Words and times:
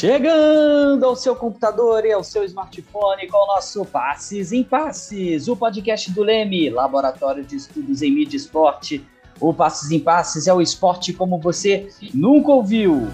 Chegando 0.00 1.04
ao 1.04 1.14
seu 1.14 1.36
computador 1.36 2.06
e 2.06 2.12
ao 2.12 2.24
seu 2.24 2.42
smartphone 2.44 3.26
com 3.26 3.36
o 3.36 3.46
nosso 3.48 3.84
Passes 3.84 4.50
em 4.50 4.64
Passes, 4.64 5.46
o 5.46 5.54
podcast 5.54 6.10
do 6.12 6.22
Leme, 6.22 6.70
Laboratório 6.70 7.44
de 7.44 7.56
Estudos 7.56 8.00
em 8.00 8.10
Mídia 8.10 8.34
e 8.34 8.40
Esporte. 8.40 9.06
O 9.38 9.52
Passes 9.52 9.90
em 9.90 10.00
Passes 10.00 10.46
é 10.46 10.54
o 10.54 10.62
esporte 10.62 11.12
como 11.12 11.38
você 11.38 11.90
nunca 12.14 12.50
ouviu. 12.50 13.08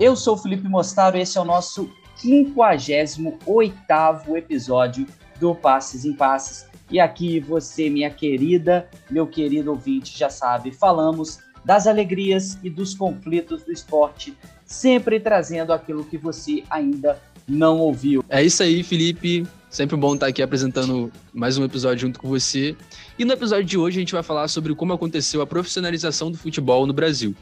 Eu 0.00 0.16
sou 0.16 0.34
o 0.34 0.38
Felipe 0.38 0.68
Mostaro 0.68 1.16
e 1.16 1.20
esse 1.20 1.38
é 1.38 1.40
o 1.40 1.44
nosso 1.44 1.88
58º 2.20 4.36
episódio 4.36 5.06
do 5.38 5.54
Passes 5.54 6.04
em 6.04 6.12
Passes. 6.12 6.66
E 6.90 6.98
aqui 6.98 7.38
você, 7.38 7.88
minha 7.88 8.10
querida, 8.10 8.90
meu 9.08 9.28
querido 9.28 9.70
ouvinte, 9.70 10.18
já 10.18 10.28
sabe, 10.28 10.72
falamos 10.72 11.38
das 11.64 11.86
alegrias 11.88 12.58
e 12.62 12.70
dos 12.70 12.94
conflitos 12.94 13.64
do 13.64 13.72
esporte, 13.72 14.36
sempre 14.66 15.20
trazendo 15.20 15.72
aquilo 15.72 16.04
que 16.04 16.18
você 16.18 16.64
ainda 16.68 17.18
não 17.48 17.78
ouviu. 17.78 18.24
É 18.28 18.42
isso 18.42 18.62
aí, 18.62 18.82
Felipe. 18.82 19.46
Sempre 19.70 19.96
bom 19.96 20.14
estar 20.14 20.26
aqui 20.26 20.42
apresentando 20.42 21.12
mais 21.32 21.56
um 21.58 21.64
episódio 21.64 22.00
junto 22.00 22.18
com 22.18 22.28
você. 22.28 22.76
E 23.18 23.24
no 23.24 23.32
episódio 23.32 23.64
de 23.64 23.78
hoje 23.78 23.98
a 23.98 24.00
gente 24.00 24.12
vai 24.12 24.22
falar 24.22 24.48
sobre 24.48 24.74
como 24.74 24.92
aconteceu 24.92 25.40
a 25.40 25.46
profissionalização 25.46 26.30
do 26.30 26.38
futebol 26.38 26.86
no 26.86 26.92
Brasil. 26.92 27.34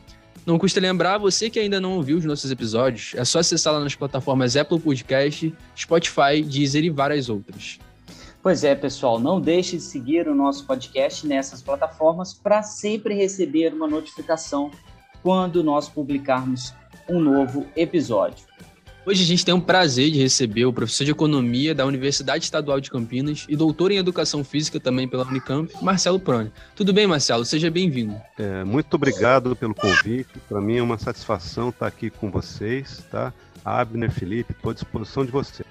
Não 0.44 0.58
custa 0.58 0.78
lembrar, 0.78 1.16
você 1.16 1.48
que 1.48 1.58
ainda 1.58 1.80
não 1.80 1.94
ouviu 1.94 2.18
os 2.18 2.24
nossos 2.24 2.50
episódios, 2.50 3.12
é 3.14 3.24
só 3.24 3.38
acessar 3.38 3.72
lá 3.72 3.80
nas 3.80 3.94
plataformas 3.94 4.56
Apple 4.56 4.78
Podcast, 4.78 5.54
Spotify, 5.74 6.42
Deezer 6.42 6.84
e 6.84 6.90
várias 6.90 7.30
outras. 7.30 7.78
Pois 8.42 8.62
é, 8.62 8.74
pessoal, 8.74 9.18
não 9.18 9.40
deixe 9.40 9.78
de 9.78 9.82
seguir 9.82 10.28
o 10.28 10.34
nosso 10.34 10.66
podcast 10.66 11.26
nessas 11.26 11.62
plataformas 11.62 12.34
para 12.34 12.62
sempre 12.62 13.14
receber 13.14 13.72
uma 13.72 13.86
notificação 13.86 14.70
quando 15.22 15.64
nós 15.64 15.88
publicarmos 15.88 16.74
um 17.08 17.20
novo 17.20 17.66
episódio. 17.76 18.46
Hoje 19.06 19.22
a 19.22 19.26
gente 19.26 19.44
tem 19.44 19.54
o 19.54 19.60
prazer 19.60 20.10
de 20.10 20.18
receber 20.18 20.64
o 20.64 20.72
professor 20.72 21.04
de 21.04 21.10
Economia 21.10 21.74
da 21.74 21.84
Universidade 21.84 22.44
Estadual 22.44 22.80
de 22.80 22.90
Campinas 22.90 23.44
e 23.46 23.54
doutor 23.54 23.92
em 23.92 23.98
Educação 23.98 24.42
Física 24.42 24.80
também 24.80 25.06
pela 25.06 25.26
Unicamp, 25.26 25.70
Marcelo 25.82 26.18
Prone. 26.18 26.50
Tudo 26.74 26.90
bem, 26.90 27.06
Marcelo? 27.06 27.44
Seja 27.44 27.70
bem-vindo. 27.70 28.16
É, 28.38 28.64
muito 28.64 28.94
obrigado 28.94 29.54
pelo 29.54 29.74
convite. 29.74 30.38
Para 30.48 30.58
mim 30.58 30.78
é 30.78 30.82
uma 30.82 30.96
satisfação 30.96 31.68
estar 31.68 31.86
aqui 31.86 32.08
com 32.08 32.30
vocês, 32.30 33.04
tá? 33.10 33.30
Abner, 33.62 34.10
Felipe, 34.10 34.52
estou 34.52 34.70
à 34.70 34.74
disposição 34.74 35.24
de 35.24 35.30
vocês. 35.30 35.68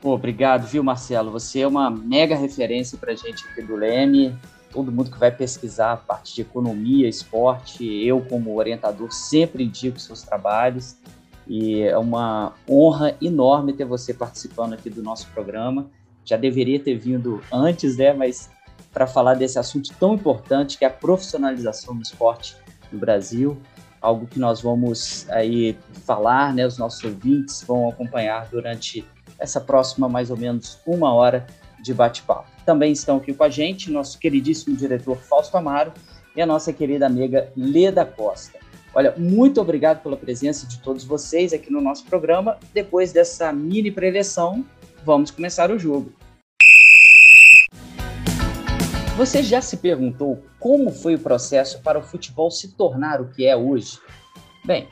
Pô, 0.00 0.12
obrigado, 0.12 0.66
viu, 0.66 0.82
Marcelo? 0.82 1.30
Você 1.30 1.60
é 1.60 1.66
uma 1.66 1.88
mega 1.90 2.36
referência 2.36 2.98
para 2.98 3.12
a 3.12 3.16
gente 3.16 3.44
aqui 3.46 3.62
do 3.62 3.76
Leme. 3.76 4.36
Todo 4.74 4.90
mundo 4.90 5.08
que 5.08 5.18
vai 5.18 5.30
pesquisar 5.30 5.92
a 5.92 5.96
parte 5.96 6.34
de 6.34 6.40
economia, 6.40 7.08
esporte, 7.08 7.84
eu, 7.84 8.20
como 8.20 8.56
orientador, 8.56 9.12
sempre 9.12 9.62
indico 9.62 10.00
seus 10.00 10.22
trabalhos. 10.22 10.96
E 11.46 11.82
é 11.82 11.96
uma 11.96 12.54
honra 12.68 13.16
enorme 13.22 13.72
ter 13.72 13.84
você 13.84 14.12
participando 14.12 14.72
aqui 14.72 14.90
do 14.90 15.00
nosso 15.00 15.28
programa. 15.28 15.86
Já 16.24 16.36
deveria 16.36 16.80
ter 16.80 16.96
vindo 16.96 17.40
antes, 17.52 17.96
né? 17.96 18.12
Mas 18.12 18.50
para 18.92 19.06
falar 19.06 19.34
desse 19.34 19.60
assunto 19.60 19.94
tão 19.98 20.14
importante 20.14 20.76
que 20.76 20.84
é 20.84 20.88
a 20.88 20.90
profissionalização 20.90 21.94
do 21.94 22.02
esporte 22.02 22.56
no 22.90 22.98
Brasil, 22.98 23.56
algo 24.00 24.26
que 24.26 24.40
nós 24.40 24.60
vamos 24.60 25.30
aí 25.30 25.78
falar, 26.04 26.52
né? 26.52 26.66
Os 26.66 26.78
nossos 26.78 27.04
ouvintes 27.04 27.62
vão 27.62 27.88
acompanhar 27.88 28.48
durante 28.48 29.04
essa 29.38 29.60
próxima 29.60 30.08
mais 30.08 30.30
ou 30.30 30.36
menos 30.36 30.80
uma 30.84 31.14
hora 31.14 31.46
de 31.84 31.92
bate-papo. 31.92 32.48
Também 32.64 32.92
estão 32.92 33.18
aqui 33.18 33.34
com 33.34 33.44
a 33.44 33.50
gente 33.50 33.90
nosso 33.90 34.18
queridíssimo 34.18 34.74
diretor 34.74 35.18
Fausto 35.18 35.56
Amaro 35.56 35.92
e 36.34 36.40
a 36.40 36.46
nossa 36.46 36.72
querida 36.72 37.06
amiga 37.06 37.52
Leda 37.54 38.06
Costa. 38.06 38.58
Olha, 38.94 39.14
muito 39.18 39.60
obrigado 39.60 40.02
pela 40.02 40.16
presença 40.16 40.66
de 40.66 40.78
todos 40.78 41.04
vocês 41.04 41.52
aqui 41.52 41.70
no 41.70 41.80
nosso 41.80 42.04
programa. 42.06 42.58
Depois 42.72 43.12
dessa 43.12 43.52
mini 43.52 43.90
preleção, 43.90 44.64
vamos 45.04 45.30
começar 45.30 45.70
o 45.70 45.78
jogo. 45.78 46.12
Você 49.16 49.42
já 49.42 49.60
se 49.60 49.76
perguntou 49.76 50.42
como 50.58 50.90
foi 50.90 51.16
o 51.16 51.18
processo 51.18 51.82
para 51.82 51.98
o 51.98 52.02
futebol 52.02 52.50
se 52.50 52.72
tornar 52.72 53.20
o 53.20 53.28
que 53.28 53.46
é 53.46 53.54
hoje? 53.54 53.98
Bem, 54.64 54.88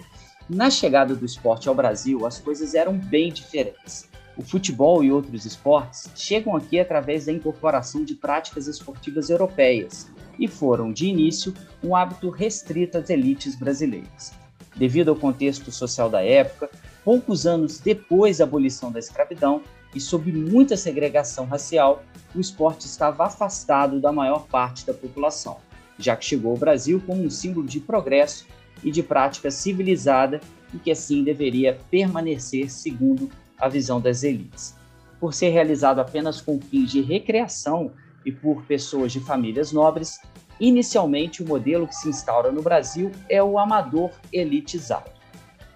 na 0.49 0.69
chegada 0.69 1.15
do 1.17 1.25
esporte 1.25 1.69
ao 1.69 1.75
Brasil, 1.75 2.27
as 2.27 2.39
coisas 2.39 2.75
eram 2.75 2.93
bem 2.93 3.33
diferentes. 3.33 4.12
O 4.37 4.43
futebol 4.43 5.05
e 5.05 5.13
outros 5.13 5.45
esportes 5.45 6.09
chegam 6.15 6.57
aqui 6.57 6.81
através 6.81 7.27
da 7.27 7.33
incorporação 7.33 8.03
de 8.03 8.15
práticas 8.15 8.67
esportivas 8.67 9.29
europeias 9.29 10.11
e 10.39 10.49
foram, 10.49 10.91
de 10.93 11.07
início, 11.07 11.53
um 11.85 11.95
hábito 11.95 12.31
restrito 12.31 12.97
às 12.97 13.11
elites 13.11 13.55
brasileiras. 13.55 14.33
Devido 14.75 15.11
ao 15.11 15.17
contexto 15.17 15.71
social 15.71 16.09
da 16.09 16.25
época, 16.25 16.71
poucos 17.05 17.47
anos 17.47 17.79
depois 17.79 18.39
da 18.39 18.45
abolição 18.45 18.91
da 18.91 18.99
escravidão 18.99 19.63
e 19.95 20.01
sob 20.01 20.33
muita 20.33 20.79
segregação 20.79 21.45
racial, 21.45 22.03
o 22.35 22.41
esporte 22.41 22.87
estava 22.87 23.27
afastado 23.27 24.01
da 24.01 24.11
maior 24.11 24.47
parte 24.47 24.87
da 24.87 24.95
população, 24.95 25.59
já 25.99 26.17
que 26.17 26.25
chegou 26.25 26.53
ao 26.53 26.57
Brasil 26.57 27.03
como 27.07 27.23
um 27.23 27.29
símbolo 27.29 27.67
de 27.67 27.81
progresso 27.81 28.47
e 28.83 28.91
de 28.91 29.03
prática 29.03 29.51
civilizada 29.51 30.41
e 30.73 30.79
que 30.79 30.91
assim 30.91 31.23
deveria 31.23 31.79
permanecer 31.91 32.71
segundo 32.71 33.31
a 33.59 33.69
visão 33.69 34.01
das 34.01 34.23
elites. 34.23 34.75
Por 35.21 35.33
ser 35.33 35.51
realizado 35.51 36.01
apenas 36.01 36.41
com 36.41 36.61
fins 36.61 36.91
de 36.91 37.01
recreação 37.01 37.93
e 38.25 38.33
por 38.33 38.63
pessoas 38.65 39.13
de 39.13 39.21
famílias 39.21 39.73
nobres, 39.73 40.19
inicialmente 40.59 41.43
o 41.43 41.47
modelo 41.47 41.87
que 41.87 41.95
se 41.95 42.09
instaura 42.09 42.51
no 42.51 42.63
Brasil 42.63 43.11
é 43.29 43.43
o 43.43 43.59
amador 43.59 44.11
elitizado. 44.33 45.11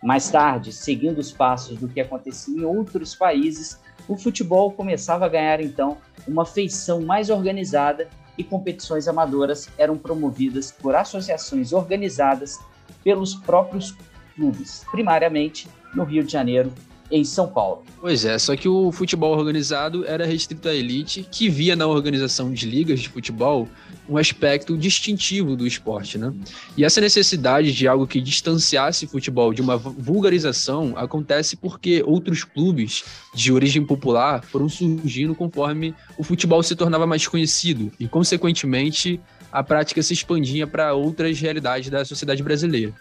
Mais 0.03 0.31
tarde, 0.31 0.73
seguindo 0.73 1.19
os 1.19 1.33
passos 1.33 1.79
do 1.79 1.89
que 1.89 2.01
acontecia 2.01 2.61
em 2.61 2.65
outros 2.65 3.15
países, 3.15 3.81
o 4.09 4.17
futebol 4.17 4.71
começava 4.73 5.27
a 5.27 5.29
ganhar 5.29 5.61
então 5.61 5.99
uma 6.29 6.45
feição 6.45 7.01
mais 7.01 7.31
organizada 7.31 8.09
e 8.39 8.45
competições 8.45 9.09
amadoras 9.09 9.69
eram 9.79 9.97
promovidas 9.97 10.71
por 10.71 10.95
associações 10.95 11.73
organizadas 11.73 12.59
pelos 13.03 13.35
próprios 13.35 13.97
clubes, 14.35 14.85
primariamente 14.91 15.69
no 15.95 16.05
Rio 16.05 16.23
de 16.23 16.33
Janeiro 16.33 16.73
em 17.11 17.25
São 17.25 17.49
Paulo. 17.49 17.83
Pois 18.01 18.25
é, 18.25 18.39
só 18.39 18.57
que 18.57 18.69
o 18.69 18.93
futebol 18.93 19.37
organizado 19.37 20.05
era 20.07 20.27
restrito 20.27 20.69
à 20.69 20.75
elite, 20.75 21.27
que 21.31 21.49
via 21.49 21.77
na 21.77 21.87
organização 21.87 22.53
de 22.53 22.67
ligas 22.69 23.01
de 23.01 23.09
futebol 23.09 23.69
um 24.09 24.17
aspecto 24.17 24.77
distintivo 24.77 25.57
do 25.57 25.67
esporte, 25.67 26.17
né? 26.17 26.33
E 26.77 26.85
essa 26.85 27.01
necessidade 27.01 27.73
de 27.73 27.89
algo 27.89 28.07
que 28.07 28.21
distanciasse 28.21 29.05
o 29.05 29.09
futebol 29.09 29.53
de 29.53 29.61
uma 29.61 29.77
vulgarização 29.77 30.95
acontece 30.97 31.57
porque 31.57 32.03
outros 32.07 32.45
clubes 32.45 33.05
de 33.35 33.53
origem 33.53 33.85
popular 33.85 34.45
foram 34.45 34.69
surgindo 34.69 35.35
conforme 35.35 35.95
o 36.17 36.23
futebol 36.23 36.63
se 36.63 36.77
tornava 36.77 37.07
mais 37.07 37.27
conhecido 37.27 37.91
e, 37.99 38.07
consequentemente, 38.07 39.21
a 39.51 39.63
prática 39.63 40.03
se 40.03 40.13
expandia 40.13 40.67
para 40.67 40.95
outras 40.95 41.41
realidades 41.41 41.91
da 41.91 42.05
sociedade 42.05 42.43
brasileira. 42.43 42.93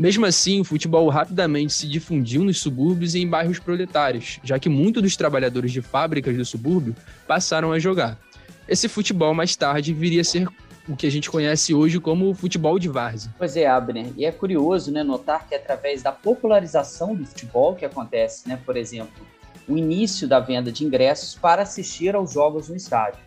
Mesmo 0.00 0.24
assim, 0.24 0.62
o 0.62 0.64
futebol 0.64 1.06
rapidamente 1.10 1.74
se 1.74 1.86
difundiu 1.86 2.42
nos 2.42 2.58
subúrbios 2.58 3.14
e 3.14 3.20
em 3.20 3.28
bairros 3.28 3.58
proletários, 3.58 4.40
já 4.42 4.58
que 4.58 4.66
muitos 4.66 5.02
dos 5.02 5.14
trabalhadores 5.14 5.70
de 5.70 5.82
fábricas 5.82 6.34
do 6.34 6.42
subúrbio 6.42 6.96
passaram 7.28 7.70
a 7.70 7.78
jogar. 7.78 8.18
Esse 8.66 8.88
futebol 8.88 9.34
mais 9.34 9.54
tarde 9.54 9.92
viria 9.92 10.22
a 10.22 10.24
ser 10.24 10.48
o 10.88 10.96
que 10.96 11.06
a 11.06 11.10
gente 11.10 11.30
conhece 11.30 11.74
hoje 11.74 12.00
como 12.00 12.32
futebol 12.32 12.78
de 12.78 12.88
várzea. 12.88 13.30
Pois 13.36 13.58
é, 13.58 13.66
Abner, 13.66 14.10
e 14.16 14.24
é 14.24 14.32
curioso 14.32 14.90
né, 14.90 15.02
notar 15.02 15.46
que 15.46 15.54
através 15.54 16.02
da 16.02 16.12
popularização 16.12 17.14
do 17.14 17.26
futebol 17.26 17.74
que 17.74 17.84
acontece, 17.84 18.48
né, 18.48 18.58
por 18.64 18.78
exemplo, 18.78 19.26
o 19.68 19.76
início 19.76 20.26
da 20.26 20.40
venda 20.40 20.72
de 20.72 20.82
ingressos 20.82 21.34
para 21.34 21.60
assistir 21.60 22.14
aos 22.14 22.32
jogos 22.32 22.70
no 22.70 22.74
estádio. 22.74 23.20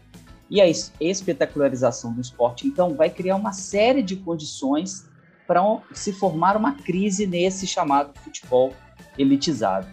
E 0.49 0.59
a 0.59 0.65
espetacularização 0.67 2.11
do 2.13 2.19
esporte, 2.19 2.65
então, 2.65 2.95
vai 2.95 3.11
criar 3.11 3.35
uma 3.35 3.53
série 3.53 4.01
de 4.01 4.15
condições 4.15 5.12
para 5.53 5.61
se 5.93 6.11
formar 6.11 6.57
uma 6.57 6.73
crise 6.73 7.27
nesse 7.27 7.67
chamado 7.67 8.11
futebol 8.21 8.73
elitizado. 9.15 9.85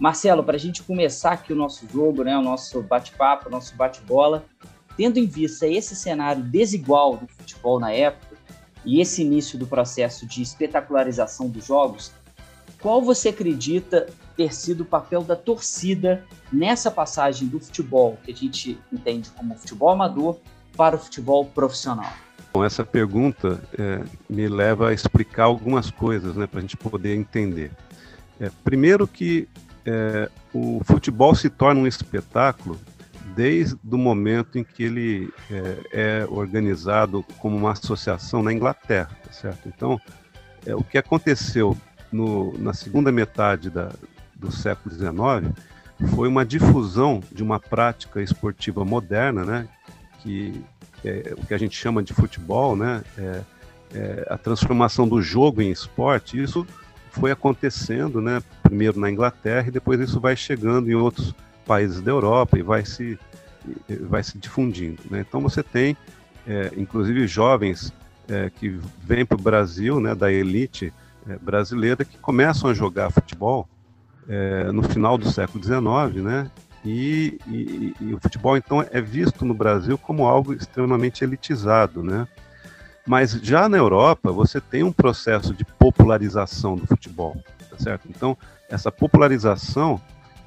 Marcelo, 0.00 0.42
para 0.42 0.56
a 0.56 0.58
gente 0.58 0.82
começar 0.82 1.32
aqui 1.32 1.52
o 1.52 1.56
nosso 1.56 1.86
jogo, 1.86 2.24
né, 2.24 2.34
o 2.38 2.40
nosso 2.40 2.80
bate-papo, 2.82 3.48
o 3.48 3.52
nosso 3.52 3.76
bate-bola, 3.76 4.42
tendo 4.96 5.18
em 5.18 5.26
vista 5.26 5.66
esse 5.66 5.94
cenário 5.94 6.42
desigual 6.42 7.18
do 7.18 7.28
futebol 7.28 7.78
na 7.78 7.92
época 7.92 8.34
e 8.86 9.02
esse 9.02 9.20
início 9.20 9.58
do 9.58 9.66
processo 9.66 10.26
de 10.26 10.40
espetacularização 10.40 11.46
dos 11.46 11.66
jogos, 11.66 12.10
qual 12.80 13.02
você 13.02 13.28
acredita 13.28 14.06
ter 14.34 14.54
sido 14.54 14.80
o 14.80 14.86
papel 14.86 15.22
da 15.22 15.36
torcida 15.36 16.24
nessa 16.50 16.90
passagem 16.90 17.48
do 17.48 17.60
futebol, 17.60 18.16
que 18.24 18.32
a 18.32 18.34
gente 18.34 18.78
entende 18.90 19.28
como 19.32 19.54
futebol 19.56 19.90
amador, 19.90 20.38
para 20.76 20.96
o 20.96 20.98
futebol 20.98 21.44
profissional? 21.44 22.12
Bom, 22.52 22.64
essa 22.64 22.84
pergunta 22.84 23.62
é, 23.78 24.02
me 24.28 24.46
leva 24.46 24.90
a 24.90 24.92
explicar 24.92 25.44
algumas 25.44 25.90
coisas 25.90 26.36
né, 26.36 26.46
para 26.46 26.58
a 26.58 26.60
gente 26.60 26.76
poder 26.76 27.14
entender. 27.14 27.70
É, 28.38 28.50
primeiro 28.62 29.06
que 29.06 29.48
é, 29.86 30.28
o 30.52 30.80
futebol 30.84 31.34
se 31.34 31.48
torna 31.48 31.80
um 31.80 31.86
espetáculo 31.86 32.78
desde 33.34 33.78
o 33.90 33.96
momento 33.96 34.58
em 34.58 34.64
que 34.64 34.82
ele 34.82 35.32
é, 35.50 35.78
é 35.92 36.26
organizado 36.28 37.24
como 37.38 37.56
uma 37.56 37.72
associação 37.72 38.42
na 38.42 38.52
Inglaterra, 38.52 39.10
tá 39.24 39.32
certo? 39.32 39.66
Então, 39.66 39.98
é, 40.66 40.74
o 40.74 40.84
que 40.84 40.98
aconteceu 40.98 41.76
no, 42.12 42.56
na 42.58 42.74
segunda 42.74 43.10
metade 43.10 43.70
da, 43.70 43.90
do 44.34 44.52
século 44.52 44.94
XIX 44.94 45.54
foi 46.14 46.28
uma 46.28 46.44
difusão 46.44 47.22
de 47.32 47.42
uma 47.42 47.58
prática 47.58 48.20
esportiva 48.20 48.84
moderna, 48.84 49.44
né, 49.44 49.68
que 50.22 50.62
é 51.04 51.34
o 51.36 51.46
que 51.46 51.54
a 51.54 51.58
gente 51.58 51.76
chama 51.76 52.02
de 52.02 52.12
futebol, 52.12 52.76
né, 52.76 53.02
é, 53.18 53.40
é 53.94 54.26
a 54.30 54.38
transformação 54.38 55.08
do 55.08 55.20
jogo 55.20 55.60
em 55.60 55.70
esporte. 55.70 56.40
Isso 56.40 56.66
foi 57.10 57.30
acontecendo, 57.30 58.20
né, 58.20 58.42
primeiro 58.62 58.98
na 58.98 59.10
Inglaterra 59.10 59.68
e 59.68 59.72
depois 59.72 60.00
isso 60.00 60.20
vai 60.20 60.36
chegando 60.36 60.90
em 60.90 60.94
outros 60.94 61.34
países 61.66 62.00
da 62.00 62.10
Europa 62.10 62.58
e 62.58 62.62
vai 62.62 62.84
se 62.84 63.18
vai 64.00 64.22
se 64.22 64.38
difundindo. 64.38 65.02
Né? 65.08 65.24
Então 65.26 65.40
você 65.40 65.62
tem, 65.62 65.96
é, 66.46 66.72
inclusive, 66.76 67.26
jovens 67.26 67.92
é, 68.28 68.50
que 68.50 68.78
vêm 69.04 69.24
para 69.24 69.36
o 69.36 69.40
Brasil, 69.40 70.00
né, 70.00 70.14
da 70.14 70.32
elite 70.32 70.92
é, 71.28 71.36
brasileira, 71.36 72.04
que 72.04 72.18
começam 72.18 72.70
a 72.70 72.74
jogar 72.74 73.10
futebol 73.10 73.68
é, 74.28 74.70
no 74.72 74.82
final 74.82 75.16
do 75.16 75.30
século 75.30 75.62
XIX, 75.62 76.22
né? 76.22 76.50
E, 76.84 77.38
e, 77.46 77.94
e, 78.00 78.14
o 78.14 78.18
futebol 78.20 78.56
então 78.56 78.84
é 78.90 79.00
visto 79.00 79.44
no 79.44 79.54
Brasil 79.54 79.96
como 79.96 80.26
algo 80.26 80.52
extremamente 80.52 81.22
elitizado, 81.22 82.02
né? 82.02 82.26
Mas 83.06 83.32
já 83.32 83.68
na 83.68 83.76
Europa 83.76 84.32
você 84.32 84.60
tem 84.60 84.82
um 84.82 84.92
processo 84.92 85.54
de 85.54 85.64
popularização 85.64 86.76
do 86.76 86.86
futebol, 86.86 87.36
tá 87.70 87.78
certo? 87.78 88.08
Então 88.08 88.36
essa 88.68 88.90
popularização 88.90 90.00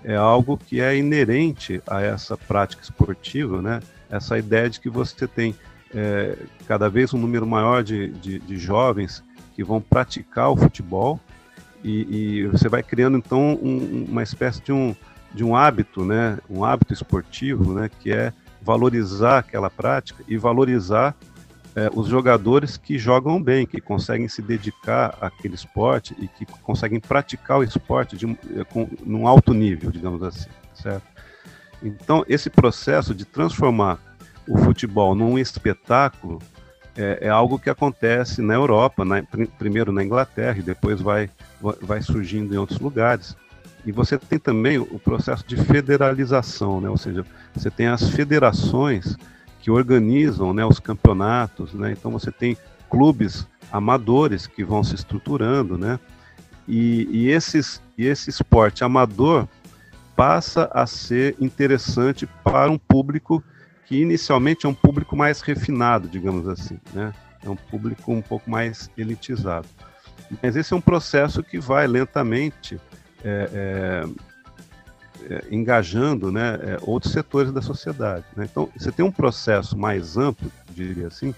é 0.03 0.15
algo 0.15 0.57
que 0.57 0.81
é 0.81 0.95
inerente 0.95 1.81
a 1.87 2.01
essa 2.01 2.35
prática 2.35 2.83
esportiva, 2.83 3.61
né? 3.61 3.79
Essa 4.09 4.37
ideia 4.37 4.69
de 4.69 4.79
que 4.79 4.89
você 4.89 5.27
tem 5.27 5.55
é, 5.93 6.37
cada 6.67 6.89
vez 6.89 7.13
um 7.13 7.17
número 7.17 7.47
maior 7.47 7.81
de, 7.81 8.09
de, 8.09 8.39
de 8.39 8.57
jovens 8.57 9.23
que 9.55 9.63
vão 9.63 9.79
praticar 9.79 10.49
o 10.51 10.57
futebol 10.57 11.19
e, 11.81 12.39
e 12.41 12.47
você 12.47 12.67
vai 12.67 12.83
criando 12.83 13.17
então 13.17 13.57
um, 13.61 14.05
uma 14.09 14.21
espécie 14.21 14.61
de 14.61 14.73
um, 14.73 14.93
de 15.35 15.43
um 15.43 15.55
hábito, 15.55 16.05
né, 16.05 16.39
um 16.49 16.63
hábito 16.63 16.93
esportivo, 16.93 17.73
né, 17.73 17.89
que 17.99 18.11
é 18.11 18.31
valorizar 18.61 19.39
aquela 19.39 19.69
prática 19.69 20.23
e 20.27 20.37
valorizar 20.37 21.15
é, 21.75 21.89
os 21.93 22.07
jogadores 22.07 22.77
que 22.77 22.97
jogam 22.97 23.41
bem, 23.41 23.67
que 23.67 23.81
conseguem 23.81 24.29
se 24.29 24.41
dedicar 24.41 25.17
àquele 25.19 25.55
esporte 25.55 26.15
e 26.17 26.27
que 26.27 26.45
conseguem 26.63 26.99
praticar 26.99 27.59
o 27.59 27.63
esporte 27.63 28.15
de, 28.15 28.25
é, 28.57 28.63
com, 28.63 28.89
num 29.05 29.27
alto 29.27 29.53
nível, 29.53 29.91
digamos 29.91 30.23
assim, 30.23 30.49
certo? 30.73 31.05
Então, 31.83 32.23
esse 32.29 32.49
processo 32.49 33.13
de 33.13 33.25
transformar 33.25 33.99
o 34.47 34.57
futebol 34.57 35.13
num 35.13 35.37
espetáculo 35.37 36.41
é, 36.97 37.19
é 37.27 37.29
algo 37.29 37.59
que 37.59 37.69
acontece 37.69 38.41
na 38.41 38.53
Europa, 38.53 39.03
na, 39.03 39.21
primeiro 39.57 39.91
na 39.91 40.03
Inglaterra 40.03 40.57
e 40.57 40.63
depois 40.63 41.01
vai, 41.01 41.29
vai 41.81 42.01
surgindo 42.01 42.53
em 42.53 42.57
outros 42.57 42.79
lugares. 42.79 43.35
E 43.85 43.91
você 43.91 44.17
tem 44.17 44.39
também 44.39 44.79
o 44.79 44.99
processo 44.99 45.45
de 45.47 45.55
federalização, 45.55 46.81
né? 46.81 46.89
ou 46.89 46.97
seja, 46.97 47.25
você 47.53 47.69
tem 47.69 47.87
as 47.87 48.09
federações 48.09 49.15
que 49.59 49.69
organizam 49.69 50.53
né, 50.53 50.65
os 50.65 50.79
campeonatos, 50.79 51.73
né? 51.73 51.91
então 51.91 52.11
você 52.11 52.31
tem 52.31 52.57
clubes 52.89 53.47
amadores 53.71 54.47
que 54.47 54.63
vão 54.63 54.83
se 54.83 54.95
estruturando, 54.95 55.77
né? 55.77 55.99
E, 56.67 57.07
e, 57.11 57.29
esses, 57.29 57.81
e 57.97 58.05
esse 58.05 58.29
esporte 58.29 58.83
amador 58.83 59.47
passa 60.15 60.69
a 60.73 60.87
ser 60.87 61.35
interessante 61.39 62.27
para 62.43 62.71
um 62.71 62.77
público 62.77 63.43
que 63.85 64.01
inicialmente 64.01 64.65
é 64.65 64.69
um 64.69 64.73
público 64.73 65.15
mais 65.15 65.41
refinado, 65.41 66.07
digamos 66.07 66.47
assim, 66.47 66.79
né? 66.93 67.13
É 67.43 67.49
um 67.49 67.55
público 67.55 68.11
um 68.11 68.21
pouco 68.21 68.49
mais 68.49 68.89
elitizado. 68.97 69.67
Mas 70.41 70.55
esse 70.55 70.73
é 70.73 70.75
um 70.75 70.81
processo 70.81 71.43
que 71.43 71.59
vai 71.59 71.85
lentamente 71.85 72.79
é, 73.25 73.49
é, 73.51 75.33
é, 75.33 75.43
engajando 75.49 76.31
né, 76.31 76.59
é, 76.61 76.77
outros 76.83 77.11
setores 77.11 77.51
da 77.51 77.61
sociedade. 77.61 78.23
Né? 78.37 78.47
Então, 78.49 78.69
você 78.77 78.91
tem 78.91 79.03
um 79.03 79.11
processo 79.11 79.75
mais 79.75 80.15
amplo, 80.15 80.51
diria 80.69 81.07
assim, 81.07 81.33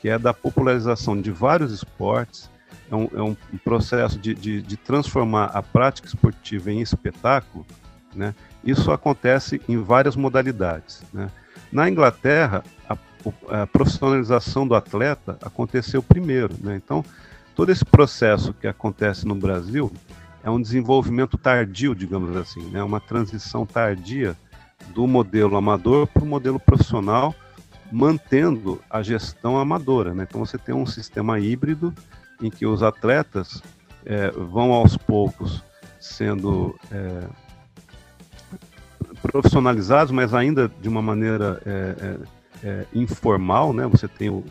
que 0.00 0.08
é 0.08 0.18
da 0.18 0.32
popularização 0.32 1.20
de 1.20 1.30
vários 1.30 1.72
esportes, 1.72 2.48
é 2.90 2.96
um, 2.96 3.08
é 3.12 3.22
um 3.22 3.36
processo 3.62 4.18
de, 4.18 4.32
de, 4.32 4.62
de, 4.62 4.76
transformar 4.76 5.46
a 5.46 5.62
prática 5.62 6.08
esportiva 6.08 6.70
em 6.70 6.80
espetáculo. 6.80 7.66
Né? 8.14 8.34
Isso 8.64 8.90
acontece 8.90 9.60
em 9.68 9.76
várias 9.76 10.16
modalidades. 10.16 11.02
Né? 11.12 11.28
Na 11.70 11.90
Inglaterra, 11.90 12.64
a, 12.88 12.96
a 13.62 13.66
profissionalização 13.66 14.66
do 14.66 14.74
atleta 14.74 15.36
aconteceu 15.42 16.02
primeiro, 16.02 16.54
né? 16.60 16.76
Então, 16.76 17.04
todo 17.56 17.72
esse 17.72 17.84
processo 17.84 18.54
que 18.54 18.66
acontece 18.66 19.26
no 19.26 19.34
Brasil 19.34 19.92
é 20.46 20.50
um 20.50 20.62
desenvolvimento 20.62 21.36
tardio, 21.36 21.92
digamos 21.92 22.36
assim, 22.36 22.62
né? 22.70 22.80
Uma 22.80 23.00
transição 23.00 23.66
tardia 23.66 24.36
do 24.94 25.04
modelo 25.04 25.56
amador 25.56 26.06
para 26.06 26.22
o 26.22 26.26
modelo 26.26 26.60
profissional, 26.60 27.34
mantendo 27.90 28.80
a 28.88 29.02
gestão 29.02 29.58
amadora, 29.58 30.14
né? 30.14 30.24
Então, 30.28 30.46
você 30.46 30.56
tem 30.56 30.72
um 30.72 30.86
sistema 30.86 31.40
híbrido 31.40 31.92
em 32.40 32.48
que 32.48 32.64
os 32.64 32.80
atletas 32.84 33.60
é, 34.04 34.30
vão 34.30 34.70
aos 34.70 34.96
poucos 34.96 35.64
sendo 35.98 36.78
é, 36.92 37.24
profissionalizados, 39.20 40.12
mas 40.12 40.32
ainda 40.32 40.70
de 40.80 40.88
uma 40.88 41.02
maneira 41.02 41.60
é, 41.66 41.72
é, 41.72 42.18
é, 42.68 42.86
informal, 42.94 43.72
né? 43.72 43.84
Você 43.88 44.06
tem 44.06 44.30
o, 44.30 44.44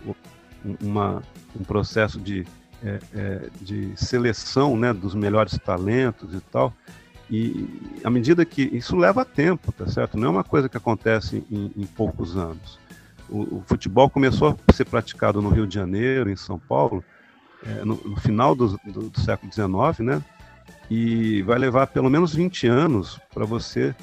uma, 0.82 1.24
um 1.58 1.64
processo 1.64 2.20
de, 2.20 2.46
é, 2.86 3.00
é, 3.16 3.50
de 3.60 3.92
seleção, 3.96 4.78
né, 4.78 4.94
dos 4.94 5.16
melhores 5.16 5.58
talentos 5.58 6.34
e 6.34 6.40
tal. 6.40 6.72
E 7.30 7.68
à 8.04 8.10
medida 8.10 8.46
que 8.46 8.62
isso 8.62 8.96
leva 8.96 9.26
tempo, 9.26 9.72
tá 9.72 9.88
certo? 9.88 10.16
Não 10.16 10.28
é 10.28 10.30
uma 10.30 10.44
coisa 10.44 10.70
que 10.70 10.78
acontece 10.78 11.44
em, 11.52 11.72
em 11.76 11.86
poucos 11.86 12.38
anos. 12.38 12.80
O, 13.28 13.58
o, 13.58 13.64
futebol 13.66 14.08
começou 14.10 14.56
a 14.68 14.74
ser 14.74 14.86
praticado 14.86 15.42
no 15.42 15.50
Rio 15.50 15.66
de 15.66 15.74
Janeiro, 15.74 16.30
em 16.30 16.36
São 16.36 16.60
Paulo, 16.60 17.04
é, 17.66 17.84
no, 17.84 17.96
no, 17.96 18.16
final 18.18 18.56
do, 18.56 18.80
do, 18.86 19.10
do 19.10 19.20
século 19.20 19.52
XIX, 19.52 20.06
né? 20.06 20.24
E 20.90 21.42
vai 21.42 21.58
levar 21.58 21.88
pelo 21.88 22.12
menos 22.12 22.36
20 22.36 22.68
anos 22.68 23.20
para 23.34 23.44
você 23.44 23.96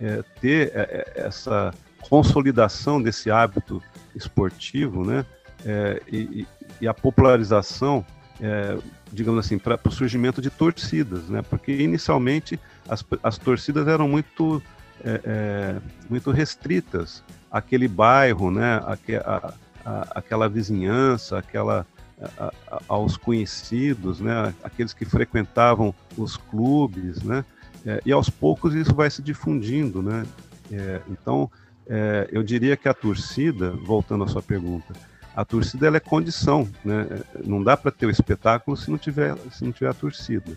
é, 0.00 0.24
ter 0.40 0.72
é, 0.74 1.04
é, 1.14 1.26
essa 1.26 1.74
consolidação 2.08 3.02
desse 3.02 3.30
hábito 3.30 3.82
esportivo, 4.16 5.04
né? 5.04 5.26
É, 5.64 6.00
e, 6.10 6.46
e, 6.80 6.88
a 6.88 6.94
popularização, 6.94 8.04
é, 8.40 8.78
digamos 9.12 9.44
assim, 9.44 9.58
para 9.58 9.78
o 9.84 9.90
surgimento 9.90 10.40
de 10.40 10.50
torcidas, 10.50 11.28
né? 11.28 11.42
Porque 11.42 11.72
inicialmente 11.72 12.58
as, 12.88 13.04
as 13.22 13.38
torcidas 13.38 13.86
eram 13.86 14.08
muito 14.08 14.62
é, 15.04 15.76
muito 16.08 16.30
restritas 16.30 17.22
àquele 17.50 17.88
bairro, 17.88 18.50
né? 18.50 18.82
Aque, 18.86 19.16
a, 19.16 19.54
a, 19.84 20.06
aquela 20.14 20.48
vizinhança, 20.48 21.38
aquela 21.38 21.86
a, 22.38 22.52
aos 22.88 23.16
conhecidos, 23.16 24.20
né? 24.20 24.54
Aqueles 24.62 24.92
que 24.92 25.04
frequentavam 25.04 25.94
os 26.16 26.36
clubes, 26.36 27.22
né? 27.22 27.44
É, 27.84 28.00
e 28.04 28.12
aos 28.12 28.28
poucos 28.28 28.74
isso 28.74 28.94
vai 28.94 29.10
se 29.10 29.22
difundindo, 29.22 30.02
né? 30.02 30.26
É, 30.70 31.00
então, 31.10 31.50
é, 31.88 32.28
eu 32.30 32.42
diria 32.42 32.76
que 32.76 32.88
a 32.88 32.94
torcida, 32.94 33.70
voltando 33.70 34.24
à 34.24 34.28
sua 34.28 34.42
pergunta, 34.42 34.94
a 35.40 35.44
torcida 35.44 35.86
ela 35.86 35.96
é 35.96 36.00
condição, 36.00 36.68
né? 36.84 37.06
Não 37.42 37.64
dá 37.64 37.74
para 37.74 37.90
ter 37.90 38.04
o 38.04 38.10
espetáculo 38.10 38.76
se 38.76 38.90
não 38.90 38.98
tiver 38.98 39.34
se 39.50 39.64
não 39.64 39.72
tiver 39.72 39.88
a 39.88 39.94
torcida. 39.94 40.52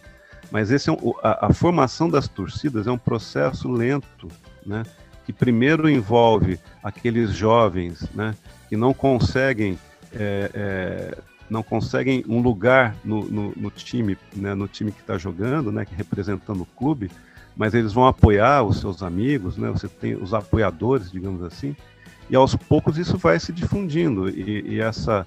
Mas 0.51 0.71
esse 0.71 0.89
é 0.89 0.91
um, 0.91 1.13
a, 1.23 1.47
a, 1.47 1.53
formação 1.53 2.09
das 2.09 2.27
torcidas 2.27 2.85
é 2.85 2.91
um 2.91 2.97
processo 2.97 3.71
lento, 3.71 4.27
né? 4.65 4.83
Que 5.25 5.31
primeiro 5.31 5.89
envolve 5.89 6.59
aqueles 6.83 7.31
jovens, 7.31 8.05
né? 8.13 8.35
Que 8.67 8.75
não 8.75 8.93
conseguem 8.93 9.79
é, 10.11 10.51
é, 10.53 11.17
não 11.49 11.63
conseguem 11.63 12.25
um 12.27 12.41
lugar 12.41 12.93
no, 13.05 13.23
no, 13.23 13.53
no 13.55 13.71
time, 13.71 14.17
né, 14.35 14.53
no 14.53 14.67
time 14.67 14.91
que 14.91 14.99
está 14.99 15.17
jogando, 15.17 15.71
né, 15.71 15.85
que 15.85 15.95
representando 15.95 16.61
o 16.61 16.65
clube, 16.65 17.09
mas 17.55 17.73
eles 17.73 17.93
vão 17.93 18.07
apoiar 18.07 18.63
os 18.63 18.79
seus 18.79 19.01
amigos, 19.01 19.57
né, 19.57 19.69
você 19.69 19.87
tem 19.87 20.15
os 20.15 20.33
apoiadores, 20.33 21.11
digamos 21.11 21.41
assim, 21.43 21.75
e 22.29 22.35
aos 22.35 22.55
poucos 22.55 22.97
isso 22.97 23.17
vai 23.17 23.39
se 23.39 23.51
difundindo 23.51 24.29
e, 24.29 24.75
e 24.75 24.81
essa 24.81 25.25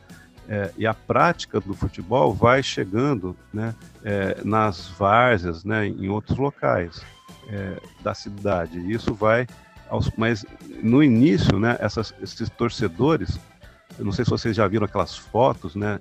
é, 0.48 0.70
e 0.78 0.86
a 0.86 0.94
prática 0.94 1.60
do 1.60 1.74
futebol 1.74 2.32
vai 2.32 2.62
chegando 2.62 3.36
né, 3.52 3.74
é, 4.04 4.40
nas 4.44 4.88
várzeas, 4.88 5.64
né, 5.64 5.86
em 5.86 6.08
outros 6.08 6.38
locais 6.38 7.02
é, 7.48 7.80
da 8.00 8.14
cidade. 8.14 8.78
E 8.78 8.92
isso 8.92 9.12
vai, 9.12 9.46
aos, 9.88 10.08
mas 10.16 10.44
no 10.82 11.02
início, 11.02 11.58
né, 11.58 11.76
essas, 11.80 12.14
esses 12.22 12.48
torcedores 12.48 13.40
eu 13.98 14.04
não 14.04 14.12
sei 14.12 14.24
se 14.24 14.30
vocês 14.30 14.54
já 14.54 14.66
viram 14.68 14.84
aquelas 14.84 15.16
fotos, 15.16 15.74
né, 15.74 16.00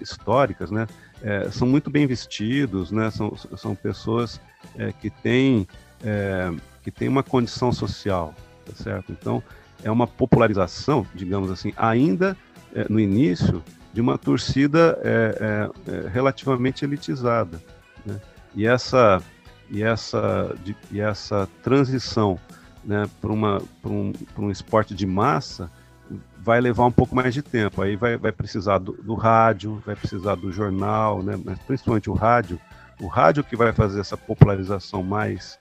históricas, 0.00 0.70
né, 0.70 0.86
é, 1.22 1.50
são 1.50 1.66
muito 1.66 1.90
bem 1.90 2.06
vestidos, 2.06 2.92
né, 2.92 3.10
são, 3.10 3.34
são 3.56 3.74
pessoas 3.74 4.40
é, 4.76 4.92
que 4.92 5.10
têm 5.10 5.66
é, 6.04 6.52
que 6.82 6.90
têm 6.90 7.08
uma 7.08 7.24
condição 7.24 7.72
social, 7.72 8.34
tá 8.64 8.72
certo? 8.72 9.10
Então 9.10 9.42
é 9.82 9.90
uma 9.90 10.06
popularização, 10.06 11.06
digamos 11.14 11.50
assim, 11.50 11.72
ainda 11.76 12.36
é, 12.74 12.86
no 12.88 12.98
início 12.98 13.62
de 13.92 14.00
uma 14.00 14.18
torcida 14.18 14.98
é, 15.02 15.70
é, 15.86 16.08
relativamente 16.08 16.84
elitizada. 16.84 17.62
Né? 18.04 18.20
E 18.54 18.66
essa 18.66 19.22
e 19.70 19.82
essa 19.82 20.54
de, 20.64 20.74
e 20.90 21.00
essa 21.00 21.48
transição 21.62 22.38
né, 22.84 23.08
para 23.20 23.32
um, 23.32 24.12
um 24.38 24.50
esporte 24.50 24.94
de 24.94 25.06
massa 25.06 25.70
vai 26.38 26.60
levar 26.60 26.86
um 26.86 26.92
pouco 26.92 27.14
mais 27.14 27.34
de 27.34 27.42
tempo. 27.42 27.82
Aí 27.82 27.96
vai, 27.96 28.16
vai 28.16 28.32
precisar 28.32 28.78
do, 28.78 28.92
do 28.92 29.14
rádio, 29.14 29.82
vai 29.84 29.94
precisar 29.94 30.34
do 30.36 30.50
jornal, 30.50 31.22
né, 31.22 31.38
mas 31.44 31.58
principalmente 31.60 32.08
o 32.08 32.14
rádio. 32.14 32.58
O 33.00 33.06
rádio 33.06 33.44
que 33.44 33.54
vai 33.54 33.72
fazer 33.72 34.00
essa 34.00 34.16
popularização 34.16 35.02
mais, 35.02 35.58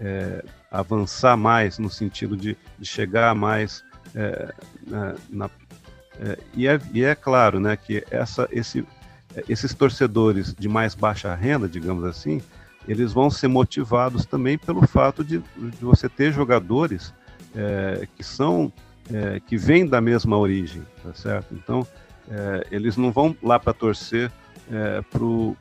é, 0.00 0.44
avançar 0.70 1.36
mais 1.36 1.78
no 1.78 1.90
sentido 1.90 2.36
de, 2.36 2.56
de 2.78 2.86
chegar 2.86 3.34
mais 3.34 3.84
é, 4.14 4.54
na, 4.86 5.14
na 5.28 5.50
é, 6.20 6.38
e, 6.54 6.66
é, 6.66 6.80
e 6.92 7.04
é 7.04 7.14
claro 7.14 7.60
né, 7.60 7.76
que 7.76 8.04
essa, 8.10 8.48
esse, 8.50 8.84
esses 9.48 9.72
torcedores 9.74 10.54
de 10.54 10.68
mais 10.68 10.94
baixa 10.94 11.34
renda, 11.34 11.68
digamos 11.68 12.04
assim, 12.04 12.42
eles 12.86 13.12
vão 13.12 13.30
ser 13.30 13.48
motivados 13.48 14.24
também 14.24 14.58
pelo 14.58 14.86
fato 14.86 15.22
de, 15.22 15.38
de 15.38 15.80
você 15.80 16.08
ter 16.08 16.32
jogadores 16.32 17.14
é, 17.54 18.08
que 18.16 18.24
são 18.24 18.72
é, 19.12 19.40
que 19.40 19.56
vêm 19.56 19.86
da 19.86 20.00
mesma 20.00 20.36
origem, 20.36 20.82
tá 21.02 21.14
certo? 21.14 21.54
Então 21.54 21.86
eles 22.70 22.94
não 22.94 23.10
vão 23.10 23.34
lá 23.42 23.58
para 23.58 23.72
torcer 23.72 24.30
é, 24.70 25.00
pro, 25.10 25.56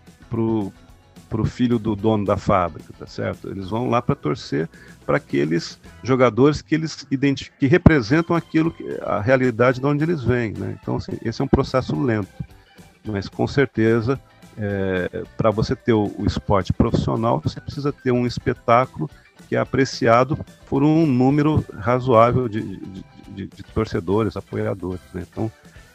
pro, 1.28 1.44
pro 1.44 1.46
filho 1.46 1.78
do 1.78 1.96
dono 1.96 2.26
da 2.26 2.38
fábrica, 2.38 2.94
tá 2.98 3.06
certo? 3.06 3.50
Eles 3.50 3.70
vão 3.70 3.90
lá 3.90 4.02
para 4.02 4.16
torcer 4.16 4.70
para 5.06 5.18
aqueles 5.18 5.80
jogadores 6.04 6.62
que 6.62 6.76
eles 6.76 7.06
que 7.60 7.68
representam 7.68 8.36
aquilo 8.36 8.72
que 8.72 8.84
a 9.02 9.22
realidade 9.22 9.80
de 9.80 9.86
onde 9.86 10.04
eles 10.04 10.24
vêm, 10.24 10.54
né? 10.54 10.78
Então 10.82 10.98
assim, 10.98 11.18
esse 11.24 11.42
é 11.42 11.46
um 11.46 11.48
processo 11.48 12.00
lento, 12.00 12.32
mas 13.06 13.30
com 13.30 13.48
certeza 13.48 14.20
é, 14.58 15.24
para 15.38 15.52
você 15.52 15.76
ter 15.76 15.94
o, 15.94 16.14
o, 16.18 16.26
esporte 16.26 16.74
profissional, 16.74 17.40
você 17.40 17.62
precisa 17.62 17.94
ter 17.94 18.12
um 18.12 18.26
espetáculo 18.26 19.10
que 19.48 19.56
é 19.56 19.60
apreciado 19.60 20.38
por 20.68 20.84
um 20.84 21.06
número 21.06 21.64
razoável 21.78 22.50
de, 22.50 22.62
de, 22.62 23.06
de, 23.30 23.48
de 23.48 23.64
torcedores, 23.64 24.36
apoiadores. 24.36 25.02
Né? 25.14 25.24
Então, 25.32 25.52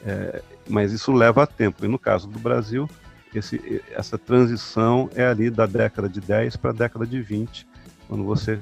é, 0.07 0.41
mas 0.69 0.93
isso 0.93 1.12
leva 1.12 1.47
tempo. 1.47 1.85
E 1.85 1.89
no 1.89 1.99
caso 1.99 2.29
do 2.29 2.39
Brasil, 2.39 2.89
esse, 3.39 3.83
essa 3.91 4.19
transição 4.19 5.09
é 5.15 5.27
ali 5.27 5.51
da 5.51 5.67
década 5.67 6.09
de 6.09 6.21
10 6.21 6.57
para 6.57 6.71
a 6.71 6.75
década 6.75 7.07
de 7.07 7.21
20, 7.21 7.67
quando 8.09 8.25
você 8.25 8.59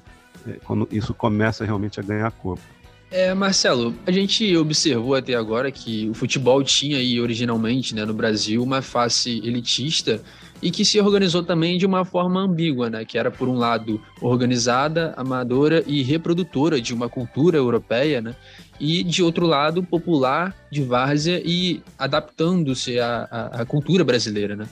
é, 0.46 0.52
quando 0.64 0.88
isso 0.90 1.12
começa 1.12 1.64
realmente 1.64 2.00
a 2.00 2.02
ganhar 2.02 2.30
corpo. 2.30 2.62
É, 3.10 3.34
Marcelo, 3.34 3.94
a 4.06 4.12
gente 4.12 4.56
observou 4.56 5.16
até 5.16 5.34
agora 5.34 5.70
que 5.72 6.08
o 6.08 6.14
futebol 6.14 6.62
tinha 6.62 6.96
aí 6.96 7.20
originalmente, 7.20 7.92
né, 7.92 8.04
no 8.04 8.14
Brasil, 8.14 8.62
uma 8.62 8.80
face 8.80 9.38
elitista 9.44 10.22
e 10.62 10.70
que 10.70 10.84
se 10.84 11.00
organizou 11.00 11.42
também 11.42 11.76
de 11.76 11.84
uma 11.84 12.04
forma 12.04 12.40
ambígua, 12.40 12.88
né, 12.88 13.04
que 13.04 13.18
era 13.18 13.30
por 13.30 13.48
um 13.48 13.54
lado 13.54 14.00
organizada, 14.20 15.12
amadora 15.16 15.82
e 15.88 16.02
reprodutora 16.02 16.80
de 16.80 16.94
uma 16.94 17.08
cultura 17.08 17.56
europeia, 17.56 18.20
né, 18.20 18.36
e 18.80 19.04
de 19.04 19.22
outro 19.22 19.46
lado 19.46 19.82
popular, 19.82 20.56
de 20.70 20.82
várzea 20.82 21.40
e 21.44 21.82
adaptando-se 21.98 22.98
à, 22.98 23.28
à, 23.30 23.60
à, 23.60 23.66
cultura 23.66 24.02
brasileira, 24.02 24.56
né. 24.56 24.66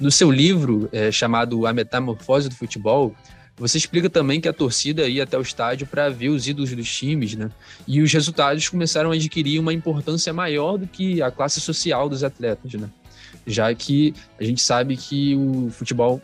No 0.00 0.10
seu 0.10 0.30
livro 0.30 0.88
é, 0.90 1.12
chamado 1.12 1.66
A 1.66 1.72
Metamorfose 1.74 2.48
do 2.48 2.54
Futebol, 2.54 3.14
você 3.60 3.76
explica 3.76 4.08
também 4.08 4.40
que 4.40 4.48
a 4.48 4.52
torcida 4.54 5.06
ia 5.06 5.24
até 5.24 5.36
o 5.36 5.42
estádio 5.42 5.86
para 5.86 6.08
ver 6.08 6.30
os 6.30 6.48
ídolos 6.48 6.74
dos 6.74 6.90
times, 6.90 7.34
né? 7.34 7.50
E 7.86 8.00
os 8.00 8.10
resultados 8.10 8.66
começaram 8.66 9.10
a 9.10 9.14
adquirir 9.14 9.60
uma 9.60 9.74
importância 9.74 10.32
maior 10.32 10.78
do 10.78 10.86
que 10.86 11.20
a 11.20 11.30
classe 11.30 11.60
social 11.60 12.08
dos 12.08 12.24
atletas, 12.24 12.72
né? 12.72 12.88
Já 13.46 13.74
que 13.74 14.14
a 14.38 14.44
gente 14.44 14.62
sabe 14.62 14.96
que 14.96 15.36
o 15.36 15.68
futebol, 15.70 16.22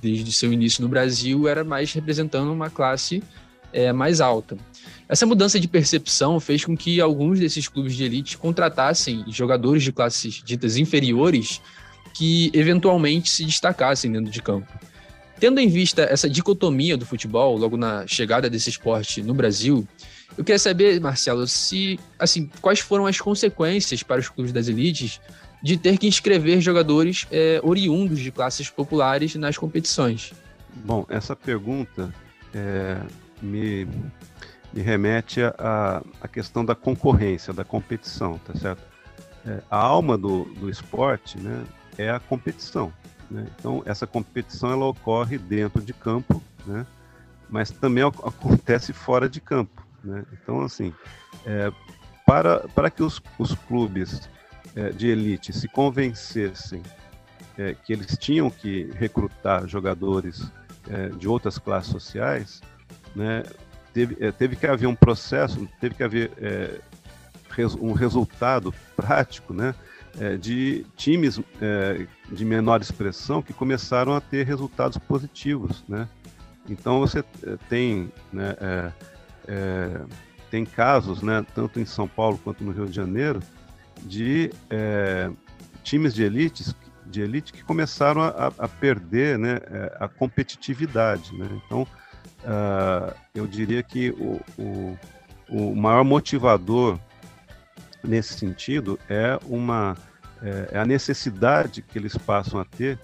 desde 0.00 0.30
seu 0.30 0.52
início 0.52 0.80
no 0.80 0.88
Brasil, 0.88 1.48
era 1.48 1.64
mais 1.64 1.92
representando 1.92 2.52
uma 2.52 2.70
classe 2.70 3.20
é, 3.72 3.92
mais 3.92 4.20
alta. 4.20 4.56
Essa 5.08 5.24
mudança 5.24 5.60
de 5.60 5.68
percepção 5.68 6.40
fez 6.40 6.64
com 6.64 6.76
que 6.76 7.00
alguns 7.00 7.38
desses 7.38 7.68
clubes 7.68 7.94
de 7.94 8.04
elite 8.04 8.36
contratassem 8.36 9.24
jogadores 9.28 9.82
de 9.82 9.92
classes 9.92 10.42
ditas 10.44 10.76
inferiores 10.76 11.60
que 12.12 12.50
eventualmente 12.52 13.30
se 13.30 13.44
destacassem 13.44 14.10
dentro 14.10 14.32
de 14.32 14.42
campo. 14.42 14.66
Tendo 15.38 15.60
em 15.60 15.68
vista 15.68 16.02
essa 16.02 16.28
dicotomia 16.28 16.96
do 16.96 17.04
futebol, 17.04 17.56
logo 17.56 17.76
na 17.76 18.06
chegada 18.06 18.48
desse 18.48 18.70
esporte 18.70 19.22
no 19.22 19.34
Brasil, 19.34 19.86
eu 20.36 20.42
queria 20.42 20.58
saber, 20.58 21.00
Marcelo, 21.00 21.46
se 21.46 22.00
assim, 22.18 22.50
quais 22.60 22.80
foram 22.80 23.06
as 23.06 23.20
consequências 23.20 24.02
para 24.02 24.20
os 24.20 24.28
clubes 24.28 24.52
das 24.52 24.66
elites 24.66 25.20
de 25.62 25.76
ter 25.76 25.98
que 25.98 26.06
inscrever 26.06 26.60
jogadores 26.60 27.26
é, 27.30 27.60
oriundos 27.62 28.18
de 28.18 28.30
classes 28.32 28.70
populares 28.70 29.34
nas 29.36 29.56
competições? 29.56 30.32
Bom, 30.84 31.06
essa 31.08 31.36
pergunta 31.36 32.12
é, 32.54 32.98
me, 33.40 33.86
me 34.76 34.82
remete 34.82 35.40
à 35.42 36.28
questão 36.30 36.62
da 36.62 36.74
concorrência, 36.74 37.50
da 37.50 37.64
competição, 37.64 38.38
tá 38.38 38.54
certo? 38.54 38.82
É, 39.46 39.62
a 39.70 39.78
alma 39.78 40.18
do, 40.18 40.44
do 40.44 40.68
esporte 40.68 41.38
né, 41.40 41.64
é 41.96 42.10
a 42.10 42.20
competição. 42.20 42.92
Né? 43.30 43.46
Então, 43.58 43.82
essa 43.86 44.06
competição 44.06 44.70
ela 44.70 44.84
ocorre 44.84 45.38
dentro 45.38 45.80
de 45.80 45.94
campo, 45.94 46.42
né? 46.66 46.86
mas 47.48 47.70
também 47.70 48.04
acontece 48.04 48.92
fora 48.92 49.30
de 49.30 49.40
campo. 49.40 49.82
Né? 50.04 50.26
Então, 50.34 50.60
assim, 50.60 50.92
é, 51.46 51.72
para, 52.26 52.68
para 52.68 52.90
que 52.90 53.02
os, 53.02 53.22
os 53.38 53.54
clubes 53.54 54.28
é, 54.74 54.90
de 54.90 55.08
elite 55.08 55.54
se 55.54 55.68
convencessem 55.68 56.82
é, 57.56 57.72
que 57.72 57.94
eles 57.94 58.18
tinham 58.18 58.50
que 58.50 58.90
recrutar 58.92 59.66
jogadores 59.66 60.52
é, 60.90 61.08
de 61.08 61.26
outras 61.26 61.56
classes 61.56 61.90
sociais, 61.90 62.60
né, 63.14 63.42
teve, 63.96 64.16
é, 64.20 64.30
teve 64.30 64.56
que 64.56 64.66
haver 64.66 64.86
um 64.86 64.94
processo, 64.94 65.66
teve 65.80 65.94
que 65.94 66.02
haver 66.02 66.30
é, 66.36 66.78
res, 67.48 67.74
um 67.74 67.94
resultado 67.94 68.74
prático, 68.94 69.54
né, 69.54 69.74
é, 70.20 70.36
de 70.36 70.84
times 70.96 71.40
é, 71.62 72.06
de 72.30 72.44
menor 72.44 72.82
expressão 72.82 73.40
que 73.40 73.54
começaram 73.54 74.14
a 74.14 74.20
ter 74.20 74.44
resultados 74.44 74.98
positivos, 74.98 75.82
né? 75.88 76.06
Então 76.68 77.00
você 77.00 77.20
é, 77.20 77.56
tem, 77.70 78.12
né, 78.30 78.54
é, 78.60 78.92
é, 79.48 80.00
tem 80.50 80.66
casos, 80.66 81.22
né, 81.22 81.44
tanto 81.54 81.80
em 81.80 81.86
São 81.86 82.06
Paulo 82.06 82.38
quanto 82.44 82.62
no 82.62 82.72
Rio 82.72 82.86
de 82.86 82.94
Janeiro, 82.94 83.40
de 84.02 84.50
é, 84.68 85.30
times 85.82 86.12
de 86.12 86.22
elite, 86.22 86.76
de 87.06 87.22
elite 87.22 87.52
que 87.52 87.64
começaram 87.64 88.20
a, 88.20 88.52
a 88.58 88.68
perder, 88.68 89.38
né, 89.38 89.58
a 89.98 90.06
competitividade, 90.06 91.34
né? 91.34 91.48
Então 91.64 91.86
uh, 92.46 93.14
eu 93.34 93.46
diria 93.46 93.82
que 93.82 94.10
o, 94.10 94.40
o, 94.58 94.98
o 95.48 95.76
maior 95.76 96.04
motivador 96.04 96.98
nesse 98.02 98.34
sentido 98.34 98.98
é 99.08 99.38
uma 99.44 99.96
é, 100.42 100.68
é, 100.72 100.78
a 100.78 100.84
necessidade 100.84 101.82
que 101.82 101.98
eles 101.98 102.16
passam 102.16 102.60
a 102.60 102.64
ter 102.64 102.98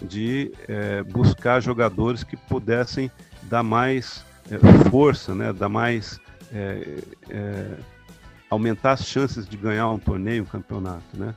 de 0.00 0.50
é, 0.66 1.02
buscar 1.02 1.60
jogadores 1.60 2.24
que 2.24 2.36
pudessem 2.36 3.10
dar 3.42 3.62
mais 3.62 4.24
é, 4.50 4.58
força, 4.90 5.34
né, 5.34 5.52
dar 5.52 5.68
mais 5.68 6.18
é, 6.52 7.02
é, 7.28 7.66
aumentar 8.48 8.92
as 8.92 9.04
chances 9.04 9.46
de 9.46 9.56
ganhar 9.56 9.90
um 9.90 9.98
torneio, 9.98 10.42
um 10.42 10.46
campeonato, 10.46 11.16
né? 11.16 11.34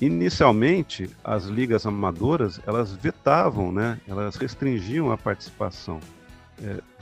inicialmente, 0.00 1.10
as 1.22 1.44
ligas 1.44 1.84
amadoras 1.84 2.58
elas 2.66 2.92
vetavam, 2.92 3.70
né? 3.70 4.00
Elas 4.08 4.36
restringiam 4.36 5.12
a 5.12 5.18
participação 5.18 6.00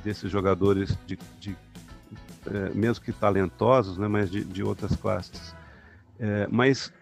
desses 0.04 0.30
jogadores 0.30 0.96
de, 1.06 1.18
de 1.38 1.56
mesmo 2.74 3.04
que 3.04 3.12
talentosos, 3.12 3.98
né? 3.98 4.08
Mas 4.08 4.30
de, 4.30 4.44
de 4.44 4.62
outras 4.62 4.96
classes. 4.96 5.54
mas 6.50 6.92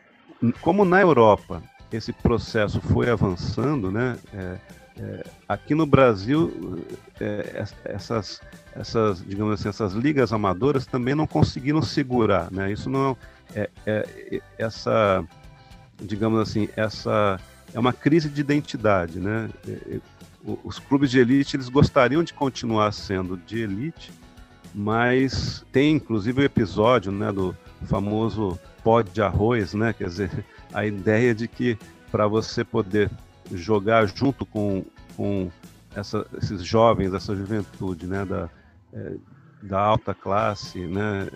como 0.61 0.85
na 0.85 1.01
Europa 1.01 1.63
esse 1.93 2.13
processo 2.13 2.81
foi 2.81 3.11
avançando, 3.11 3.91
né? 3.91 4.17
É, 4.33 4.59
é, 4.99 5.25
aqui 5.49 5.75
no 5.75 5.87
Brasil 5.87 6.85
é, 7.21 7.65
essas, 7.85 8.41
essas, 8.75 9.25
digamos 9.27 9.55
assim, 9.55 9.69
essas 9.69 9.93
ligas 9.93 10.33
amadoras 10.33 10.87
também 10.87 11.15
não 11.15 11.27
conseguiram 11.27 11.83
segurar, 11.83 12.51
né? 12.51 12.71
Isso 12.71 12.89
não 12.89 13.17
é, 13.55 13.69
é, 13.87 14.09
é 14.31 14.41
essa, 14.59 15.25
digamos 16.01 16.41
assim, 16.41 16.69
essa 16.77 17.41
é 17.73 17.79
uma 17.79 17.93
crise 17.93 18.29
de 18.29 18.41
identidade, 18.41 19.19
né? 19.19 19.49
É, 20.47 20.57
os 20.65 20.79
clubes 20.79 21.11
de 21.11 21.19
elite 21.19 21.57
eles 21.57 21.69
gostariam 21.69 22.23
de 22.23 22.33
continuar 22.33 22.93
sendo 22.93 23.37
de 23.37 23.63
elite, 23.63 24.13
mas 24.75 25.65
tem 25.73 25.97
inclusive 25.97 26.43
o 26.43 26.45
episódio, 26.45 27.11
né, 27.13 27.33
do 27.33 27.57
famoso 27.87 28.59
pó 28.83 29.03
de 29.03 29.21
arroz, 29.21 29.75
né? 29.75 29.93
Quer 29.93 30.09
dizer, 30.09 30.45
a 30.73 30.87
ideia 30.87 31.35
de 31.35 31.49
que 31.49 31.79
para 32.11 32.27
você 32.27 32.65
poder 32.65 33.11
jogar 33.53 34.07
junto 34.07 34.47
com, 34.47 34.85
com 35.17 35.51
essa, 35.95 36.27
esses 36.41 36.63
jovens, 36.63 37.13
essa 37.15 37.35
juventude, 37.35 38.07
né, 38.07 38.25
da, 38.25 38.49
é, 38.93 39.15
da 39.63 39.81
alta 39.81 40.15
classe, 40.15 40.79
né, 40.87 41.29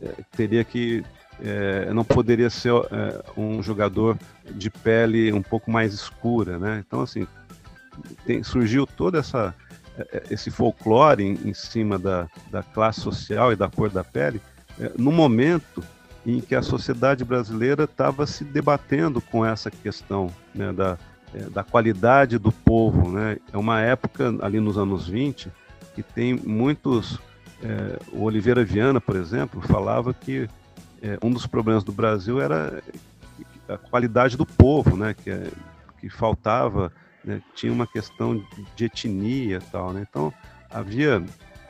é, 0.00 0.14
teria 0.36 0.64
que 0.64 1.04
é, 1.40 1.92
não 1.92 2.04
poderia 2.04 2.50
ser 2.50 2.72
é, 2.72 3.22
um 3.36 3.62
jogador 3.62 4.18
de 4.50 4.70
pele 4.70 5.32
um 5.32 5.42
pouco 5.42 5.70
mais 5.70 5.94
escura, 5.94 6.58
né? 6.58 6.82
Então, 6.84 7.02
assim, 7.02 7.26
tem, 8.24 8.42
surgiu 8.42 8.86
toda 8.86 9.18
essa 9.18 9.54
é, 9.98 10.02
é, 10.12 10.22
esse 10.30 10.50
folclore 10.50 11.24
em, 11.24 11.48
em, 11.48 11.52
cima 11.52 11.98
da, 11.98 12.28
da 12.50 12.62
classe 12.62 13.00
social 13.00 13.52
e 13.52 13.56
da 13.56 13.68
cor 13.68 13.90
da 13.90 14.04
pele, 14.04 14.40
é, 14.78 14.92
no 14.96 15.10
momento 15.10 15.82
em 16.24 16.40
que 16.40 16.54
a 16.54 16.62
sociedade 16.62 17.24
brasileira 17.24 17.84
estava 17.84 18.26
se 18.26 18.44
debatendo 18.44 19.20
com 19.20 19.44
essa 19.44 19.70
questão 19.70 20.30
né, 20.54 20.72
da, 20.72 20.96
é, 21.34 21.50
da 21.50 21.64
qualidade 21.64 22.38
do 22.38 22.52
povo. 22.52 23.10
Né? 23.10 23.38
É 23.52 23.58
uma 23.58 23.80
época, 23.80 24.34
ali 24.40 24.60
nos 24.60 24.78
anos 24.78 25.08
20, 25.08 25.50
que 25.94 26.02
tem 26.02 26.34
muitos. 26.34 27.18
É, 27.60 27.98
o 28.12 28.22
Oliveira 28.22 28.64
Viana, 28.64 29.00
por 29.00 29.16
exemplo, 29.16 29.60
falava 29.62 30.14
que 30.14 30.48
é, 31.02 31.18
um 31.22 31.30
dos 31.30 31.44
problemas 31.46 31.82
do 31.82 31.90
Brasil 31.90 32.40
era 32.40 32.80
a 33.68 33.76
qualidade 33.76 34.36
do 34.36 34.46
povo, 34.46 34.96
né? 34.96 35.12
que, 35.12 35.32
que 36.00 36.08
faltava, 36.08 36.92
né? 37.24 37.40
tinha 37.54 37.72
uma 37.72 37.86
questão 37.86 38.44
de 38.74 38.84
etnia 38.84 39.60
tal. 39.72 39.92
Né? 39.92 40.06
Então, 40.08 40.32
havia, 40.70 41.24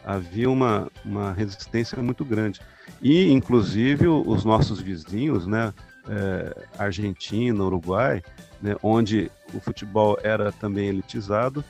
havia 0.05 0.51
uma, 0.51 0.91
uma 1.05 1.33
resistência 1.33 2.01
muito 2.03 2.25
grande. 2.25 2.61
E, 3.03 3.31
inclusive, 3.31 4.09
os 4.09 4.45
nossos 4.45 4.81
vizinhos, 4.81 5.47
né? 5.47 5.73
É, 6.11 6.67
Argentina, 6.79 7.63
Uruguai, 7.63 8.23
né, 8.63 8.75
onde 8.83 9.31
o 9.53 9.61
futebol 9.61 10.19
era 10.23 10.51
também 10.51 10.89
elitizado, 10.89 11.63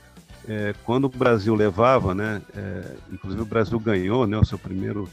é, 0.47 0.73
quando 0.83 1.05
o 1.05 1.09
Brasil 1.09 1.53
levava, 1.53 2.15
né, 2.15 2.41
é, 2.55 2.95
inclusive 3.11 3.41
o 3.41 3.45
Brasil 3.45 3.79
ganhou 3.79 4.25
né, 4.25 4.37
o 4.37 4.45
seu 4.45 4.57
primeiro, 4.57 5.09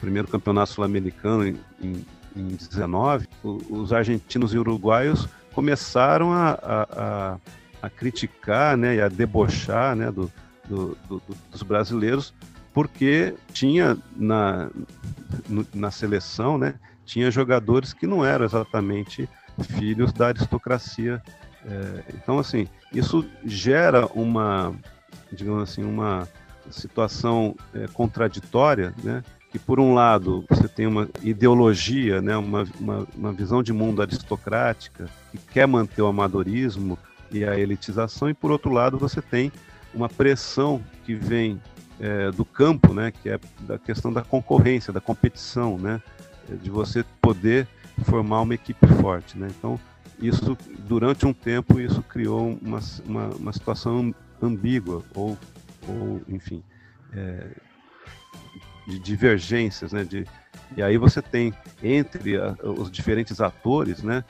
primeiro 0.00 0.28
campeonato 0.28 0.72
sul-americano 0.72 1.46
em, 1.46 1.60
em, 1.80 2.04
em 2.36 2.48
19, 2.48 3.28
os 3.42 3.92
argentinos 3.92 4.52
e 4.52 4.58
uruguaios 4.58 5.28
começaram 5.52 6.32
a, 6.32 6.58
a, 6.62 7.36
a 7.82 7.88
criticar 7.88 8.76
né, 8.76 8.96
e 8.96 9.00
a 9.00 9.08
debochar 9.08 9.96
né, 9.96 10.10
do, 10.10 10.30
do, 10.68 10.96
do, 11.08 11.22
dos 11.50 11.62
brasileiros, 11.62 12.34
porque 12.72 13.34
tinha 13.52 13.96
na, 14.16 14.70
na 15.74 15.90
seleção, 15.90 16.58
né, 16.58 16.74
tinha 17.04 17.30
jogadores 17.30 17.92
que 17.92 18.06
não 18.06 18.24
eram 18.24 18.44
exatamente 18.44 19.28
filhos 19.76 20.12
da 20.12 20.28
aristocracia 20.28 21.22
é, 21.64 22.04
então, 22.14 22.38
assim, 22.38 22.66
isso 22.92 23.26
gera 23.44 24.06
uma, 24.06 24.74
digamos 25.32 25.62
assim, 25.62 25.82
uma 25.82 26.28
situação 26.70 27.54
é, 27.74 27.86
contraditória, 27.88 28.94
né? 29.02 29.22
Que 29.50 29.58
por 29.58 29.80
um 29.80 29.94
lado 29.94 30.44
você 30.48 30.68
tem 30.68 30.86
uma 30.86 31.08
ideologia, 31.22 32.22
né? 32.22 32.36
Uma, 32.36 32.64
uma, 32.78 33.06
uma 33.16 33.32
visão 33.32 33.62
de 33.62 33.72
mundo 33.72 34.00
aristocrática 34.00 35.08
que 35.32 35.38
quer 35.38 35.66
manter 35.66 36.02
o 36.02 36.06
amadorismo 36.06 36.98
e 37.30 37.44
a 37.44 37.58
elitização, 37.58 38.28
e 38.28 38.34
por 38.34 38.50
outro 38.50 38.70
lado 38.70 38.98
você 38.98 39.22
tem 39.22 39.52
uma 39.94 40.08
pressão 40.08 40.82
que 41.04 41.14
vem 41.14 41.60
é, 41.98 42.30
do 42.30 42.44
campo, 42.44 42.94
né? 42.94 43.10
Que 43.10 43.30
é 43.30 43.40
da 43.60 43.78
questão 43.78 44.12
da 44.12 44.22
concorrência, 44.22 44.92
da 44.92 45.00
competição, 45.00 45.78
né? 45.78 46.00
De 46.62 46.70
você 46.70 47.04
poder 47.20 47.68
formar 48.04 48.40
uma 48.40 48.54
equipe 48.54 48.86
forte, 49.00 49.38
né? 49.38 49.48
Então 49.58 49.78
isso 50.20 50.56
durante 50.86 51.26
um 51.26 51.32
tempo 51.32 51.80
isso 51.80 52.02
criou 52.02 52.58
uma, 52.62 52.80
uma, 53.06 53.28
uma 53.28 53.52
situação 53.52 54.14
ambígua 54.42 55.02
ou, 55.14 55.36
ou 55.88 56.20
enfim 56.28 56.62
é, 57.12 57.46
de 58.86 58.98
divergências 58.98 59.92
né 59.92 60.04
de, 60.04 60.26
e 60.76 60.82
aí 60.82 60.98
você 60.98 61.22
tem 61.22 61.54
entre 61.82 62.36
a, 62.36 62.54
os 62.62 62.90
diferentes 62.90 63.40
atores 63.40 64.02
né 64.02 64.22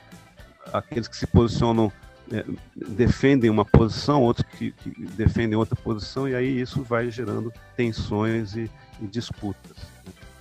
aqueles 0.71 1.07
que 1.07 1.17
se 1.17 1.27
posicionam 1.27 1.91
é, 2.31 2.45
defendem 2.75 3.49
uma 3.49 3.65
posição 3.65 4.23
outros 4.23 4.45
que, 4.57 4.71
que, 4.71 4.89
defendem 5.15 5.57
outra 5.57 5.75
posição 5.75 6.27
e 6.27 6.35
aí 6.35 6.61
isso 6.61 6.81
vai 6.83 7.09
gerando 7.11 7.51
tensões 7.75 8.55
e, 8.55 8.69
e 9.01 9.07
disputas 9.07 9.91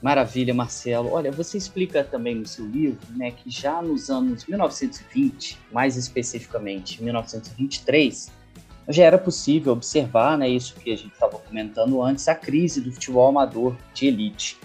Maravilha, 0.03 0.55
Marcelo. 0.55 1.13
Olha, 1.13 1.31
você 1.31 1.59
explica 1.59 2.03
também 2.03 2.35
no 2.35 2.47
seu 2.47 2.67
livro 2.67 3.01
né, 3.11 3.31
que 3.31 3.51
já 3.51 3.83
nos 3.83 4.09
anos 4.09 4.47
1920, 4.47 5.59
mais 5.71 5.97
especificamente 5.97 7.03
1923, 7.03 8.31
já 8.89 9.05
era 9.05 9.19
possível 9.19 9.75
observar 9.75 10.39
né, 10.39 10.49
isso 10.49 10.75
que 10.75 10.91
a 10.91 10.97
gente 10.97 11.13
estava 11.13 11.39
comentando 11.39 12.03
antes, 12.03 12.27
a 12.29 12.35
crise 12.35 12.81
do 12.81 12.91
futebol 12.91 13.29
amador 13.29 13.77
de 13.93 14.07
elite. 14.07 14.59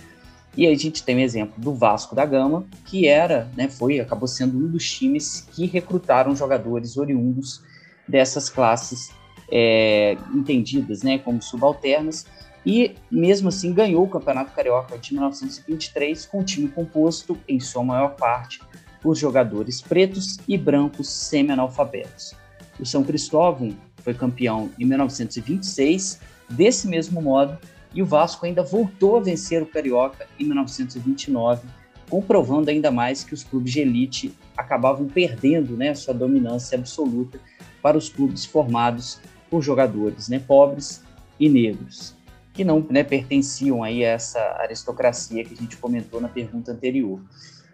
E 0.57 0.65
aí 0.65 0.73
a 0.73 0.77
gente 0.77 1.03
tem 1.03 1.17
o 1.17 1.19
exemplo 1.19 1.61
do 1.61 1.73
Vasco 1.73 2.15
da 2.15 2.25
Gama, 2.25 2.65
que 2.85 3.07
era, 3.07 3.49
né, 3.57 3.67
foi, 3.67 3.99
acabou 3.99 4.27
sendo 4.27 4.57
um 4.57 4.67
dos 4.69 4.89
times 4.89 5.47
que 5.51 5.65
recrutaram 5.65 6.35
jogadores 6.35 6.97
oriundos 6.97 7.61
dessas 8.07 8.49
classes 8.49 9.11
é, 9.51 10.17
entendidas 10.33 11.03
né, 11.03 11.17
como 11.17 11.41
subalternas, 11.41 12.25
e 12.65 12.95
mesmo 13.11 13.49
assim 13.49 13.73
ganhou 13.73 14.03
o 14.03 14.09
Campeonato 14.09 14.53
Carioca 14.53 14.97
de 14.97 15.13
1923 15.13 16.25
com 16.25 16.39
um 16.39 16.43
time 16.43 16.67
composto, 16.67 17.37
em 17.47 17.59
sua 17.59 17.83
maior 17.83 18.15
parte, 18.15 18.59
por 19.01 19.15
jogadores 19.15 19.81
pretos 19.81 20.37
e 20.47 20.57
brancos 20.57 21.09
semi-analfabetos. 21.09 22.33
O 22.79 22.85
São 22.85 23.03
Cristóvão 23.03 23.75
foi 23.97 24.13
campeão 24.13 24.71
em 24.79 24.85
1926, 24.85 26.19
desse 26.49 26.87
mesmo 26.87 27.21
modo, 27.21 27.57
e 27.95 28.01
o 28.01 28.05
Vasco 28.05 28.45
ainda 28.45 28.61
voltou 28.61 29.17
a 29.17 29.21
vencer 29.21 29.63
o 29.63 29.65
Carioca 29.65 30.27
em 30.37 30.45
1929, 30.45 31.67
comprovando 32.09 32.69
ainda 32.69 32.91
mais 32.91 33.23
que 33.23 33.33
os 33.33 33.43
clubes 33.43 33.71
de 33.71 33.79
elite 33.79 34.33
acabavam 34.55 35.07
perdendo 35.07 35.75
né, 35.75 35.95
sua 35.95 36.13
dominância 36.13 36.77
absoluta 36.77 37.39
para 37.81 37.97
os 37.97 38.09
clubes 38.09 38.45
formados 38.45 39.19
por 39.49 39.61
jogadores 39.61 40.27
né, 40.27 40.39
pobres 40.39 41.03
e 41.39 41.49
negros 41.49 42.15
que 42.55 42.63
não 42.63 42.83
né, 42.89 43.03
pertenciam 43.03 43.83
aí 43.83 44.03
a 44.03 44.11
essa 44.11 44.39
aristocracia 44.61 45.43
que 45.43 45.53
a 45.53 45.57
gente 45.57 45.75
comentou 45.75 46.21
na 46.21 46.29
pergunta 46.29 46.71
anterior. 46.71 47.19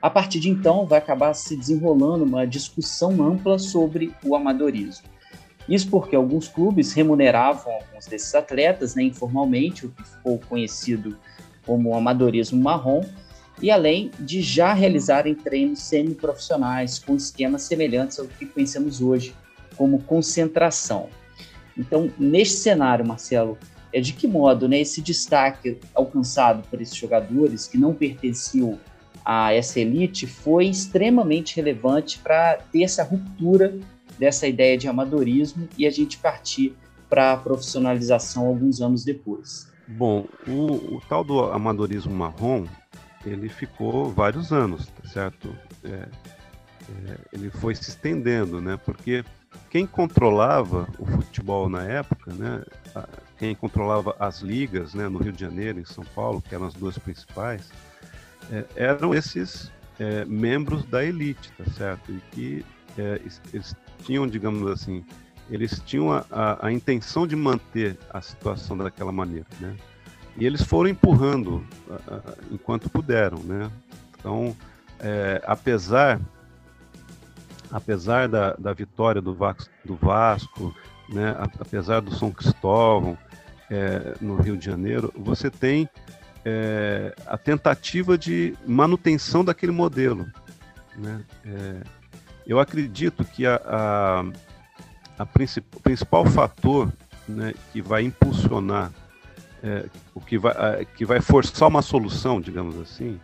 A 0.02 0.10
partir 0.10 0.40
de 0.40 0.50
então, 0.50 0.88
vai 0.88 0.98
acabar 0.98 1.36
se 1.36 1.56
desenrolando 1.56 2.26
uma 2.26 2.48
discussão 2.48 3.24
ampla 3.24 3.60
sobre 3.60 4.12
o 4.26 4.36
amadorismo. 4.36 5.08
Isso 5.70 5.90
porque 5.90 6.16
alguns 6.16 6.48
clubes 6.48 6.94
remuneravam 6.94 7.74
alguns 7.74 8.08
desses 8.08 8.34
atletas 8.34 8.96
né, 8.96 9.04
informalmente, 9.04 9.86
o 9.86 9.90
que 9.90 10.04
ficou 10.04 10.40
conhecido 10.40 11.18
como 11.66 11.96
amadorismo 11.96 12.62
marrom, 12.62 13.02
e 13.62 13.70
além 13.70 14.12
de 14.20 14.42
já 14.42 14.74
realizarem 14.74 15.36
treinos 15.36 15.80
semiprofissionais 15.84 16.98
com 16.98 17.16
esquemas 17.16 17.62
semelhantes 17.62 18.20
ao 18.20 18.26
que 18.26 18.46
conhecemos 18.46 19.02
hoje 19.02 19.36
como 19.78 20.02
concentração. 20.02 21.10
Então, 21.78 22.12
neste 22.18 22.56
cenário, 22.56 23.06
Marcelo, 23.06 23.58
é 23.94 24.02
de 24.02 24.14
que 24.14 24.28
modo 24.28 24.68
né, 24.68 24.82
esse 24.82 25.02
destaque 25.02 25.78
alcançado 25.94 26.68
por 26.70 26.82
esses 26.82 26.96
jogadores 26.96 27.68
que 27.68 27.78
não 27.78 27.94
pertenciam 27.94 28.80
a 29.24 29.54
essa 29.54 29.80
elite 29.80 30.26
foi 30.26 30.68
extremamente 30.68 31.56
relevante 31.56 32.18
para 32.20 32.56
ter 32.72 32.84
essa 32.84 33.04
ruptura 33.04 33.78
dessa 34.22 34.48
ideia 34.48 34.78
de 34.78 34.88
amadorismo 34.88 35.68
e 35.76 35.88
a 35.88 35.90
gente 35.90 36.20
partir 36.20 36.76
para 37.10 37.34
a 37.34 37.38
profissionalização 37.38 38.46
alguns 38.46 38.80
anos 38.80 39.04
depois. 39.04 39.68
Bom, 39.88 40.28
o, 40.48 40.98
o, 40.98 41.02
tal 41.10 41.24
do 41.24 41.46
amadorismo 41.46 42.14
marrom, 42.14 42.68
ele 43.26 43.50
ficou 43.50 44.12
vários 44.12 44.54
anos, 44.54 44.86
tá 44.86 45.10
certo? 45.10 45.50
É, 45.84 45.90
é, 45.90 46.08
ele 47.34 47.50
foi 47.50 47.74
se 47.74 47.90
estendendo, 47.90 48.62
né? 48.62 48.80
Porque 48.86 49.26
quem 49.72 49.88
controlava 49.88 50.88
o 51.00 51.06
futebol 51.08 51.68
na 51.68 51.84
época, 51.84 52.32
né? 52.32 52.64
quem 53.40 53.56
controlava 53.56 54.16
as 54.20 54.42
ligas 54.42 54.94
né, 54.94 55.10
no 55.10 55.18
Rio 55.18 55.32
de 55.32 55.42
Janeiro, 55.42 55.80
em 55.80 55.86
São 55.86 56.04
Paulo, 56.14 56.44
que 56.48 56.54
eram 56.54 56.68
as 56.68 56.76
duas 56.76 56.96
principais, 56.96 57.72
é, 58.52 58.66
eram 58.76 59.16
esses 59.16 59.72
é, 60.00 60.24
membros 60.26 60.86
da 60.86 61.04
elite, 61.04 61.52
tá 61.58 61.66
certo? 61.72 62.12
E 62.12 62.22
que 62.32 62.66
é, 62.98 63.20
eles 63.54 63.76
tinham, 64.04 64.28
digamos 64.28 64.70
assim, 64.72 65.04
eles 65.50 65.82
tinham 65.86 66.12
a, 66.12 66.26
a, 66.32 66.68
a, 66.68 66.72
intenção 66.72 67.28
de 67.28 67.36
manter 67.36 67.98
a 68.10 68.22
situação 68.22 68.78
daquela 68.78 69.12
maneira, 69.12 69.48
né? 69.60 69.76
E 70.38 70.46
eles 70.46 70.62
foram 70.62 70.90
empurrando 70.90 71.64
enquanto 72.50 72.90
puderam, 72.90 73.40
né? 73.40 73.70
Então, 74.18 74.56
é, 75.00 75.42
apesar 75.46 76.22
apesar 77.70 78.28
da, 78.28 78.54
da 78.54 78.74
vitória 78.74 79.22
do 79.22 79.34
Vasco, 79.34 79.70
do 79.84 79.96
Vasco 79.96 80.76
né, 81.12 81.36
apesar 81.60 82.00
do 82.00 82.14
São 82.16 82.32
Cristóvão, 82.32 83.18
é, 83.70 84.16
no 84.20 84.36
Rio 84.36 84.58
de 84.58 84.66
Janeiro, 84.66 85.14
você 85.16 85.50
tem 85.50 85.90
é, 86.44 87.14
a 87.26 87.38
tentativa 87.38 88.18
de 88.18 88.56
manutenção 88.66 89.44
daquele 89.44 89.72
modelo. 89.72 90.28
Né? 90.98 91.22
É, 91.46 91.82
eu 92.52 92.60
acredito 92.60 93.24
que 93.24 93.46
a, 93.46 93.62
a, 93.66 94.26
a 95.20 95.26
princip, 95.26 95.66
o 95.74 95.80
principal 95.80 96.26
fator 96.26 96.92
né, 97.26 97.54
que 97.72 97.82
vai 97.82 98.04
impulsionar, 98.04 98.92
é, 99.64 99.86
o 100.14 100.20
que 100.20 100.38
vai, 100.38 100.52
a, 100.52 100.84
que 100.84 101.06
vai 101.06 101.22
forçar 101.22 101.70
uma 101.70 101.82
solução, 101.82 102.42
digamos 102.42 102.78
assim, 102.78 103.18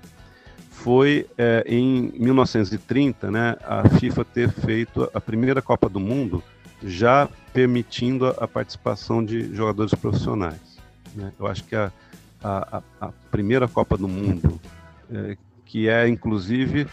foi 0.72 1.28
é, 1.38 1.62
em 1.68 2.10
1930, 2.16 3.30
né, 3.30 3.58
a 3.66 3.90
FIFA 3.90 4.24
ter 4.24 4.50
feito 4.50 5.12
a 5.14 5.20
primeira 5.20 5.62
Copa 5.62 5.90
do 5.90 6.00
Mundo, 6.00 6.42
já 6.82 7.28
permitindo 7.52 8.28
a, 8.28 8.48
participação 8.48 9.22
de 9.26 9.54
jogadores 9.54 9.94
profissionais. 9.94 10.80
Né? 11.14 11.34
Eu 11.38 11.48
acho 11.48 11.66
que 11.66 11.76
a, 11.76 11.92
a, 12.42 12.82
a, 13.02 13.12
primeira 13.30 13.68
Copa 13.68 13.98
do 13.98 14.08
Mundo, 14.08 14.58
é, 15.12 15.36
que 15.66 15.90
é 15.90 16.08
inclusive 16.08 16.88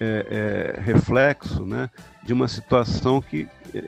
é, 0.00 0.76
é, 0.78 0.80
reflexo 0.80 1.64
né, 1.64 1.90
de 2.24 2.32
uma 2.32 2.48
situação 2.48 3.20
que, 3.20 3.46
é, 3.74 3.80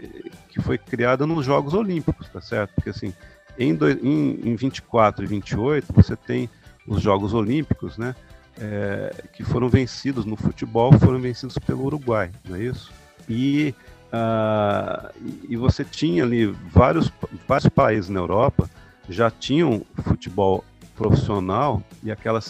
que 0.48 0.60
foi 0.60 0.76
criada 0.78 1.26
nos 1.26 1.44
Jogos 1.44 1.74
Olímpicos, 1.74 2.28
tá 2.28 2.40
certo? 2.40 2.74
Porque 2.74 2.90
assim, 2.90 3.14
em, 3.58 3.74
do, 3.74 3.90
em, 3.90 4.40
em 4.44 4.54
24 4.54 5.24
e 5.24 5.26
28 5.26 5.92
você 5.92 6.14
tem 6.14 6.48
os 6.86 7.00
Jogos 7.00 7.32
Olímpicos, 7.32 7.96
né? 7.96 8.14
é, 8.60 9.14
que 9.32 9.42
foram 9.42 9.68
vencidos 9.68 10.24
no 10.24 10.36
futebol 10.36 10.92
foram 10.98 11.20
vencidos 11.20 11.58
pelo 11.58 11.84
Uruguai, 11.84 12.30
não 12.48 12.56
é 12.56 12.62
isso? 12.62 12.92
E, 13.28 13.74
uh, 14.12 15.10
e 15.48 15.56
você 15.56 15.84
tinha 15.84 16.24
ali 16.24 16.46
vários, 16.70 17.12
vários 17.46 17.68
países 17.68 18.10
na 18.10 18.20
Europa 18.20 18.68
já 19.08 19.30
tinham 19.30 19.84
futebol 20.02 20.64
profissional 21.02 21.82
e 22.02 22.10
aquela 22.10 22.40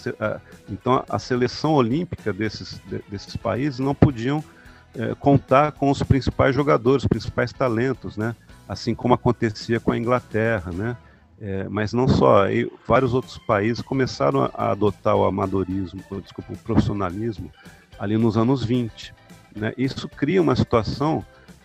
então 0.71 1.05
a 1.09 1.19
seleção 1.19 1.73
olímpica 1.73 2.33
desses, 2.33 2.81
desses 3.09 3.37
países 3.37 3.79
não 3.79 3.95
podiam 3.95 4.38
uh, 4.38 5.17
contar 5.17 5.73
com 5.73 5.91
os 5.91 6.03
principais 6.03 6.55
jogadores, 6.55 7.05
os 7.05 7.09
principais 7.09 7.53
talentos, 7.53 8.17
né? 8.17 8.37
Assim 8.69 8.95
como 8.95 9.15
acontecia 9.15 9.81
com 9.81 9.93
a 9.93 9.99
Inglaterra, 9.99 10.71
né? 10.73 10.97
É, 11.45 11.69
mas 11.69 11.93
não 11.93 12.07
só, 12.07 12.45
aí, 12.45 12.71
vários 12.87 13.12
outros 13.12 13.37
países 13.37 13.83
começaram 13.83 14.45
a, 14.45 14.51
a 14.55 14.71
adotar 14.71 15.17
o 15.17 15.25
amadorismo, 15.25 16.01
desculpa, 16.23 16.53
o 16.53 16.59
profissionalismo 16.59 17.51
ali 17.99 18.17
nos 18.17 18.37
anos 18.37 18.65
20. 18.65 19.12
Né? 19.57 19.73
Isso 19.77 20.09
cria 20.09 20.41
uma 20.41 20.55
situação 20.55 21.25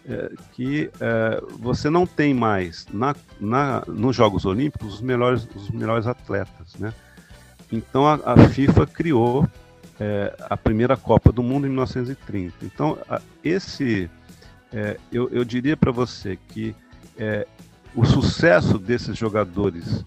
é, 0.09 0.31
que 0.53 0.89
é, 1.01 1.43
você 1.59 1.89
não 1.89 2.07
tem 2.07 2.33
mais 2.33 2.87
na, 2.93 3.13
na, 3.41 3.83
nos 3.87 4.15
Jogos 4.15 4.45
Olímpicos 4.45 4.95
os 4.95 5.01
melhores, 5.01 5.45
os 5.53 5.69
melhores 5.69 6.07
atletas. 6.07 6.75
Né? 6.79 6.93
Então 7.69 8.07
a, 8.07 8.13
a 8.23 8.37
FIFA 8.47 8.87
criou 8.87 9.45
é, 9.99 10.33
a 10.49 10.55
primeira 10.55 10.95
Copa 10.95 11.31
do 11.31 11.43
Mundo 11.43 11.67
em 11.67 11.69
1930. 11.71 12.55
Então, 12.63 12.97
a, 13.09 13.19
esse, 13.43 14.09
é, 14.71 14.97
eu, 15.11 15.27
eu 15.29 15.43
diria 15.43 15.75
para 15.75 15.91
você 15.91 16.37
que 16.37 16.73
é, 17.17 17.45
o 17.93 18.05
sucesso 18.05 18.77
desses 18.77 19.17
jogadores 19.17 20.05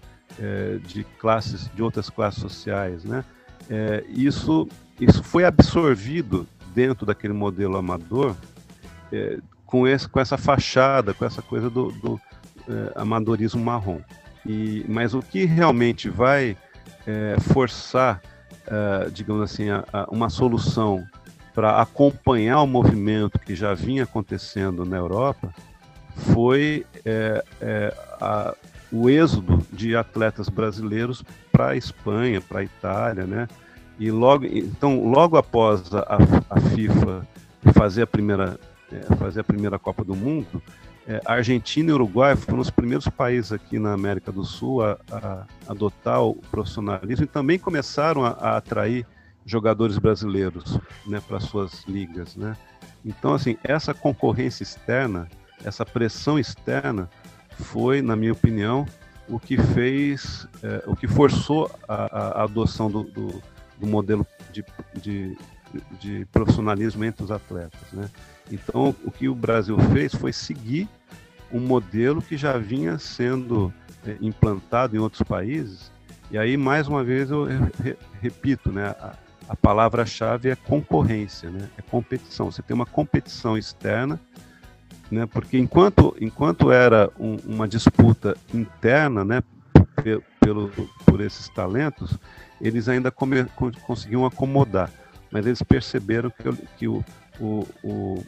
de 0.87 1.03
classes, 1.19 1.69
de 1.75 1.83
outras 1.83 2.09
classes 2.09 2.41
sociais, 2.41 3.03
né? 3.03 3.23
Isso, 4.09 4.67
isso 4.99 5.21
foi 5.21 5.43
absorvido 5.43 6.47
dentro 6.73 7.05
daquele 7.05 7.33
modelo 7.33 7.77
amador 7.77 8.35
com, 9.71 9.87
esse, 9.87 10.07
com 10.07 10.19
essa 10.19 10.37
fachada, 10.37 11.13
com 11.13 11.23
essa 11.23 11.41
coisa 11.41 11.69
do, 11.69 11.91
do 11.93 12.21
é, 12.67 12.91
amadorismo 12.93 13.63
marrom. 13.63 14.01
E, 14.45 14.85
mas 14.87 15.13
o 15.13 15.21
que 15.21 15.45
realmente 15.45 16.09
vai 16.09 16.57
é, 17.07 17.37
forçar, 17.39 18.21
é, 18.67 19.09
digamos 19.09 19.41
assim, 19.41 19.69
a, 19.69 19.85
a 19.93 20.03
uma 20.11 20.29
solução 20.29 21.03
para 21.55 21.81
acompanhar 21.81 22.61
o 22.61 22.67
movimento 22.67 23.39
que 23.39 23.55
já 23.55 23.73
vinha 23.73 24.03
acontecendo 24.03 24.85
na 24.85 24.97
Europa 24.97 25.53
foi 26.15 26.85
a, 28.21 28.55
o 28.91 29.09
êxodo 29.09 29.65
de 29.71 29.95
atletas 29.95 30.47
brasileiros 30.47 31.23
para 31.51 31.69
a 31.69 31.75
Espanha, 31.75 32.39
para 32.39 32.61
a 32.61 32.63
Itália, 32.63 33.25
né? 33.25 33.47
E 33.99 34.09
logo, 34.11 34.45
então, 34.45 35.03
logo 35.09 35.35
após 35.35 35.93
a, 35.93 36.17
a 36.49 36.59
FIFA 36.59 37.27
fazer 37.73 38.03
a 38.03 38.07
primeira 38.07 38.57
é, 38.91 39.15
fazer 39.15 39.41
a 39.41 39.43
primeira 39.43 39.79
Copa 39.79 40.03
do 40.03 40.15
Mundo, 40.15 40.61
é, 41.07 41.21
a 41.25 41.33
Argentina 41.33 41.89
e 41.89 41.93
Uruguai 41.93 42.35
foram 42.35 42.59
os 42.59 42.69
primeiros 42.69 43.07
países 43.07 43.51
aqui 43.51 43.79
na 43.79 43.93
América 43.93 44.31
do 44.31 44.43
Sul 44.43 44.83
a, 44.83 44.97
a 45.11 45.45
adotar 45.67 46.21
o 46.21 46.35
profissionalismo 46.51 47.25
e 47.25 47.27
também 47.27 47.57
começaram 47.57 48.23
a, 48.23 48.29
a 48.29 48.57
atrair 48.57 49.05
jogadores 49.45 49.97
brasileiros 49.97 50.79
né, 51.07 51.21
para 51.27 51.39
suas 51.39 51.83
ligas. 51.85 52.35
Né? 52.35 52.55
Então, 53.03 53.33
assim, 53.33 53.57
essa 53.63 53.93
concorrência 53.93 54.63
externa 54.63 55.27
essa 55.63 55.85
pressão 55.85 56.39
externa 56.39 57.09
foi, 57.51 58.01
na 58.01 58.15
minha 58.15 58.33
opinião, 58.33 58.85
o 59.27 59.39
que 59.39 59.57
fez, 59.57 60.47
é, 60.63 60.83
o 60.87 60.95
que 60.95 61.07
forçou 61.07 61.71
a, 61.87 62.39
a 62.39 62.43
adoção 62.43 62.89
do, 62.89 63.03
do, 63.03 63.41
do 63.79 63.87
modelo 63.87 64.25
de, 64.51 64.63
de, 64.95 65.37
de, 65.99 66.25
profissionalismo 66.31 67.03
entre 67.03 67.23
os 67.23 67.31
atletas. 67.31 67.81
Né? 67.91 68.09
Então, 68.51 68.95
o 69.03 69.11
que 69.11 69.29
o 69.29 69.35
Brasil 69.35 69.77
fez 69.93 70.13
foi 70.13 70.33
seguir 70.33 70.87
um 71.51 71.59
modelo 71.59 72.21
que 72.21 72.37
já 72.37 72.57
vinha 72.57 72.97
sendo 72.97 73.73
é, 74.05 74.17
implantado 74.21 74.95
em 74.95 74.99
outros 74.99 75.21
países. 75.21 75.91
E 76.29 76.37
aí, 76.37 76.55
mais 76.55 76.87
uma 76.87 77.03
vez, 77.03 77.29
eu 77.29 77.43
re, 77.43 77.97
repito, 78.21 78.71
né? 78.71 78.95
A, 78.99 79.15
a 79.49 79.55
palavra-chave 79.55 80.49
é 80.49 80.55
concorrência, 80.55 81.49
né? 81.49 81.67
é 81.77 81.81
competição. 81.81 82.49
Você 82.49 82.61
tem 82.61 82.73
uma 82.73 82.85
competição 82.85 83.57
externa 83.57 84.17
né? 85.11 85.25
Porque 85.25 85.57
enquanto, 85.57 86.15
enquanto 86.19 86.71
era 86.71 87.11
um, 87.19 87.35
uma 87.45 87.67
disputa 87.67 88.35
interna, 88.53 89.25
né, 89.25 89.43
pelo, 90.39 90.69
por 91.05 91.19
esses 91.19 91.49
talentos, 91.49 92.17
eles 92.61 92.87
ainda 92.87 93.11
come, 93.11 93.45
conseguiam 93.85 94.25
acomodar, 94.25 94.89
mas 95.31 95.45
eles 95.45 95.61
perceberam 95.63 96.29
que, 96.29 96.67
que 96.77 96.87
o, 96.87 97.03
o, 97.39 97.67
o, 97.83 98.25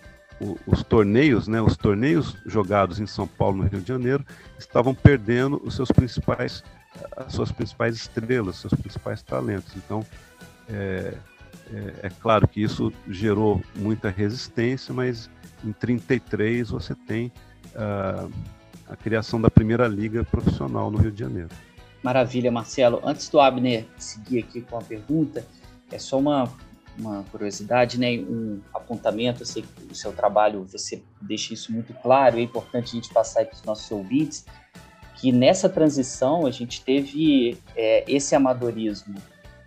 os 0.65 0.83
torneios, 0.83 1.47
né, 1.47 1.61
os 1.61 1.77
torneios 1.77 2.35
jogados 2.45 2.99
em 2.99 3.05
São 3.05 3.27
Paulo, 3.27 3.57
no 3.57 3.63
Rio 3.63 3.81
de 3.81 3.87
Janeiro, 3.87 4.25
estavam 4.57 4.95
perdendo 4.95 5.61
os 5.63 5.75
seus 5.75 5.91
principais, 5.91 6.63
as 7.17 7.33
suas 7.33 7.51
principais 7.51 7.95
estrelas, 7.95 8.57
seus 8.57 8.73
principais 8.73 9.21
talentos. 9.21 9.75
Então, 9.75 10.05
é, 10.69 11.13
é, 11.71 11.93
é 12.03 12.09
claro 12.21 12.47
que 12.47 12.61
isso 12.61 12.91
gerou 13.09 13.61
muita 13.75 14.09
resistência, 14.09 14.93
mas 14.93 15.29
em 15.63 15.71
33 15.71 16.69
você 16.69 16.95
tem 16.95 17.31
uh, 17.75 18.31
a 18.89 18.95
criação 18.95 19.41
da 19.41 19.49
primeira 19.49 19.87
liga 19.87 20.23
profissional 20.23 20.91
no 20.91 20.97
Rio 20.97 21.11
de 21.11 21.19
Janeiro. 21.19 21.49
Maravilha, 22.01 22.51
Marcelo. 22.51 23.01
Antes 23.03 23.29
do 23.29 23.39
Abner 23.39 23.85
seguir 23.97 24.39
aqui 24.39 24.61
com 24.61 24.77
a 24.77 24.81
pergunta, 24.81 25.45
é 25.89 25.97
só 25.97 26.19
uma, 26.19 26.51
uma 26.97 27.23
curiosidade, 27.31 27.99
né? 27.99 28.17
um 28.19 28.59
apontamento. 28.73 29.41
Eu 29.41 29.45
sei 29.45 29.63
que 29.63 29.91
o 29.91 29.95
seu 29.95 30.13
trabalho 30.13 30.63
você 30.63 31.01
deixa 31.21 31.53
isso 31.53 31.71
muito 31.71 31.93
claro, 31.93 32.37
é 32.37 32.41
importante 32.41 32.91
a 32.91 32.95
gente 32.95 33.13
passar 33.13 33.45
para 33.45 33.55
os 33.55 33.63
nossos 33.63 33.89
ouvintes 33.91 34.45
que 35.23 35.31
nessa 35.31 35.69
transição 35.69 36.45
a 36.45 36.51
gente 36.51 36.83
teve 36.83 37.57
é, 37.77 38.03
esse 38.09 38.35
amadorismo 38.35 39.15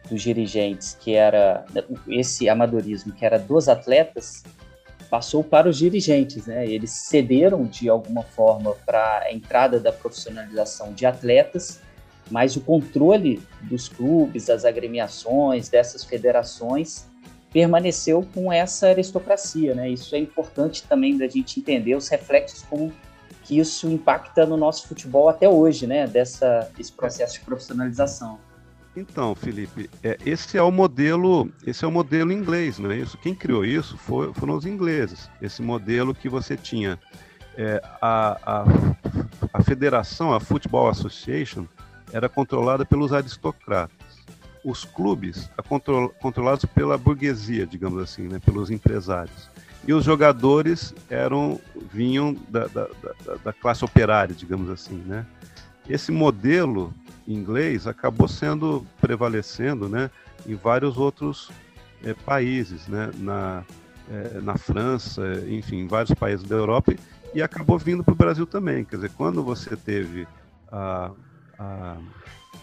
dos 0.07 0.21
dirigentes, 0.21 0.95
que 1.01 1.15
era 1.15 1.65
esse 2.07 2.47
amadorismo 2.47 3.15
que 3.15 3.25
era 3.25 3.39
dos 3.39 3.67
atletas, 3.67 4.45
passou 5.09 5.43
para 5.43 5.67
os 5.67 5.79
dirigentes, 5.79 6.47
né? 6.47 6.67
Eles 6.67 6.91
cederam 6.91 7.65
de 7.65 7.89
alguma 7.89 8.23
forma 8.23 8.75
para 8.85 9.21
a 9.21 9.33
entrada 9.33 9.81
da 9.81 9.91
profissionalização 9.91 10.93
de 10.93 11.07
atletas, 11.07 11.81
mas 12.31 12.55
o 12.55 12.61
controle 12.61 13.41
dos 13.63 13.89
clubes, 13.89 14.47
das 14.47 14.67
agremiações, 14.67 15.71
dessas 15.71 16.05
federações 16.05 17.07
permaneceu 17.57 18.23
com 18.35 18.53
essa 18.53 18.89
aristocracia, 18.89 19.75
né? 19.75 19.89
Isso 19.89 20.15
é 20.15 20.19
importante 20.19 20.83
também 20.83 21.17
da 21.17 21.27
gente 21.27 21.59
entender 21.59 21.95
os 21.95 22.07
reflexos 22.07 22.63
como 22.69 22.93
que 23.45 23.59
isso 23.59 23.89
impacta 23.89 24.45
no 24.45 24.59
nosso 24.59 24.87
futebol 24.87 25.27
até 25.27 25.49
hoje, 25.49 25.87
né? 25.87 26.07
Dessa 26.07 26.71
esse 26.79 26.93
processo 26.93 27.39
de 27.39 27.41
profissionalização. 27.47 28.39
Então, 28.95 29.35
Felipe, 29.35 29.89
é, 30.03 30.19
esse 30.27 30.59
é 30.59 30.63
o 30.63 30.71
modelo, 30.71 31.51
esse 31.67 31.83
é 31.83 31.89
o 31.89 31.91
modelo 31.91 32.31
inglês, 32.31 32.79
não 32.79 32.91
é 32.91 32.99
isso? 32.99 33.17
Quem 33.17 33.35
criou 33.35 33.65
isso 33.65 33.97
foi, 33.97 34.35
foram 34.35 34.55
os 34.55 34.67
ingleses. 34.67 35.31
Esse 35.41 35.63
modelo 35.63 36.15
que 36.15 36.29
você 36.29 36.59
tinha 36.59 36.99
é, 37.57 37.81
a, 38.03 38.39
a, 38.45 38.65
a 39.55 39.63
federação, 39.63 40.35
a 40.35 40.41
Football 40.41 40.91
Association, 40.91 41.65
era 42.13 42.29
controlada 42.29 42.85
pelos 42.85 43.15
aristocratas. 43.15 44.06
Os 44.69 44.85
clubes, 44.85 45.49
controlados 46.19 46.65
pela 46.65 46.99
burguesia, 46.99 47.65
digamos 47.65 48.03
assim, 48.03 48.27
né, 48.27 48.41
pelos 48.45 48.69
empresários. 48.69 49.49
E 49.87 49.93
os 49.93 50.05
jogadores 50.05 50.93
eram 51.09 51.61
vinham 51.93 52.35
da, 52.49 52.67
da, 52.67 52.89
da, 53.25 53.35
da 53.45 53.53
classe 53.53 53.85
operária, 53.85 54.35
digamos 54.35 54.69
assim, 54.69 54.97
né? 55.07 55.25
Esse 55.89 56.11
modelo 56.11 56.93
inglês 57.29 57.87
acabou 57.87 58.27
sendo 58.27 58.85
prevalecendo 59.01 59.89
né, 59.89 60.11
em 60.45 60.57
vários 60.57 60.97
outros 60.97 61.51
é, 62.03 62.13
países, 62.13 62.89
né, 62.89 63.11
na, 63.19 63.65
é, 64.11 64.41
na 64.41 64.57
França, 64.57 65.23
enfim, 65.49 65.83
em 65.83 65.87
vários 65.87 66.13
países 66.19 66.45
da 66.45 66.57
Europa, 66.57 66.93
e 67.33 67.41
acabou 67.41 67.79
vindo 67.79 68.03
para 68.03 68.13
o 68.15 68.17
Brasil 68.17 68.47
também. 68.47 68.85
Quer 68.85 68.97
dizer, 68.97 69.11
quando 69.17 69.45
você 69.45 69.77
teve 69.77 70.27
a, 70.73 71.13
a, 71.57 71.97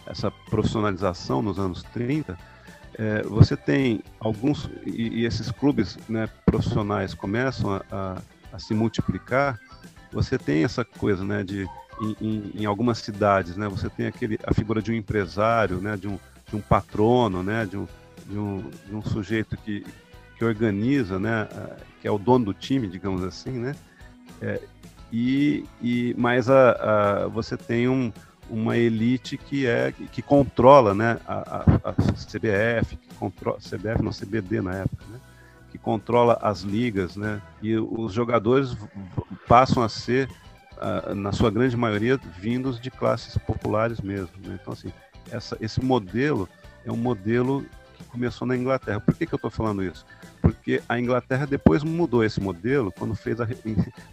essa 0.06 0.30
profissionalização 0.30 1.42
nos 1.42 1.58
anos 1.58 1.82
30, 1.82 2.36
é, 2.96 3.22
você 3.22 3.56
tem 3.56 4.02
alguns, 4.20 4.70
e, 4.86 5.20
e 5.20 5.26
esses 5.26 5.50
clubes 5.50 5.98
né, 6.08 6.28
profissionais 6.46 7.12
começam 7.12 7.74
a, 7.74 7.82
a, 7.90 8.22
a, 8.52 8.58
se 8.58 8.72
multiplicar, 8.72 9.58
você 10.12 10.38
tem 10.38 10.62
essa 10.62 10.84
coisa 10.84 11.24
né, 11.24 11.42
de, 11.42 11.68
em, 12.20 12.52
em, 12.54 12.64
algumas 12.64 12.98
cidades, 12.98 13.56
né, 13.56 13.68
você 13.68 13.90
tem 13.90 14.06
aquele, 14.06 14.38
a 14.44 14.54
figura 14.54 14.80
de 14.80 14.92
um 14.92 14.94
empresário, 14.94 15.78
né, 15.78 15.96
de, 15.96 16.06
um, 16.06 16.18
de 16.48 16.56
um 16.56 16.60
patrono, 16.60 17.42
né, 17.42 17.66
de, 17.66 17.76
um, 17.76 17.88
de, 18.26 18.38
um, 18.38 18.70
de 18.86 18.94
um 18.94 19.02
sujeito 19.02 19.56
que, 19.56 19.84
que 20.38 20.44
organiza, 20.44 21.18
né, 21.18 21.48
que 22.00 22.06
é 22.06 22.10
o 22.10 22.18
dono 22.18 22.46
do 22.46 22.54
time, 22.54 22.86
digamos 22.86 23.24
assim, 23.24 23.50
né, 23.50 23.74
é, 24.40 24.60
e, 25.12 25.64
e, 25.80 26.14
mas 26.18 26.48
a, 26.48 26.72
a, 27.24 27.28
você 27.28 27.56
tem 27.56 27.88
um, 27.88 28.12
uma 28.48 28.76
elite 28.76 29.36
que 29.36 29.66
é 29.66 29.92
que 29.92 30.22
controla 30.22 30.94
né, 30.94 31.18
a, 31.26 31.34
a, 31.34 31.90
a 31.90 31.92
CBF, 31.92 32.96
que 32.96 33.14
controla, 33.16 33.58
CBF 33.58 34.02
não, 34.02 34.12
CBD 34.12 34.60
na 34.60 34.74
época, 34.74 35.04
né, 35.10 35.18
que 35.70 35.78
controla 35.78 36.38
as 36.40 36.60
ligas, 36.60 37.16
né, 37.16 37.40
e 37.62 37.76
os 37.76 38.12
jogadores 38.12 38.76
passam 39.48 39.82
a 39.82 39.88
ser, 39.88 40.28
na 41.16 41.32
sua 41.32 41.50
grande 41.50 41.76
maioria, 41.76 42.18
vindos 42.38 42.80
de 42.80 42.90
classes 42.90 43.36
populares 43.38 44.00
mesmo. 44.00 44.32
Né? 44.44 44.58
Então, 44.60 44.72
assim, 44.72 44.92
essa, 45.30 45.56
esse 45.60 45.82
modelo 45.82 46.48
é 46.84 46.92
um 46.92 46.96
modelo 46.96 47.64
que 47.94 48.04
começou 48.04 48.46
na 48.46 48.56
Inglaterra. 48.56 49.00
Por 49.00 49.14
que, 49.14 49.26
que 49.26 49.34
eu 49.34 49.36
estou 49.36 49.50
falando 49.50 49.82
isso? 49.82 50.04
Porque 50.40 50.82
a 50.88 50.98
Inglaterra 50.98 51.46
depois 51.46 51.82
mudou 51.82 52.22
esse 52.22 52.40
modelo 52.40 52.92
quando 52.92 53.14
fez 53.14 53.40
a, 53.40 53.48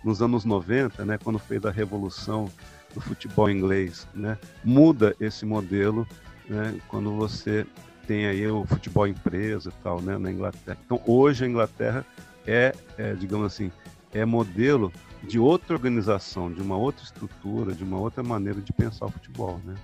nos 0.04 0.22
anos 0.22 0.46
90, 0.46 1.04
né, 1.04 1.18
quando 1.18 1.40
fez 1.40 1.66
a 1.66 1.72
revolução 1.72 2.50
do 2.94 3.02
futebol 3.02 3.50
inglês, 3.50 4.08
né? 4.14 4.38
Muda 4.64 5.16
esse 5.20 5.46
modelo, 5.46 6.08
né? 6.48 6.80
Quando 6.88 7.16
você 7.16 7.66
tem 8.08 8.26
aí 8.26 8.46
o 8.48 8.66
futebol 8.66 9.08
empresa 9.08 9.70
e 9.70 9.84
tal, 9.84 10.02
né? 10.02 10.18
Na 10.18 10.32
Inglaterra. 10.32 10.78
Então 10.86 11.02
hoje 11.06 11.46
a 11.46 11.48
Inglaterra 11.48 12.06
é, 12.46 12.74
é 12.98 13.14
digamos 13.14 13.46
assim, 13.46 13.72
é 14.14 14.26
modelo 14.26 14.92
de 15.24 15.40
outra 15.40 15.76
organização, 15.76 16.52
de 16.52 16.62
uma 16.62 16.78
outra 16.78 17.04
estrutura, 17.04 17.74
de 17.74 17.84
uma 17.84 18.00
outra 18.00 18.24
maneira 18.24 18.60
de 18.60 18.74
pensar 18.74 19.06
o 19.06 19.12
futebol, 19.12 19.60
né? 19.64 19.76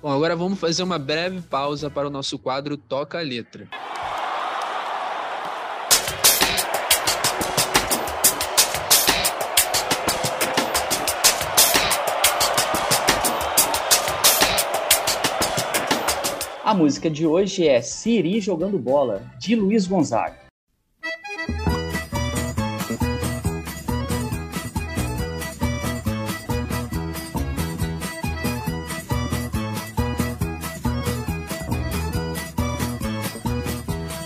Bom, 0.00 0.12
agora 0.12 0.36
vamos 0.36 0.58
fazer 0.60 0.82
uma 0.82 0.98
breve 0.98 1.40
pausa 1.40 1.90
para 1.90 2.06
o 2.06 2.10
nosso 2.10 2.38
quadro 2.38 2.76
Toca 2.76 3.18
a 3.18 3.22
Letra. 3.22 3.66
A 16.66 16.74
música 16.74 17.08
de 17.08 17.24
hoje 17.24 17.68
é 17.68 17.80
Siri 17.80 18.40
Jogando 18.40 18.76
Bola, 18.76 19.22
de 19.38 19.54
Luiz 19.54 19.86
Gonzaga. 19.86 20.34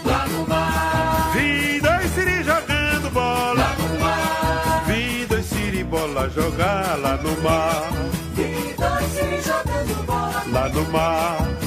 Lá 0.03 0.27
no 0.29 0.49
mar, 0.49 1.33
vi 1.35 1.79
dois 1.83 2.11
Siri 2.11 2.43
jogando 2.43 3.11
bola. 3.13 3.53
Lá 3.53 3.77
no 3.77 4.01
mar, 4.01 4.85
vi 4.87 5.27
dois 5.27 5.45
Siri 5.45 5.85
bola 5.85 6.31
jogar 6.31 6.99
lá 7.01 7.19
no 7.19 7.39
mar. 7.43 7.93
Vi 8.35 8.75
dois 8.79 9.05
Siri 9.13 9.43
jogando 9.43 10.07
bola. 10.07 10.43
Lá 10.51 10.69
no 10.71 10.91
mar. 10.91 11.60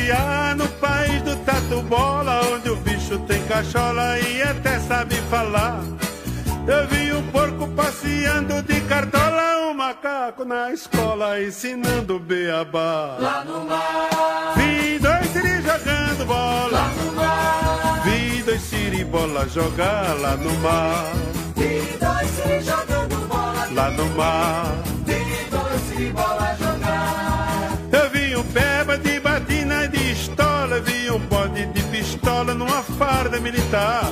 Passear 0.00 0.56
no 0.56 0.68
país 0.80 1.22
do 1.22 1.36
tatu 1.44 1.82
bola, 1.82 2.40
onde 2.54 2.70
o 2.70 2.76
bicho 2.76 3.18
tem 3.20 3.42
cachola 3.44 4.18
e 4.18 4.42
até 4.42 4.78
sabe 4.80 5.14
falar. 5.28 5.82
Eu 6.66 6.86
vi 6.88 7.12
um 7.12 7.22
porco 7.30 7.66
passeando 7.68 8.62
de 8.62 8.80
cartola, 8.82 9.70
um 9.70 9.74
macaco 9.74 10.44
na 10.44 10.72
escola 10.72 11.40
ensinando 11.40 12.18
beabá. 12.18 13.16
Lá 13.18 13.44
no 13.44 13.64
mar. 13.64 14.54
Vi 14.56 14.98
dois 14.98 15.26
siri 15.32 15.62
jogando 15.62 16.26
bola. 16.26 16.70
Lá 16.70 16.88
no 16.88 17.12
mar. 17.12 18.02
Vi 18.04 18.42
dois 18.42 18.60
siri 18.60 19.04
bola 19.04 19.48
jogar 19.48 20.14
lá 20.20 20.36
no 20.36 20.52
mar. 20.60 21.12
Vi 21.56 21.98
dois 21.98 22.30
siri 22.30 22.60
jogando 22.62 23.28
bola. 23.28 23.68
Lá 23.72 23.90
no 23.90 24.06
mar. 24.16 24.74
Vi 25.06 25.50
dois 25.50 25.80
siri 25.88 26.12
bola 26.12 26.54
jogar. 26.58 26.69
Pistola 32.30 32.54
numa 32.54 32.82
farda 32.82 33.40
militar. 33.40 34.04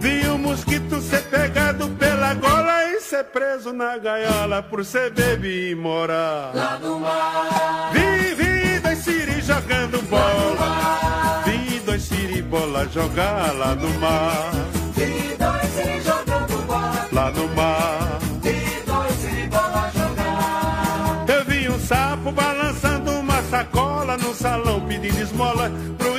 Vi 0.00 0.26
um 0.28 0.38
mosquito 0.38 1.00
ser 1.00 1.22
pegado 1.24 1.88
pela 1.90 2.34
gola 2.34 2.90
e 2.90 3.00
ser 3.00 3.24
preso 3.24 3.72
na 3.72 3.96
gaiola 3.96 4.62
por 4.62 4.84
ser 4.84 5.10
bebê 5.12 5.70
e 5.70 5.74
morar. 5.74 6.50
Lá 6.54 6.78
no 6.78 6.98
mar. 6.98 7.92
Vi, 7.92 8.34
vi 8.34 8.80
dois 8.80 8.98
siri 8.98 9.40
jogando 9.40 10.02
bola. 10.10 11.42
Vi 11.46 11.78
dois 11.86 12.02
siri 12.02 12.42
bola 12.42 12.86
jogar 12.88 13.54
lá 13.54 13.74
no 13.74 13.88
mar. 14.00 14.50
Vi 14.96 15.36
dois 15.36 15.70
siri 15.74 16.00
jogando 16.02 16.66
bola. 16.66 17.08
Lá 17.12 17.30
no 17.30 17.48
mar. 17.54 18.18
Vi 18.42 18.82
dois 18.84 19.14
siri 19.20 19.48
bola 19.48 19.90
jogar. 19.94 21.24
Eu 21.28 21.44
vi 21.44 21.68
um 21.68 21.78
sapo 21.78 22.32
balançando 22.32 23.12
uma 23.12 23.42
sacola 23.44 24.16
no 24.16 24.34
salão 24.34 24.80
pedindo 24.80 25.20
esmola 25.20 25.70
pro 25.96 26.13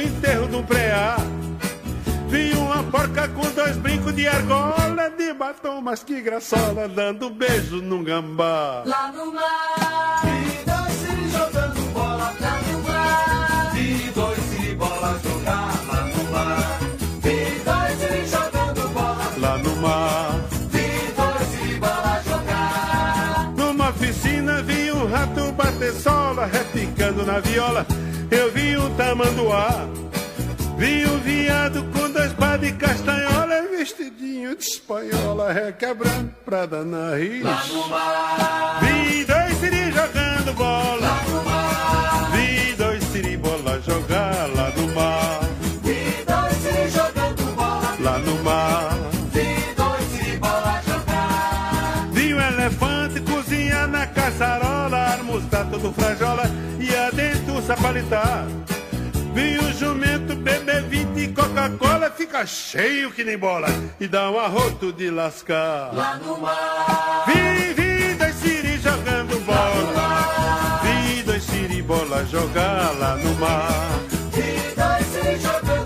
do 0.55 0.63
preá. 0.63 1.17
Vi 2.29 2.53
uma 2.53 2.83
porca 2.83 3.27
com 3.29 3.47
dois 3.51 3.75
brincos 3.77 4.15
de 4.15 4.27
argola, 4.27 5.09
de 5.17 5.33
batom, 5.33 5.81
mas 5.81 6.03
que 6.03 6.21
graçola, 6.21 6.87
dando 6.87 7.29
beijo 7.29 7.81
num 7.81 8.03
gambá. 8.03 8.83
Lá 8.85 9.11
no 9.11 9.33
mar, 9.33 10.21
vi 10.23 10.63
dois 10.65 10.93
siri 10.93 11.29
jogando 11.29 11.93
bola, 11.93 12.33
lá 12.39 12.59
no 12.67 12.83
mar. 12.83 13.71
Vi 13.73 14.11
dois 14.11 14.39
siri 14.39 14.75
bola 14.75 15.19
jogar 15.23 15.73
lá 15.87 16.01
no 16.13 16.31
mar. 16.31 16.79
Vi 17.21 17.61
dois 17.65 17.99
siri 17.99 18.25
jogando 18.27 18.93
bola, 18.93 19.33
lá 19.37 19.57
no 19.57 19.75
mar. 19.77 20.39
Vi 20.71 20.87
dois 21.19 21.47
siri 21.49 21.79
bola 21.79 22.21
jogar. 22.27 23.53
Numa 23.57 23.89
oficina 23.89 24.61
vi 24.63 24.91
um 24.91 25.07
rato 25.09 25.51
bater 25.51 25.93
sola, 25.93 26.45
repicando 26.45 27.25
na 27.25 27.39
viola 27.39 27.85
eu 28.31 28.51
vi 28.51 28.75
um 28.77 28.93
tamanduá, 28.95 29.87
vi 30.77 31.05
um 31.05 31.19
viado 31.19 31.83
com 31.91 32.09
dois 32.11 32.33
pás 32.33 32.59
de 32.59 32.71
castanhola, 32.73 33.61
vestidinho 33.77 34.55
de 34.55 34.63
espanhola, 34.63 35.51
requebrando 35.51 36.31
pra 36.45 36.65
dar 36.65 36.83
na 36.83 37.15
risa. 37.15 37.55
Vi 38.81 39.25
dois 39.25 39.57
siri 39.59 39.91
jogando 39.91 40.53
bola, 40.53 40.99
lá 40.99 41.23
no 41.27 41.43
mar. 41.43 42.31
vi 42.31 42.73
dois 42.75 43.03
siri 43.03 43.37
bola 43.37 43.81
jogar 43.81 44.49
lá 44.55 44.71
no 44.75 44.87
mar. 44.93 45.39
Vi 45.83 46.23
dois 46.25 46.53
siri 46.57 46.89
jogando 46.89 47.55
bola, 47.55 47.97
lá 47.99 48.19
no 48.19 48.43
mar. 48.43 48.97
Vi 49.33 49.75
dois 49.75 50.03
siri 50.11 50.37
bola 50.37 50.81
jogar. 50.87 52.07
Vi 52.11 52.33
um 52.33 52.41
elefante 52.41 53.21
cozinhar 53.21 53.87
na 53.87 54.07
caçarola, 54.07 54.97
armustar 54.97 55.69
todo 55.69 55.93
frajola 55.93 56.45
sapalitar. 57.65 58.45
Vi 58.45 58.71
o 58.71 58.74
jumento 59.77 60.35
beber 60.35 60.83
20 60.83 61.33
Coca-Cola, 61.33 62.09
fica 62.09 62.45
cheio 62.45 63.11
que 63.11 63.23
nem 63.23 63.37
bola 63.37 63.67
e 63.99 64.07
dá 64.07 64.31
um 64.31 64.39
arroto 64.39 64.93
de 64.93 65.09
lascar. 65.09 65.93
Lá 65.93 66.17
no 66.17 66.39
mar. 66.39 67.25
Vi, 67.27 67.73
vi 67.73 68.13
dois 68.15 68.35
siri 68.35 68.77
jogando 68.77 69.39
bola. 69.45 70.79
Vi 70.83 71.23
dois 71.23 71.43
siri 71.43 71.81
bola 71.81 72.25
jogar 72.25 72.97
lá 72.97 73.15
no 73.17 73.33
mar. 73.35 73.99
Vi 74.31 74.75
dois 74.75 75.05
siri 75.07 75.39
jogando 75.39 75.84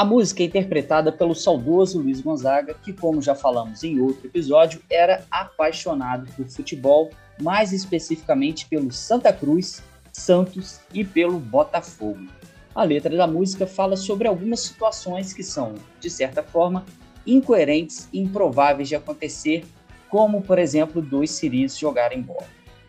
A 0.00 0.04
música 0.06 0.42
é 0.42 0.46
interpretada 0.46 1.12
pelo 1.12 1.34
saudoso 1.34 2.00
Luiz 2.00 2.22
Gonzaga, 2.22 2.72
que, 2.72 2.90
como 2.90 3.20
já 3.20 3.34
falamos 3.34 3.84
em 3.84 4.00
outro 4.00 4.28
episódio, 4.28 4.80
era 4.88 5.26
apaixonado 5.30 6.26
por 6.32 6.46
futebol, 6.46 7.10
mais 7.38 7.70
especificamente 7.70 8.64
pelo 8.64 8.90
Santa 8.90 9.30
Cruz, 9.30 9.82
Santos 10.10 10.80
e 10.94 11.04
pelo 11.04 11.38
Botafogo. 11.38 12.26
A 12.74 12.82
letra 12.82 13.14
da 13.14 13.26
música 13.26 13.66
fala 13.66 13.94
sobre 13.94 14.26
algumas 14.26 14.60
situações 14.60 15.34
que 15.34 15.42
são, 15.42 15.74
de 16.00 16.08
certa 16.08 16.42
forma, 16.42 16.86
incoerentes 17.26 18.08
e 18.10 18.20
improváveis 18.20 18.88
de 18.88 18.96
acontecer, 18.96 19.66
como, 20.08 20.40
por 20.40 20.58
exemplo, 20.58 21.02
dois 21.02 21.30
ciris 21.32 21.76
jogarem 21.76 22.22
bola. 22.22 22.46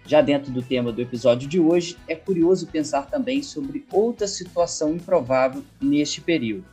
Já 0.08 0.22
dentro 0.22 0.50
do 0.50 0.62
tema 0.62 0.94
do 0.94 1.02
episódio 1.02 1.50
de 1.50 1.60
hoje, 1.60 1.98
é 2.08 2.16
curioso 2.16 2.68
pensar 2.68 3.08
também 3.08 3.44
sobre 3.44 3.86
outra 3.92 4.30
situação 4.30 4.94
improvável 4.94 5.62
neste 5.82 6.22
período: 6.22 6.64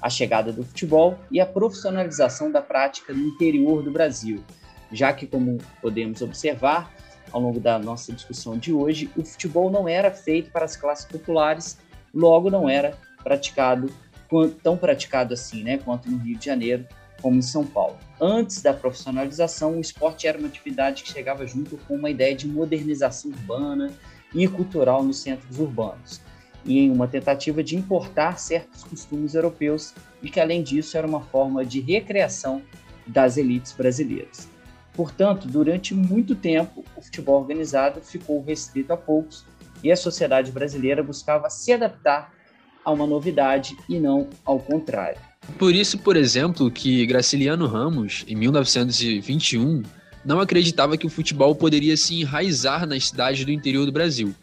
a 0.00 0.10
chegada 0.10 0.52
do 0.52 0.62
futebol 0.62 1.18
e 1.30 1.40
a 1.40 1.46
profissionalização 1.46 2.50
da 2.50 2.60
prática 2.60 3.12
no 3.12 3.26
interior 3.26 3.82
do 3.82 3.90
Brasil, 3.90 4.42
já 4.92 5.12
que, 5.12 5.26
como 5.26 5.58
podemos 5.80 6.22
observar 6.22 6.92
ao 7.32 7.40
longo 7.40 7.58
da 7.58 7.78
nossa 7.78 8.12
discussão 8.12 8.56
de 8.56 8.72
hoje, 8.72 9.10
o 9.16 9.24
futebol 9.24 9.70
não 9.70 9.88
era 9.88 10.10
feito 10.10 10.50
para 10.50 10.64
as 10.64 10.76
classes 10.76 11.04
populares, 11.04 11.78
logo 12.14 12.50
não 12.50 12.68
era 12.68 12.96
praticado 13.22 13.90
tão 14.62 14.76
praticado 14.76 15.34
assim, 15.34 15.62
né, 15.62 15.78
quanto 15.78 16.10
no 16.10 16.18
Rio 16.18 16.36
de 16.36 16.44
Janeiro, 16.44 16.86
como 17.22 17.36
em 17.36 17.42
São 17.42 17.64
Paulo. 17.64 17.96
Antes 18.20 18.60
da 18.60 18.72
profissionalização, 18.72 19.76
o 19.76 19.80
esporte 19.80 20.26
era 20.26 20.38
uma 20.38 20.48
atividade 20.48 21.02
que 21.02 21.12
chegava 21.12 21.46
junto 21.46 21.76
com 21.76 21.94
uma 21.94 22.10
ideia 22.10 22.34
de 22.34 22.46
modernização 22.46 23.30
urbana 23.30 23.92
e 24.34 24.46
cultural 24.48 25.02
nos 25.02 25.18
centros 25.18 25.58
urbanos, 25.58 26.20
e 26.66 26.80
em 26.80 26.90
uma 26.90 27.06
tentativa 27.06 27.62
de 27.62 27.76
importar 27.76 28.38
certos 28.38 28.84
costumes 28.84 29.34
europeus, 29.34 29.94
e 30.22 30.28
que 30.28 30.40
além 30.40 30.62
disso 30.62 30.98
era 30.98 31.06
uma 31.06 31.20
forma 31.20 31.64
de 31.64 31.80
recreação 31.80 32.60
das 33.06 33.36
elites 33.36 33.72
brasileiras. 33.72 34.48
Portanto, 34.92 35.46
durante 35.46 35.94
muito 35.94 36.34
tempo, 36.34 36.84
o 36.96 37.02
futebol 37.02 37.40
organizado 37.40 38.00
ficou 38.00 38.42
restrito 38.42 38.92
a 38.92 38.96
poucos 38.96 39.44
e 39.84 39.92
a 39.92 39.96
sociedade 39.96 40.50
brasileira 40.50 41.02
buscava 41.02 41.48
se 41.50 41.72
adaptar 41.72 42.32
a 42.84 42.90
uma 42.90 43.06
novidade 43.06 43.76
e 43.88 44.00
não 44.00 44.28
ao 44.44 44.58
contrário. 44.58 45.18
Por 45.58 45.74
isso, 45.74 45.98
por 45.98 46.16
exemplo, 46.16 46.70
que 46.70 47.06
Graciliano 47.06 47.66
Ramos, 47.66 48.24
em 48.26 48.34
1921, 48.34 49.82
não 50.24 50.40
acreditava 50.40 50.96
que 50.96 51.06
o 51.06 51.10
futebol 51.10 51.54
poderia 51.54 51.96
se 51.96 52.20
enraizar 52.20 52.86
nas 52.86 53.08
cidades 53.08 53.44
do 53.44 53.52
interior 53.52 53.86
do 53.86 53.92
Brasil. 53.92 54.34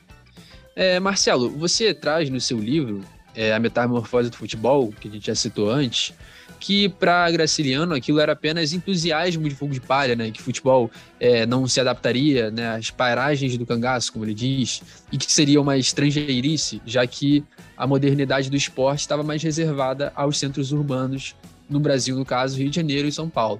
É, 0.75 0.99
Marcelo, 0.99 1.49
você 1.49 1.93
traz 1.93 2.29
no 2.29 2.41
seu 2.41 2.59
livro 2.59 3.01
é, 3.35 3.53
A 3.53 3.59
Metamorfose 3.59 4.29
do 4.29 4.37
Futebol, 4.37 4.91
que 4.99 5.07
a 5.07 5.11
gente 5.11 5.27
já 5.27 5.35
citou 5.35 5.69
antes, 5.69 6.13
que 6.59 6.87
para 6.87 7.29
Graciliano 7.29 7.93
aquilo 7.93 8.19
era 8.19 8.31
apenas 8.31 8.71
entusiasmo 8.71 9.47
de 9.49 9.53
fogo 9.53 9.73
de 9.73 9.81
palha, 9.81 10.15
né? 10.15 10.31
Que 10.31 10.41
futebol 10.41 10.89
é, 11.19 11.45
não 11.45 11.67
se 11.67 11.79
adaptaria 11.81 12.49
né, 12.49 12.75
às 12.75 12.89
paragens 12.89 13.57
do 13.57 13.65
cangaço, 13.65 14.13
como 14.13 14.23
ele 14.23 14.33
diz, 14.33 14.81
e 15.11 15.17
que 15.17 15.29
seria 15.29 15.59
uma 15.59 15.77
estrangeirice, 15.77 16.81
já 16.85 17.05
que 17.05 17.43
a 17.75 17.85
modernidade 17.85 18.49
do 18.49 18.55
esporte 18.55 19.01
estava 19.01 19.23
mais 19.23 19.43
reservada 19.43 20.13
aos 20.15 20.39
centros 20.39 20.71
urbanos, 20.71 21.35
no 21.69 21.79
Brasil, 21.79 22.15
no 22.15 22.23
caso, 22.23 22.57
Rio 22.57 22.69
de 22.69 22.77
Janeiro 22.77 23.07
e 23.07 23.11
São 23.11 23.29
Paulo. 23.29 23.59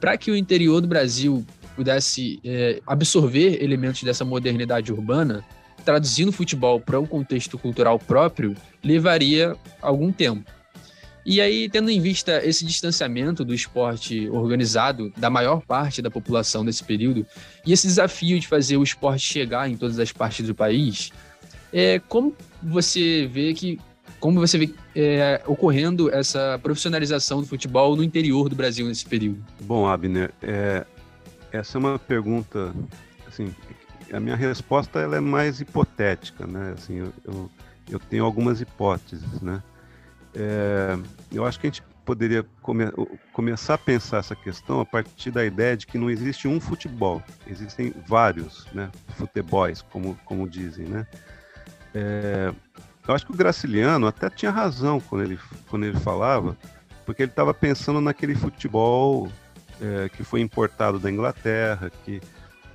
Para 0.00 0.16
que 0.16 0.30
o 0.30 0.36
interior 0.36 0.80
do 0.80 0.86
Brasil 0.86 1.44
pudesse 1.74 2.38
é, 2.44 2.80
absorver 2.86 3.60
elementos 3.60 4.04
dessa 4.04 4.24
modernidade 4.24 4.92
urbana, 4.92 5.44
traduzindo 5.84 6.28
o 6.28 6.32
futebol 6.32 6.80
para 6.80 6.98
um 6.98 7.06
contexto 7.06 7.58
cultural 7.58 7.98
próprio, 7.98 8.54
levaria 8.82 9.56
algum 9.80 10.10
tempo. 10.10 10.50
E 11.26 11.40
aí, 11.40 11.70
tendo 11.70 11.90
em 11.90 12.00
vista 12.00 12.44
esse 12.44 12.66
distanciamento 12.66 13.44
do 13.44 13.54
esporte 13.54 14.28
organizado 14.28 15.10
da 15.16 15.30
maior 15.30 15.62
parte 15.62 16.02
da 16.02 16.10
população 16.10 16.64
desse 16.64 16.84
período, 16.84 17.26
e 17.66 17.72
esse 17.72 17.86
desafio 17.86 18.38
de 18.38 18.46
fazer 18.46 18.76
o 18.76 18.82
esporte 18.82 19.22
chegar 19.22 19.70
em 19.70 19.76
todas 19.76 19.98
as 19.98 20.12
partes 20.12 20.46
do 20.46 20.54
país, 20.54 21.10
é, 21.72 21.98
como 22.08 22.36
você 22.62 23.26
vê 23.26 23.54
que 23.54 23.80
como 24.20 24.40
você 24.40 24.56
vê 24.56 24.74
é, 24.96 25.42
ocorrendo 25.46 26.10
essa 26.10 26.58
profissionalização 26.62 27.42
do 27.42 27.46
futebol 27.46 27.94
no 27.94 28.02
interior 28.02 28.48
do 28.48 28.56
Brasil 28.56 28.86
nesse 28.86 29.04
período? 29.04 29.44
Bom, 29.60 29.86
Abner, 29.86 30.32
é, 30.42 30.86
essa 31.52 31.76
é 31.76 31.78
uma 31.78 31.98
pergunta, 31.98 32.74
assim, 33.28 33.54
a 34.14 34.20
minha 34.20 34.36
resposta 34.36 35.00
ela 35.00 35.16
é 35.16 35.20
mais 35.20 35.60
hipotética, 35.60 36.46
né? 36.46 36.74
Assim, 36.76 36.98
eu, 36.98 37.12
eu, 37.24 37.50
eu 37.90 37.98
tenho 37.98 38.24
algumas 38.24 38.60
hipóteses, 38.60 39.40
né? 39.40 39.62
É, 40.34 40.96
eu 41.32 41.44
acho 41.44 41.60
que 41.60 41.66
a 41.66 41.70
gente 41.70 41.82
poderia 42.04 42.44
come, 42.60 42.84
começar 43.32 43.74
a 43.74 43.78
pensar 43.78 44.18
essa 44.18 44.36
questão 44.36 44.80
a 44.80 44.84
partir 44.84 45.30
da 45.30 45.44
ideia 45.44 45.76
de 45.76 45.86
que 45.86 45.96
não 45.96 46.10
existe 46.10 46.46
um 46.46 46.60
futebol, 46.60 47.22
existem 47.46 47.94
vários, 48.06 48.66
né, 48.72 48.90
futebols, 49.16 49.82
como, 49.82 50.18
como 50.24 50.48
dizem, 50.48 50.86
né. 50.86 51.06
É, 51.94 52.52
eu 53.06 53.14
acho 53.14 53.24
que 53.24 53.32
o 53.32 53.36
Graciliano 53.36 54.06
até 54.06 54.28
tinha 54.28 54.50
razão 54.50 55.00
quando 55.00 55.22
ele, 55.22 55.38
quando 55.68 55.86
ele 55.86 55.98
falava, 55.98 56.56
porque 57.06 57.22
ele 57.22 57.30
estava 57.30 57.54
pensando 57.54 58.00
naquele 58.00 58.34
futebol 58.34 59.30
é, 59.80 60.08
que 60.08 60.24
foi 60.24 60.40
importado 60.40 60.98
da 60.98 61.10
Inglaterra, 61.10 61.90
que, 62.04 62.20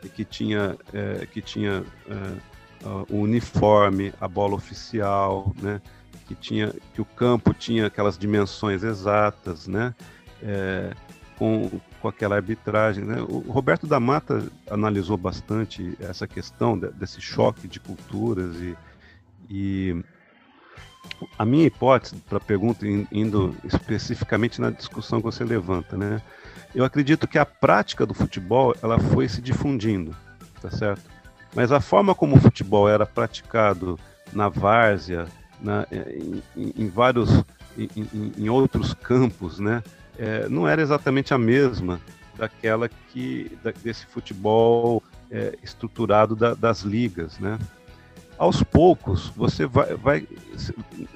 que 0.07 0.23
tinha, 0.23 0.77
é, 0.93 1.25
que 1.25 1.41
tinha 1.41 1.83
é, 2.07 2.85
o 3.09 3.17
uniforme, 3.17 4.13
a 4.21 4.27
bola 4.27 4.55
oficial, 4.55 5.53
né, 5.61 5.81
que 6.27 6.35
tinha 6.35 6.73
que 6.93 7.01
o 7.01 7.05
campo 7.05 7.53
tinha 7.53 7.87
aquelas 7.87 8.17
dimensões 8.17 8.83
exatas, 8.83 9.67
né? 9.67 9.95
É, 10.41 10.93
com, 11.37 11.71
com 12.01 12.07
aquela 12.07 12.35
arbitragem, 12.35 13.03
né? 13.03 13.21
O 13.21 13.39
Roberto 13.39 13.87
da 13.87 13.99
Mata 13.99 14.45
analisou 14.69 15.17
bastante 15.17 15.97
essa 15.99 16.27
questão 16.27 16.77
de, 16.77 16.89
desse 16.91 17.19
choque 17.19 17.67
de 17.67 17.79
culturas 17.79 18.55
e, 18.57 18.77
e 19.49 20.03
a 21.37 21.45
minha 21.45 21.65
hipótese 21.65 22.15
para 22.27 22.37
a 22.37 22.41
pergunta 22.41 22.85
indo 23.11 23.55
especificamente 23.63 24.61
na 24.61 24.69
discussão 24.69 25.19
que 25.19 25.25
você 25.25 25.43
levanta, 25.43 25.97
né? 25.97 26.21
Eu 26.73 26.85
acredito 26.85 27.27
que 27.27 27.39
a 27.39 27.45
prática 27.45 28.05
do 28.05 28.13
futebol 28.13 28.75
ela 28.81 28.99
foi 28.99 29.27
se 29.27 29.41
difundindo, 29.41 30.15
tá 30.61 30.69
certo? 30.69 31.01
Mas 31.55 31.71
a 31.71 31.79
forma 31.79 32.13
como 32.13 32.35
o 32.35 32.39
futebol 32.39 32.87
era 32.87 33.05
praticado 33.05 33.99
na 34.31 34.49
várzea, 34.49 35.27
na, 35.59 35.85
em, 35.91 36.73
em, 36.77 36.87
vários 36.87 37.43
em, 37.77 38.33
em, 38.37 38.49
outros 38.49 38.93
campos, 38.93 39.59
né? 39.59 39.83
É, 40.17 40.47
não 40.47 40.67
era 40.67 40.81
exatamente 40.81 41.33
a 41.33 41.37
mesma 41.37 41.99
daquela 42.37 42.87
que 42.87 43.57
da, 43.63 43.71
desse 43.71 44.05
futebol 44.05 45.03
é, 45.31 45.57
estruturado 45.63 46.35
da, 46.35 46.53
das 46.53 46.81
ligas, 46.81 47.39
né? 47.39 47.57
Aos 48.39 48.63
poucos, 48.63 49.27
você 49.35 49.65
vai, 49.65 49.93
vai, 49.95 50.27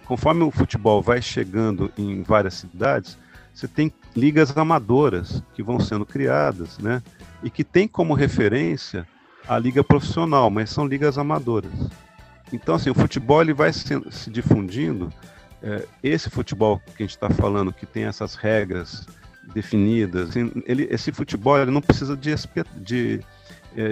conforme 0.05 0.43
o 0.43 0.51
futebol 0.51 1.01
vai 1.01 1.21
chegando 1.21 1.89
em 1.97 2.21
várias 2.21 2.53
cidades, 2.55 3.17
você 3.53 3.65
tem 3.65 3.93
ligas 4.13 4.55
amadoras 4.57 5.41
que 5.53 5.63
vão 5.63 5.79
sendo 5.79 6.05
criadas, 6.05 6.77
né? 6.79 7.01
E 7.41 7.49
que 7.49 7.63
tem 7.63 7.87
como 7.87 8.13
referência 8.13 9.07
a 9.47 9.57
liga 9.57 9.83
profissional, 9.83 10.49
mas 10.49 10.69
são 10.69 10.85
ligas 10.85 11.17
amadoras. 11.17 11.71
Então, 12.51 12.75
assim, 12.75 12.89
o 12.89 12.95
futebol 12.95 13.41
ele 13.41 13.53
vai 13.53 13.71
se, 13.71 13.87
se 14.11 14.29
difundindo. 14.29 15.11
É, 15.61 15.87
esse 16.03 16.29
futebol 16.29 16.81
que 16.97 17.03
a 17.03 17.05
gente 17.05 17.15
está 17.15 17.29
falando, 17.29 17.71
que 17.71 17.85
tem 17.85 18.03
essas 18.03 18.35
regras 18.35 19.07
definidas, 19.53 20.35
ele, 20.65 20.87
esse 20.91 21.11
futebol 21.11 21.57
ele 21.57 21.71
não 21.71 21.81
precisa 21.81 22.17
de, 22.17 22.33
de, 22.77 23.21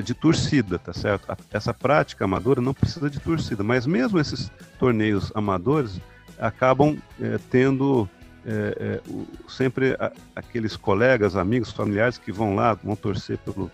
de 0.04 0.14
torcida, 0.14 0.78
tá 0.78 0.94
certo? 0.94 1.36
Essa 1.52 1.74
prática 1.74 2.26
amadora 2.26 2.62
não 2.62 2.74
precisa 2.74 3.10
de 3.10 3.20
torcida, 3.20 3.64
mas 3.64 3.88
mesmo 3.88 4.20
esses 4.20 4.52
torneios 4.78 5.32
amadores 5.34 6.00
acabam 6.42 6.98
é, 7.20 7.40
tendo 7.50 8.10
é, 8.46 9.00
é, 9.06 9.10
o, 9.10 9.28
sempre 9.48 9.96
a, 10.00 10.12
aqueles 10.36 10.76
colegas, 10.76 11.36
amigos, 11.36 11.72
familiares 11.72 12.18
que 12.18 12.32
vão 12.32 12.56
lá, 12.56 12.74
vão 12.74 12.96
torcer 12.96 13.38
pelo, 13.38 13.72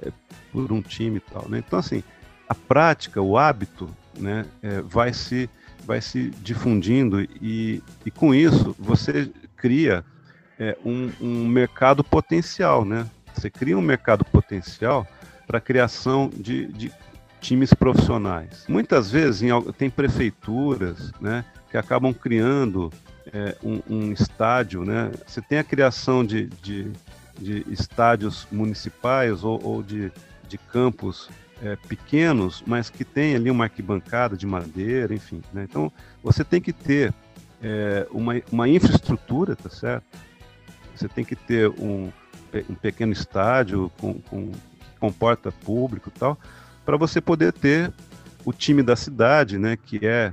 é, 0.00 0.12
por 0.52 0.72
um 0.72 0.80
time 0.80 1.16
e 1.16 1.20
tal. 1.20 1.48
Né? 1.48 1.58
Então, 1.58 1.78
assim, 1.78 2.02
a 2.48 2.54
prática, 2.54 3.20
o 3.20 3.36
hábito, 3.36 3.88
né, 4.18 4.46
é, 4.62 4.80
vai, 4.82 5.12
se, 5.12 5.50
vai 5.84 6.00
se 6.00 6.30
difundindo 6.30 7.20
e, 7.20 7.82
e 8.06 8.10
com 8.10 8.32
isso 8.32 8.74
você 8.78 9.30
cria 9.56 10.04
é, 10.58 10.76
um, 10.84 11.10
um 11.20 11.48
mercado 11.48 12.04
potencial, 12.04 12.84
né? 12.84 13.08
Você 13.34 13.50
cria 13.50 13.76
um 13.76 13.82
mercado 13.82 14.24
potencial 14.24 15.04
para 15.46 15.58
a 15.58 15.60
criação 15.60 16.30
de, 16.34 16.66
de 16.66 16.92
times 17.40 17.74
profissionais. 17.74 18.64
Muitas 18.68 19.10
vezes 19.10 19.42
em, 19.42 19.48
tem 19.72 19.90
prefeituras 19.90 21.12
né, 21.20 21.44
que 21.70 21.76
acabam 21.76 22.12
criando 22.14 22.90
é, 23.32 23.56
um, 23.62 23.80
um, 23.88 24.12
estádio. 24.12 24.84
Né? 24.84 25.10
Você 25.26 25.42
tem 25.42 25.58
a 25.58 25.64
criação 25.64 26.24
de, 26.24 26.46
de, 26.62 26.90
de 27.38 27.64
estádios 27.68 28.46
municipais 28.50 29.44
ou, 29.44 29.62
ou 29.62 29.82
de, 29.82 30.10
de 30.48 30.56
campos 30.56 31.28
é, 31.62 31.76
pequenos, 31.76 32.62
mas 32.66 32.90
que 32.90 33.04
tem 33.04 33.36
ali 33.36 33.50
uma 33.50 33.64
arquibancada 33.64 34.36
de 34.36 34.46
madeira, 34.46 35.14
enfim. 35.14 35.42
Né? 35.52 35.66
Então, 35.68 35.92
você 36.22 36.42
tem 36.42 36.60
que 36.60 36.72
ter 36.72 37.12
é, 37.62 38.06
uma, 38.10 38.34
uma 38.50 38.68
infraestrutura, 38.68 39.54
tá 39.56 39.70
certo? 39.70 40.04
Você 40.94 41.08
tem 41.08 41.24
que 41.24 41.34
ter 41.34 41.68
um, 41.68 42.10
um 42.68 42.74
pequeno 42.74 43.12
estádio 43.12 43.90
com, 43.98 44.14
com, 44.14 44.52
comporta 45.04 45.52
público 45.52 46.10
e 46.14 46.18
tal, 46.18 46.38
para 46.84 46.96
você 46.96 47.20
poder 47.20 47.52
ter 47.52 47.92
o 48.42 48.52
time 48.52 48.82
da 48.82 48.96
cidade, 48.96 49.58
né, 49.58 49.76
que 49.76 50.06
é 50.06 50.32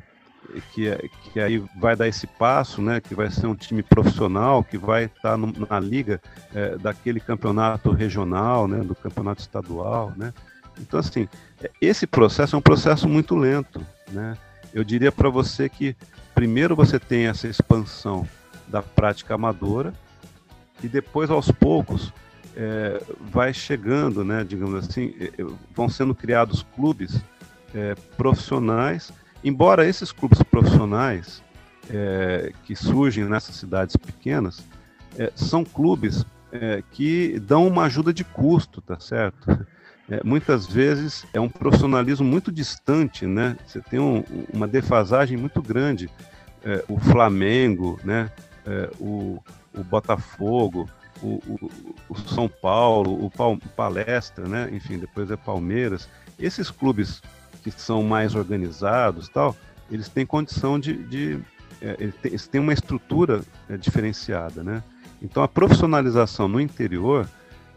que, 0.74 0.88
é, 0.88 0.98
que 1.32 1.40
aí 1.40 1.64
vai 1.80 1.96
dar 1.96 2.08
esse 2.08 2.28
passo, 2.28 2.82
né, 2.82 3.00
que 3.00 3.16
vai 3.16 3.30
ser 3.30 3.48
um 3.48 3.56
time 3.56 3.82
profissional, 3.82 4.64
que 4.64 4.78
vai 4.78 5.06
estar 5.06 5.38
tá 5.38 5.38
na 5.38 5.80
liga 5.80 6.22
é, 6.54 6.78
daquele 6.78 7.20
campeonato 7.20 7.92
regional, 7.92 8.68
né, 8.68 8.80
do 8.80 8.96
campeonato 8.96 9.42
estadual, 9.42 10.14
né, 10.18 10.34
Então, 10.80 11.00
assim, 11.00 11.28
esse 11.80 12.08
processo 12.08 12.56
é 12.56 12.60
um 12.60 12.62
processo 12.62 13.08
muito 13.08 13.36
lento, 13.36 13.86
né? 14.10 14.38
Eu 14.74 14.84
diria 14.84 15.12
para 15.12 15.30
você 15.30 15.70
que 15.70 15.96
primeiro 16.34 16.76
você 16.76 16.98
tem 16.98 17.28
essa 17.28 17.48
expansão 17.48 18.28
da 18.68 18.82
prática 18.82 19.36
amadora 19.36 19.94
e 20.82 20.88
depois, 20.88 21.30
aos 21.30 21.52
poucos, 21.52 22.12
é, 22.56 23.02
vai 23.20 23.54
chegando, 23.54 24.24
né, 24.24 24.43
digamos 24.43 24.86
assim, 24.86 25.14
é, 25.20 25.26
é, 25.26 25.45
vão 25.74 25.88
sendo 25.88 26.14
criados 26.14 26.66
clubes 26.76 27.22
é, 27.74 27.95
profissionais, 28.18 29.12
embora 29.43 29.88
esses 29.88 30.12
clubes 30.12 30.41
profissionais 30.43 31.41
é, 31.89 32.52
que 32.66 32.76
surgem 32.76 33.26
nessas 33.26 33.56
cidades 33.56 33.95
pequenas 33.95 34.66
é, 35.18 35.32
são 35.36 35.64
clubes 35.64 36.26
que 36.91 37.39
dão 37.39 37.66
uma 37.66 37.86
ajuda 37.86 38.14
de 38.14 38.26
custo, 38.26 38.82
tá 38.82 38.99
certo? 38.99 39.66
muitas 40.26 40.68
vezes 40.68 41.26
é 41.32 41.39
um 41.39 41.47
profissionalismo 41.47 42.28
muito 42.28 42.52
distante, 42.52 43.26
né? 43.26 43.56
Você 43.66 43.80
tem 43.80 44.02
um, 44.02 44.22
uma 44.54 44.68
defasagem 44.68 45.38
muito 45.38 45.62
grande. 45.62 46.10
o 46.89 46.99
Flamengo, 46.99 47.97
né? 48.04 48.30
o, 48.99 49.41
o 49.74 49.82
Botafogo, 49.82 50.89
o, 51.22 51.72
o, 52.10 52.16
São 52.28 52.48
Paulo, 52.48 53.12
o, 53.12 53.26
o 53.28 53.70
Palestra, 53.76 54.48
né? 54.48 54.70
enfim, 54.72 54.98
depois 54.98 55.30
é 55.30 55.36
Palmeiras. 55.36 56.10
Esses 56.40 56.70
clubes 56.70 57.22
que 57.64 57.72
são 57.72 58.04
mais 58.04 58.36
organizados 58.36 59.30
tal, 59.30 59.56
eles 59.90 60.10
têm 60.10 60.26
condição 60.26 60.80
de. 60.80 60.94
de 61.04 61.40
é, 61.82 61.98
eles, 62.24 62.48
têm, 62.48 62.62
uma 62.62 62.74
estrutura 62.74 63.42
é, 63.70 63.78
diferenciada. 63.78 64.64
Né? 64.64 64.84
Então 65.22 65.44
a 65.44 65.48
profissionalização 65.48 66.48
no 66.48 66.60
interior 66.60 67.28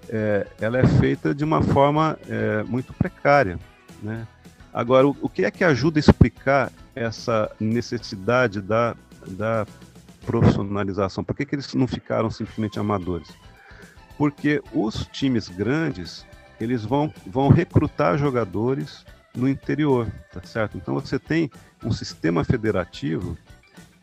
é, 0.09 0.47
ela 0.61 0.79
é 0.79 0.87
feita 0.87 1.35
de 1.35 1.45
uma 1.45 1.63
forma 1.63 2.19
é, 2.29 2.63
muito 2.65 2.93
precária. 2.93 3.59
Né? 4.03 4.27
Agora, 4.73 5.07
o, 5.07 5.17
o 5.23 5.29
que 5.29 5.45
é 5.45 5.51
que 5.51 5.65
ajuda 5.65 5.99
a 5.99 6.01
explicar 6.01 6.73
essa 6.95 7.51
necessidade 7.59 8.61
da, 8.61 8.97
da 9.29 9.67
profissionalização? 10.25 11.23
Por 11.23 11.35
que, 11.35 11.45
que 11.45 11.55
eles 11.55 11.73
não 11.75 11.87
ficaram 11.87 12.31
simplesmente 12.31 12.79
amadores? 12.79 13.29
Porque 14.17 14.63
os 14.73 15.07
times 15.07 15.49
grandes 15.49 16.27
eles 16.61 16.85
vão, 16.85 17.13
vão 17.27 17.49
recrutar 17.49 18.17
jogadores 18.17 19.05
no 19.35 19.49
interior, 19.49 20.07
tá 20.33 20.41
certo? 20.45 20.77
Então 20.77 20.95
você 20.95 21.19
tem 21.19 21.51
um 21.85 21.91
sistema 21.91 22.45
federativo 22.45 23.37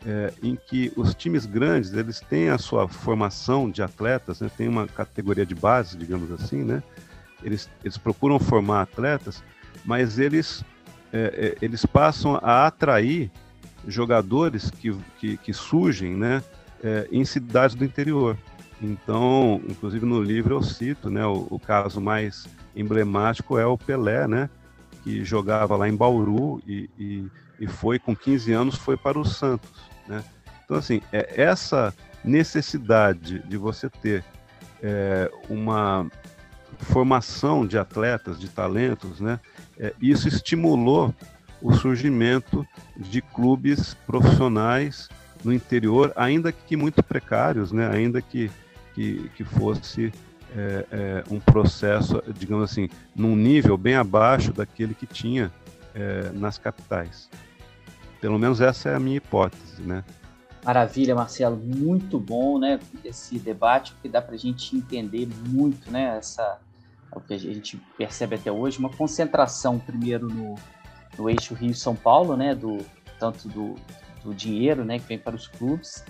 é, 0.04 0.32
em 0.42 0.56
que 0.56 0.92
os 0.96 1.14
times 1.14 1.46
grandes 1.46 1.92
eles 1.92 2.20
têm 2.20 2.50
a 2.50 2.58
sua 2.58 2.88
formação 2.88 3.70
de 3.70 3.82
atletas, 3.82 4.40
né? 4.40 4.50
tem 4.56 4.68
uma 4.68 4.86
categoria 4.86 5.46
de 5.46 5.54
base, 5.54 5.96
digamos 5.96 6.30
assim, 6.32 6.62
né? 6.62 6.82
Eles, 7.42 7.68
eles 7.82 7.96
procuram 7.96 8.38
formar 8.38 8.82
atletas, 8.82 9.42
mas 9.84 10.18
eles, 10.18 10.64
é, 11.12 11.56
eles 11.60 11.84
passam 11.84 12.38
a 12.42 12.66
atrair 12.66 13.30
jogadores 13.86 14.70
que, 14.70 14.96
que, 15.18 15.36
que 15.36 15.52
surgem 15.52 16.14
né, 16.14 16.42
é, 16.82 17.08
em 17.10 17.24
cidades 17.24 17.74
do 17.74 17.84
interior. 17.84 18.36
Então, 18.80 19.60
inclusive 19.68 20.04
no 20.04 20.20
livro 20.20 20.56
eu 20.56 20.62
cito, 20.62 21.08
né, 21.08 21.24
o, 21.24 21.46
o, 21.50 21.58
caso 21.58 22.00
mais 22.00 22.48
emblemático 22.74 23.56
é 23.56 23.64
o 23.64 23.78
Pelé, 23.78 24.26
né, 24.26 24.50
que 25.04 25.24
jogava 25.24 25.76
lá 25.76 25.88
em 25.88 25.94
Bauru 25.94 26.60
e, 26.66 26.90
e, 26.98 27.26
e 27.60 27.66
foi 27.68 27.98
com 27.98 28.14
15 28.14 28.52
anos 28.52 28.74
foi 28.76 28.96
para 28.96 29.18
o 29.18 29.24
Santos, 29.24 29.70
né. 30.08 30.24
Então, 30.64 30.76
assim, 30.76 31.00
é 31.12 31.40
essa 31.40 31.94
necessidade 32.24 33.40
de 33.40 33.56
você 33.56 33.88
ter 33.88 34.24
é, 34.82 35.30
uma 35.48 36.10
formação 36.78 37.64
de 37.64 37.78
atletas, 37.78 38.40
de 38.40 38.48
talentos, 38.48 39.20
né, 39.20 39.38
é, 39.78 39.94
isso 40.00 40.26
estimulou 40.26 41.14
o 41.62 41.72
surgimento 41.72 42.66
de 42.96 43.22
clubes 43.22 43.94
profissionais 44.06 45.08
no 45.44 45.52
interior, 45.52 46.12
ainda 46.16 46.52
que 46.52 46.76
muito 46.76 47.02
precários, 47.02 47.72
né? 47.72 47.88
ainda 47.88 48.20
que, 48.20 48.50
que, 48.94 49.30
que 49.36 49.44
fosse 49.44 50.12
é, 50.54 50.86
é, 50.90 51.24
um 51.30 51.40
processo, 51.40 52.22
digamos 52.36 52.70
assim, 52.70 52.88
num 53.14 53.34
nível 53.34 53.76
bem 53.76 53.94
abaixo 53.94 54.52
daquele 54.52 54.94
que 54.94 55.06
tinha 55.06 55.52
é, 55.94 56.30
nas 56.34 56.58
capitais. 56.58 57.28
Pelo 58.20 58.38
menos 58.38 58.60
essa 58.60 58.90
é 58.90 58.94
a 58.94 59.00
minha 59.00 59.16
hipótese, 59.16 59.82
né? 59.82 60.04
Maravilha, 60.64 61.14
Marcelo, 61.14 61.56
muito 61.56 62.20
bom, 62.20 62.56
né, 62.56 62.78
esse 63.04 63.36
debate, 63.36 63.92
porque 63.94 64.08
dá 64.08 64.22
para 64.22 64.36
a 64.36 64.38
gente 64.38 64.76
entender 64.76 65.28
muito, 65.48 65.90
né, 65.90 66.18
essa, 66.18 66.60
o 67.12 67.20
que 67.20 67.34
a 67.34 67.38
gente 67.38 67.82
percebe 67.98 68.36
até 68.36 68.52
hoje, 68.52 68.78
uma 68.78 68.88
concentração 68.88 69.76
primeiro 69.76 70.28
no, 70.28 70.54
no 71.18 71.28
eixo 71.28 71.54
Rio-São 71.54 71.94
Paulo, 71.94 72.36
né, 72.36 72.54
do, 72.54 72.78
tanto 73.18 73.48
do, 73.48 73.74
do 74.24 74.34
dinheiro 74.34 74.84
né, 74.84 74.98
que 74.98 75.06
vem 75.06 75.18
para 75.18 75.36
os 75.36 75.46
clubes, 75.46 76.04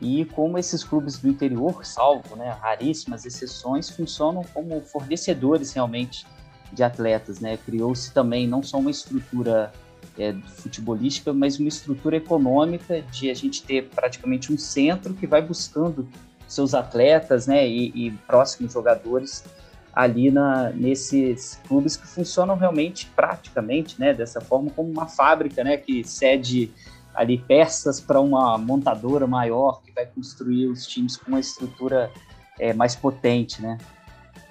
e 0.00 0.24
como 0.24 0.58
esses 0.58 0.82
clubes 0.82 1.18
do 1.18 1.28
interior, 1.28 1.84
salvo 1.86 2.34
né, 2.34 2.50
raríssimas 2.60 3.24
exceções, 3.24 3.88
funcionam 3.88 4.42
como 4.52 4.80
fornecedores 4.80 5.72
realmente 5.72 6.26
de 6.72 6.82
atletas. 6.82 7.38
Né? 7.38 7.56
Criou-se 7.56 8.12
também 8.12 8.46
não 8.46 8.64
só 8.64 8.78
uma 8.78 8.90
estrutura 8.90 9.72
é, 10.18 10.34
futebolística, 10.56 11.32
mas 11.32 11.60
uma 11.60 11.68
estrutura 11.68 12.16
econômica 12.16 13.00
de 13.02 13.30
a 13.30 13.34
gente 13.34 13.62
ter 13.62 13.88
praticamente 13.90 14.52
um 14.52 14.58
centro 14.58 15.14
que 15.14 15.26
vai 15.26 15.40
buscando 15.40 16.08
seus 16.48 16.74
atletas 16.74 17.46
né, 17.46 17.66
e, 17.66 17.92
e 17.94 18.10
próximos 18.26 18.72
jogadores 18.72 19.44
ali 19.92 20.30
na, 20.30 20.70
nesses 20.70 21.60
clubes 21.68 21.96
que 21.96 22.06
funcionam 22.06 22.56
realmente 22.56 23.10
praticamente, 23.14 24.00
né, 24.00 24.14
dessa 24.14 24.40
forma 24.40 24.70
como 24.70 24.90
uma 24.90 25.06
fábrica, 25.06 25.62
né, 25.62 25.76
que 25.76 26.02
cede 26.02 26.72
ali 27.14 27.36
peças 27.36 28.00
para 28.00 28.20
uma 28.20 28.56
montadora 28.56 29.26
maior 29.26 29.82
que 29.82 29.92
vai 29.92 30.06
construir 30.06 30.66
os 30.66 30.86
times 30.86 31.16
com 31.16 31.28
uma 31.28 31.40
estrutura 31.40 32.10
é, 32.58 32.72
mais 32.72 32.96
potente, 32.96 33.60
né? 33.60 33.76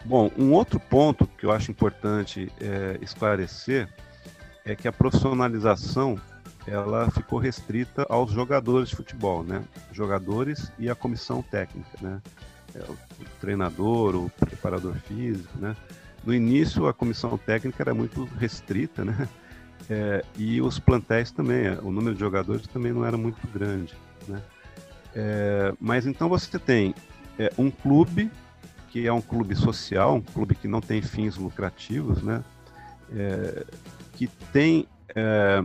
Bom, 0.05 0.31
um 0.37 0.51
outro 0.53 0.79
ponto 0.79 1.25
que 1.25 1.45
eu 1.45 1.51
acho 1.51 1.71
importante 1.71 2.51
é, 2.59 2.97
esclarecer 3.01 3.87
é 4.65 4.75
que 4.75 4.87
a 4.87 4.91
profissionalização 4.91 6.19
ela 6.67 7.09
ficou 7.09 7.39
restrita 7.39 8.05
aos 8.09 8.31
jogadores 8.31 8.89
de 8.89 8.95
futebol, 8.95 9.43
né? 9.43 9.63
Jogadores 9.91 10.71
e 10.77 10.89
a 10.89 10.95
comissão 10.95 11.41
técnica, 11.41 11.97
né? 11.99 12.21
É, 12.75 12.79
o 12.89 12.97
treinador, 13.39 14.15
o 14.15 14.29
preparador 14.29 14.95
físico, 14.95 15.57
né? 15.59 15.75
No 16.23 16.33
início 16.33 16.87
a 16.87 16.93
comissão 16.93 17.37
técnica 17.37 17.83
era 17.83 17.93
muito 17.93 18.25
restrita, 18.37 19.03
né? 19.03 19.27
É, 19.89 20.23
e 20.37 20.61
os 20.61 20.79
plantéis 20.79 21.31
também, 21.31 21.69
o 21.79 21.91
número 21.91 22.13
de 22.13 22.19
jogadores 22.19 22.67
também 22.67 22.93
não 22.93 23.03
era 23.03 23.17
muito 23.17 23.45
grande, 23.47 23.93
né? 24.27 24.41
É, 25.13 25.73
mas 25.79 26.05
então 26.05 26.29
você 26.29 26.57
tem 26.59 26.93
é, 27.37 27.51
um 27.57 27.69
clube 27.69 28.31
que 28.89 29.07
é 29.07 29.11
um 29.11 29.21
clube 29.21 29.55
social, 29.55 30.15
um 30.15 30.21
clube 30.21 30.55
que 30.55 30.67
não 30.67 30.79
tem 30.81 31.01
fins 31.01 31.35
lucrativos, 31.35 32.21
né? 32.21 32.43
É, 33.13 33.65
que 34.13 34.27
tem 34.53 34.87
é, 35.15 35.63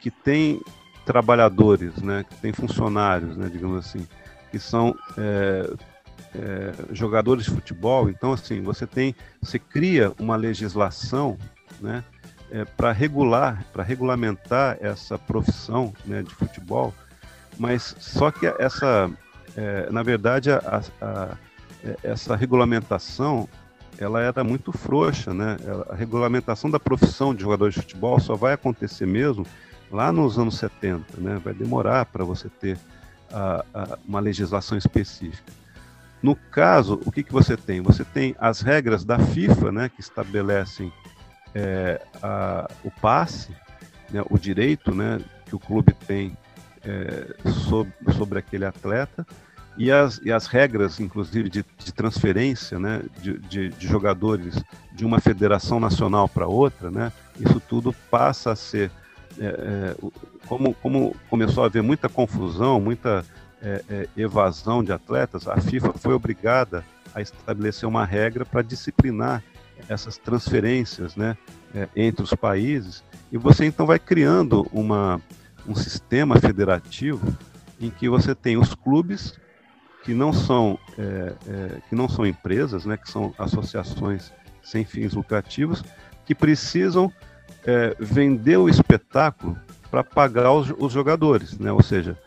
que 0.00 0.10
tem 0.10 0.60
trabalhadores, 1.04 1.96
né? 1.96 2.24
Que 2.28 2.36
tem 2.36 2.52
funcionários, 2.52 3.36
né? 3.36 3.48
Digamos 3.50 3.86
assim, 3.86 4.06
que 4.50 4.58
são 4.58 4.94
é, 6.36 6.94
jogadores 6.94 7.44
de 7.44 7.50
futebol. 7.50 8.08
Então, 8.08 8.32
assim, 8.32 8.62
você 8.62 8.86
tem, 8.86 9.14
você 9.40 9.58
cria 9.58 10.12
uma 10.18 10.36
legislação, 10.36 11.38
né, 11.80 12.04
é, 12.50 12.64
para 12.64 12.92
regular, 12.92 13.64
para 13.72 13.82
regulamentar 13.82 14.78
essa 14.80 15.18
profissão 15.18 15.92
né, 16.04 16.22
de 16.22 16.34
futebol, 16.34 16.94
mas 17.58 17.96
só 17.98 18.30
que 18.30 18.46
essa, 18.58 19.10
é, 19.56 19.90
na 19.90 20.02
verdade, 20.02 20.50
a, 20.50 20.82
a, 21.00 21.36
é, 21.84 21.96
essa 22.02 22.36
regulamentação 22.36 23.48
ela 23.98 24.20
era 24.20 24.44
muito 24.44 24.72
frouxa, 24.72 25.32
né? 25.32 25.56
A 25.88 25.94
regulamentação 25.94 26.70
da 26.70 26.78
profissão 26.78 27.34
de 27.34 27.40
jogador 27.40 27.70
de 27.70 27.76
futebol 27.76 28.20
só 28.20 28.34
vai 28.34 28.52
acontecer 28.52 29.06
mesmo 29.06 29.46
lá 29.90 30.12
nos 30.12 30.38
anos 30.38 30.58
70, 30.58 31.18
né? 31.18 31.40
Vai 31.42 31.54
demorar 31.54 32.04
para 32.04 32.22
você 32.22 32.48
ter 32.48 32.78
a, 33.32 33.64
a, 33.72 33.98
uma 34.06 34.20
legislação 34.20 34.76
específica. 34.76 35.50
No 36.22 36.34
caso, 36.34 37.00
o 37.04 37.12
que, 37.12 37.22
que 37.22 37.32
você 37.32 37.56
tem? 37.56 37.80
Você 37.82 38.04
tem 38.04 38.34
as 38.38 38.60
regras 38.60 39.04
da 39.04 39.18
FIFA, 39.18 39.72
né, 39.72 39.88
que 39.88 40.00
estabelecem 40.00 40.92
é, 41.54 42.00
a, 42.22 42.68
o 42.82 42.90
passe, 42.90 43.54
né, 44.10 44.22
o 44.30 44.38
direito 44.38 44.94
né, 44.94 45.20
que 45.44 45.54
o 45.54 45.58
clube 45.58 45.92
tem 45.92 46.36
é, 46.84 47.34
sobre, 47.50 47.92
sobre 48.16 48.38
aquele 48.38 48.64
atleta, 48.64 49.26
e 49.78 49.92
as, 49.92 50.18
e 50.24 50.32
as 50.32 50.46
regras, 50.46 50.98
inclusive, 51.00 51.50
de, 51.50 51.64
de 51.78 51.92
transferência 51.92 52.78
né, 52.78 53.02
de, 53.20 53.38
de, 53.38 53.68
de, 53.68 53.86
jogadores 53.86 54.62
de 54.92 55.04
uma 55.04 55.20
federação 55.20 55.78
nacional 55.78 56.28
para 56.28 56.46
outra, 56.46 56.90
né, 56.90 57.12
isso 57.38 57.60
tudo 57.60 57.92
passa 58.10 58.52
a 58.52 58.56
ser. 58.56 58.90
É, 59.38 59.44
é, 59.44 59.96
como, 60.46 60.72
como 60.74 61.14
começou 61.28 61.62
a 61.62 61.66
haver 61.66 61.82
muita 61.82 62.08
confusão, 62.08 62.80
muita 62.80 63.22
é, 63.62 63.84
é, 63.88 64.08
evasão 64.16 64.82
de 64.82 64.92
atletas, 64.92 65.48
a 65.48 65.56
FIFA 65.60 65.92
foi 65.94 66.14
obrigada 66.14 66.84
a 67.14 67.20
estabelecer 67.20 67.88
uma 67.88 68.04
regra 68.04 68.44
para 68.44 68.62
disciplinar 68.62 69.42
essas 69.88 70.18
transferências 70.18 71.16
né, 71.16 71.36
é, 71.74 71.88
entre 71.96 72.22
os 72.22 72.34
países, 72.34 73.02
e 73.30 73.38
você 73.38 73.64
então 73.64 73.86
vai 73.86 73.98
criando 73.98 74.66
uma, 74.72 75.20
um 75.66 75.74
sistema 75.74 76.38
federativo 76.40 77.36
em 77.80 77.90
que 77.90 78.08
você 78.08 78.34
tem 78.34 78.56
os 78.56 78.74
clubes 78.74 79.38
que 80.02 80.14
não 80.14 80.32
são, 80.32 80.78
é, 80.96 81.32
é, 81.48 81.80
que 81.88 81.94
não 81.94 82.08
são 82.08 82.24
empresas, 82.24 82.86
né, 82.86 82.96
que 82.96 83.10
são 83.10 83.34
associações 83.38 84.32
sem 84.62 84.84
fins 84.84 85.14
lucrativos, 85.14 85.82
que 86.24 86.34
precisam 86.34 87.12
é, 87.64 87.96
vender 87.98 88.56
o 88.56 88.68
espetáculo 88.68 89.58
para 89.90 90.04
pagar 90.04 90.52
os, 90.52 90.72
os, 90.78 90.92
jogadores, 90.92 91.58
né? 91.58 91.72
ou 91.72 91.82
seja, 91.82 92.18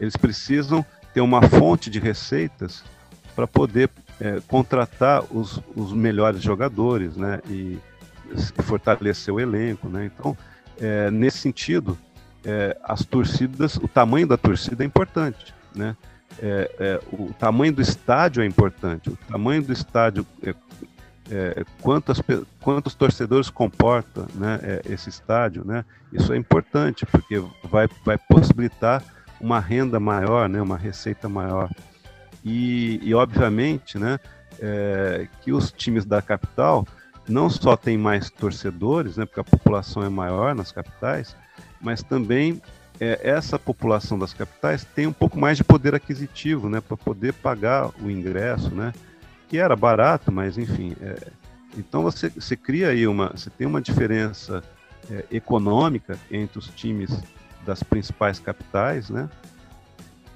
eles 0.00 0.16
precisam 0.16 0.84
ter 1.14 1.20
uma 1.20 1.42
fonte 1.42 1.88
de 1.90 1.98
receitas 1.98 2.84
para 3.34 3.46
poder 3.46 3.90
é, 4.20 4.40
contratar 4.48 5.22
os, 5.30 5.60
os, 5.74 5.92
melhores 5.92 6.42
jogadores 6.42 7.16
né? 7.16 7.40
e 7.48 7.78
fortalecer 8.62 9.32
o 9.32 9.38
elenco. 9.38 9.88
Né? 9.88 10.06
Então, 10.06 10.36
é, 10.80 11.10
nesse 11.10 11.38
sentido, 11.38 11.98
é, 12.44 12.76
as 12.82 13.04
torcidas, 13.04 13.76
o 13.76 13.86
tamanho 13.86 14.26
da 14.26 14.36
torcida 14.36 14.82
é 14.82 14.86
importante. 14.86 15.54
Né? 15.74 15.96
É, 16.38 17.00
o 17.12 17.32
tamanho 17.38 17.72
do 17.72 17.82
estádio 17.82 18.42
é 18.42 18.46
importante, 18.46 19.08
o 19.08 19.16
tamanho 19.16 19.62
do 19.62 19.72
estádio 19.72 20.26
é, 21.30 21.64
quantos 22.60 22.94
torcedores 22.94 23.50
comporta 23.50 24.26
né, 24.34 24.60
é, 24.62 24.82
esse 24.92 25.08
estádio, 25.08 25.64
né? 25.64 25.84
Isso 26.12 26.32
é 26.32 26.36
importante 26.36 27.04
porque 27.06 27.42
vai, 27.64 27.88
vai 28.04 28.16
possibilitar 28.16 29.02
uma 29.40 29.60
renda 29.60 30.00
maior, 30.00 30.48
né, 30.48 30.60
uma 30.60 30.76
receita 30.76 31.28
maior. 31.28 31.70
E, 32.44 33.00
e 33.02 33.14
obviamente, 33.14 33.98
né, 33.98 34.18
é, 34.60 35.28
que 35.42 35.52
os 35.52 35.72
times 35.72 36.04
da 36.04 36.22
capital 36.22 36.86
não 37.28 37.50
só 37.50 37.76
têm 37.76 37.98
mais 37.98 38.30
torcedores, 38.30 39.16
né, 39.16 39.26
porque 39.26 39.40
a 39.40 39.44
população 39.44 40.02
é 40.02 40.08
maior 40.08 40.54
nas 40.54 40.70
capitais, 40.70 41.36
mas 41.80 42.02
também 42.02 42.60
é, 43.00 43.20
essa 43.22 43.58
população 43.58 44.18
das 44.18 44.32
capitais 44.32 44.84
tem 44.84 45.06
um 45.06 45.12
pouco 45.12 45.38
mais 45.38 45.56
de 45.56 45.64
poder 45.64 45.94
aquisitivo, 45.94 46.68
né, 46.68 46.80
para 46.80 46.96
poder 46.96 47.34
pagar 47.34 47.90
o 48.00 48.10
ingresso, 48.10 48.74
né, 48.74 48.92
que 49.48 49.58
era 49.58 49.76
barato, 49.76 50.32
mas 50.32 50.56
enfim. 50.56 50.96
É, 51.00 51.30
então 51.76 52.02
você, 52.02 52.28
você 52.30 52.56
cria 52.56 52.88
aí 52.88 53.06
uma, 53.06 53.28
você 53.28 53.50
tem 53.50 53.66
uma 53.66 53.80
diferença 53.80 54.62
é, 55.10 55.24
econômica 55.30 56.18
entre 56.30 56.58
os 56.58 56.68
times 56.68 57.22
das 57.66 57.82
principais 57.82 58.38
capitais, 58.38 59.10
né? 59.10 59.28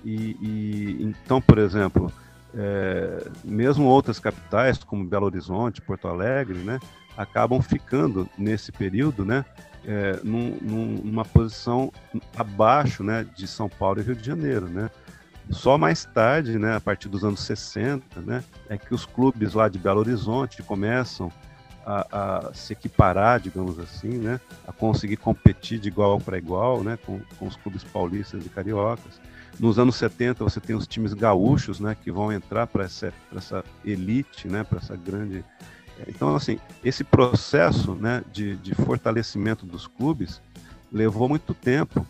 E, 0.04 0.36
e 0.40 0.98
então, 1.02 1.40
por 1.40 1.58
exemplo, 1.58 2.12
é, 2.54 3.28
mesmo 3.44 3.84
outras 3.86 4.18
capitais 4.18 4.78
como 4.78 5.04
Belo 5.04 5.26
Horizonte, 5.26 5.80
Porto 5.80 6.08
Alegre, 6.08 6.58
né, 6.58 6.80
acabam 7.16 7.60
ficando 7.60 8.28
nesse 8.36 8.72
período, 8.72 9.24
né, 9.24 9.44
é, 9.84 10.18
num, 10.22 10.56
numa 11.02 11.24
posição 11.24 11.92
abaixo, 12.36 13.04
né, 13.04 13.26
de 13.36 13.46
São 13.46 13.68
Paulo 13.68 14.00
e 14.00 14.02
Rio 14.04 14.16
de 14.16 14.26
Janeiro, 14.26 14.68
né? 14.68 14.90
Só 15.50 15.76
mais 15.76 16.04
tarde, 16.04 16.58
né, 16.58 16.76
a 16.76 16.80
partir 16.80 17.08
dos 17.08 17.24
anos 17.24 17.40
60, 17.40 18.20
né, 18.20 18.44
é 18.68 18.78
que 18.78 18.94
os 18.94 19.04
clubes 19.04 19.54
lá 19.54 19.68
de 19.68 19.78
Belo 19.78 19.98
Horizonte 20.00 20.62
começam 20.62 21.32
a, 21.90 22.48
a 22.48 22.54
se 22.54 22.72
equiparar, 22.72 23.40
digamos 23.40 23.78
assim, 23.78 24.18
né, 24.18 24.40
a 24.66 24.72
conseguir 24.72 25.16
competir 25.16 25.78
de 25.80 25.88
igual 25.88 26.20
para 26.20 26.38
igual 26.38 26.84
né, 26.84 26.96
com, 27.04 27.20
com 27.38 27.46
os 27.46 27.56
clubes 27.56 27.82
paulistas 27.82 28.46
e 28.46 28.48
cariocas. 28.48 29.20
Nos 29.58 29.78
anos 29.78 29.96
70 29.96 30.44
você 30.44 30.60
tem 30.60 30.76
os 30.76 30.86
times 30.86 31.12
gaúchos, 31.12 31.80
né, 31.80 31.96
que 32.00 32.12
vão 32.12 32.32
entrar 32.32 32.66
para 32.66 32.84
essa, 32.84 33.12
essa 33.36 33.64
elite, 33.84 34.46
né, 34.46 34.62
para 34.62 34.78
essa 34.78 34.96
grande. 34.96 35.44
Então, 36.06 36.34
assim, 36.34 36.58
esse 36.84 37.02
processo, 37.02 37.94
né, 37.94 38.22
de, 38.32 38.56
de 38.56 38.74
fortalecimento 38.74 39.66
dos 39.66 39.86
clubes 39.86 40.40
levou 40.92 41.28
muito 41.28 41.52
tempo. 41.52 42.06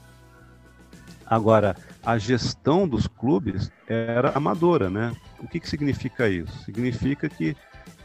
Agora, 1.27 1.77
a 2.05 2.19
gestão 2.19 2.87
dos 2.87 3.07
clubes 3.07 3.71
era 3.87 4.31
amadora, 4.31 4.91
né? 4.91 5.15
O 5.39 5.47
que, 5.47 5.61
que 5.61 5.69
significa 5.69 6.29
isso? 6.29 6.65
Significa 6.65 7.29
que 7.29 7.57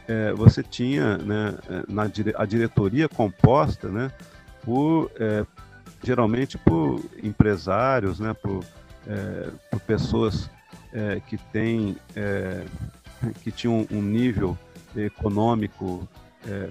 é, 0.07 0.31
você 0.33 0.61
tinha 0.61 1.17
né, 1.17 1.55
é, 1.69 1.83
na 1.87 2.07
dire 2.07 2.33
a 2.37 2.45
diretoria 2.45 3.09
composta, 3.09 3.89
né, 3.89 4.11
por 4.63 5.11
é, 5.19 5.45
geralmente 6.03 6.57
por 6.57 7.03
empresários, 7.23 8.19
né, 8.19 8.33
por, 8.33 8.63
é, 9.07 9.49
por 9.71 9.79
pessoas 9.81 10.49
é, 10.93 11.21
que 11.27 11.37
têm 11.37 11.97
é, 12.15 12.63
que 13.43 13.51
tinham 13.51 13.87
um 13.91 14.01
nível 14.01 14.57
econômico 14.95 16.07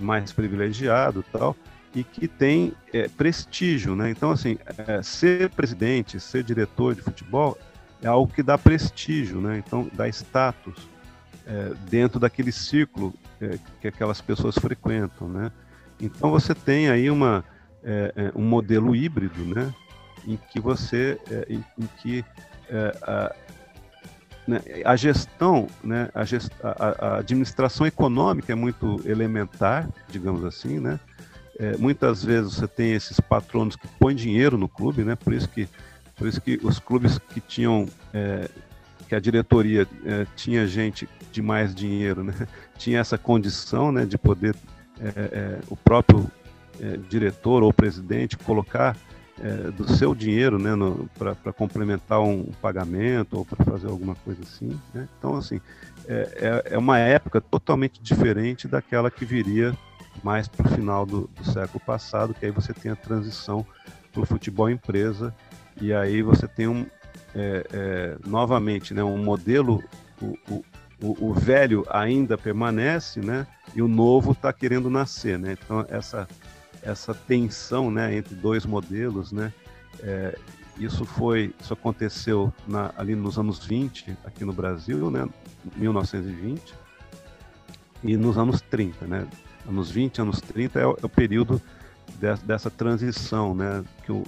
mais 0.01 0.30
privilegiado, 0.30 1.24
tal, 1.32 1.57
e 1.93 2.05
que 2.05 2.28
tem 2.28 2.72
prestígio, 3.16 3.97
né? 3.97 4.09
Então, 4.09 4.30
assim, 4.30 4.57
ser 5.03 5.51
presidente, 5.51 6.20
ser 6.20 6.45
diretor 6.45 6.95
de 6.95 7.03
futebol 7.03 7.59
é 8.01 8.07
algo 8.07 8.32
que 8.32 8.41
dá 8.41 8.57
prestígio, 8.57 9.41
né? 9.41 9.61
Então, 9.66 9.91
dá 9.95 10.07
status 10.09 10.93
é, 11.47 11.72
dentro 11.88 12.18
daquele 12.18 12.53
círculo 12.53 13.14
é, 13.40 13.59
que 13.80 13.88
aquelas 13.88 14.20
pessoas 14.20 14.57
frequentam, 14.57 15.28
né? 15.28 15.53
Então, 16.01 16.30
você 16.30 16.55
tem 16.55 16.88
aí 16.88 17.11
uma, 17.11 17.45
é, 17.82 18.12
é, 18.16 18.32
um 18.34 18.42
modelo 18.42 18.95
híbrido, 18.95 19.45
né? 19.45 19.72
Em 20.26 20.38
que 20.51 20.59
você, 20.59 21.18
em, 21.49 21.62
em, 21.78 21.86
que 21.99 22.24
a, 23.03 23.34
né, 24.49 24.61
a 24.84 24.97
gestão, 24.97 25.66
né, 25.82 26.09
a, 26.14 26.24
gest, 26.24 26.51
a, 26.62 27.07
a 27.07 27.18
administração 27.18 27.86
econômica 27.86 28.51
é 28.53 28.55
muito 28.55 29.01
elementar, 29.05 29.88
digamos 30.09 30.45
assim, 30.45 30.78
né? 30.78 30.99
É, 31.59 31.76
muitas 31.76 32.24
vezes 32.24 32.55
você 32.55 32.66
tem 32.66 32.92
esses 32.92 33.20
patronos 33.20 33.76
que 33.76 33.86
põem 33.99 34.16
dinheiro 34.16 34.59
no 34.59 34.68
clube, 34.68 35.05
né? 35.05 35.14
Por 35.14 35.32
isso 35.32 35.49
que, 35.49 35.68
por 36.16 36.26
isso 36.26 36.40
que 36.40 36.59
os 36.62 36.78
clubes 36.78 37.18
que 37.18 37.40
tinham 37.40 37.86
é, 38.12 38.49
que 39.09 39.14
a 39.14 39.20
diretoria 39.20 39.86
é, 40.05 40.26
tinha 40.34 40.66
gente 40.66 41.09
de 41.35 41.43
mais 41.43 41.74
dinheiro, 41.74 42.22
né? 42.22 42.35
Tinha 42.78 43.01
essa 43.01 43.18
condição, 43.18 43.91
né? 43.91 44.07
De 44.07 44.16
poder 44.16 44.55
é, 45.01 45.09
é, 45.09 45.59
o 45.68 45.76
próprio 45.76 46.30
é, 46.80 46.97
diretor 47.09 47.62
ou 47.62 47.72
presidente 47.72 48.37
colocar 48.37 48.97
do 49.76 49.93
seu 49.93 50.14
dinheiro, 50.14 50.61
né? 50.61 50.70
Para 51.18 51.53
complementar 51.53 52.20
um 52.20 52.45
pagamento 52.62 53.39
ou 53.39 53.45
para 53.45 53.64
fazer 53.64 53.89
alguma 53.89 54.14
coisa 54.14 54.41
assim, 54.43 54.78
né? 54.95 55.09
Então 55.18 55.35
assim 55.35 55.61
é, 56.07 56.62
é 56.66 56.78
uma 56.78 56.99
época 56.99 57.41
totalmente 57.41 58.01
diferente 58.01 58.68
daquela 58.68 59.11
que 59.11 59.24
viria 59.24 59.76
mais 60.22 60.47
para 60.47 60.66
o 60.66 60.70
final 60.70 61.05
do, 61.05 61.28
do, 61.35 61.45
século 61.45 61.80
passado, 61.80 62.35
que 62.35 62.47
aí 62.47 62.53
você 62.53 62.72
tem 62.72 62.93
a 62.93 62.97
transição 62.97 63.66
para 64.12 64.22
o 64.22 64.26
futebol 64.26 64.70
empresa, 64.70 65.35
e 65.80 65.93
aí 65.93 66.22
você 66.22 66.47
tem 66.47 66.68
um, 66.68 66.87
é, 67.35 67.66
é, 67.72 68.16
novamente 68.26 68.95
né, 68.95 69.03
um 69.03 69.18
modelo, 69.18 69.82
o, 70.22 70.64
o, 71.11 71.35
velho 71.35 71.85
ainda 71.91 72.39
permanece, 72.39 73.21
né, 73.21 73.47
e 73.75 73.83
o 73.83 73.89
novo 73.89 74.33
está 74.33 74.53
querendo 74.53 74.89
nascer. 74.89 75.39
Né? 75.39 75.57
Então, 75.63 75.85
essa, 75.89 76.29
essa 76.83 77.13
tensão 77.15 77.91
né, 77.91 78.17
entre 78.17 78.35
dois 78.35 78.65
modelos, 78.65 79.33
né, 79.33 79.53
é, 80.01 80.39
isso 80.79 81.05
foi 81.05 81.55
isso 81.61 81.73
aconteceu 81.73 82.53
na, 82.67 82.93
ali 82.97 83.15
nos 83.15 83.39
anos 83.39 83.65
20 83.65 84.17
aqui 84.25 84.45
no 84.45 84.53
Brasil, 84.53 85.11
né, 85.11 85.29
1920, 85.77 86.75
e 88.03 88.17
nos 88.17 88.37
anos 88.37 88.61
30, 88.61 89.07
né, 89.07 89.27
anos 89.69 89.91
20, 89.91 90.21
anos 90.21 90.41
30 90.41 90.81
é 90.81 90.87
o, 90.87 90.99
é 91.03 91.07
o 91.07 91.09
período 91.09 91.61
de, 92.19 92.35
dessa 92.45 92.71
transição, 92.71 93.55
né? 93.55 93.85
Que 94.05 94.13
o, 94.13 94.25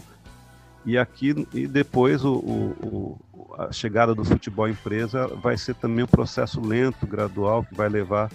e 0.85 0.97
aqui 0.97 1.47
e 1.53 1.67
depois 1.67 2.25
o, 2.25 2.35
o, 2.35 3.19
a 3.59 3.73
chegada 3.73 4.15
do 4.15 4.25
futebol 4.25 4.69
empresa 4.69 5.27
vai 5.29 5.57
ser 5.57 5.75
também 5.75 6.05
um 6.05 6.09
processo 6.09 6.61
lento, 6.61 7.07
gradual, 7.07 7.65
que 7.65 7.75
vai 7.75 7.89
levar 7.89 8.31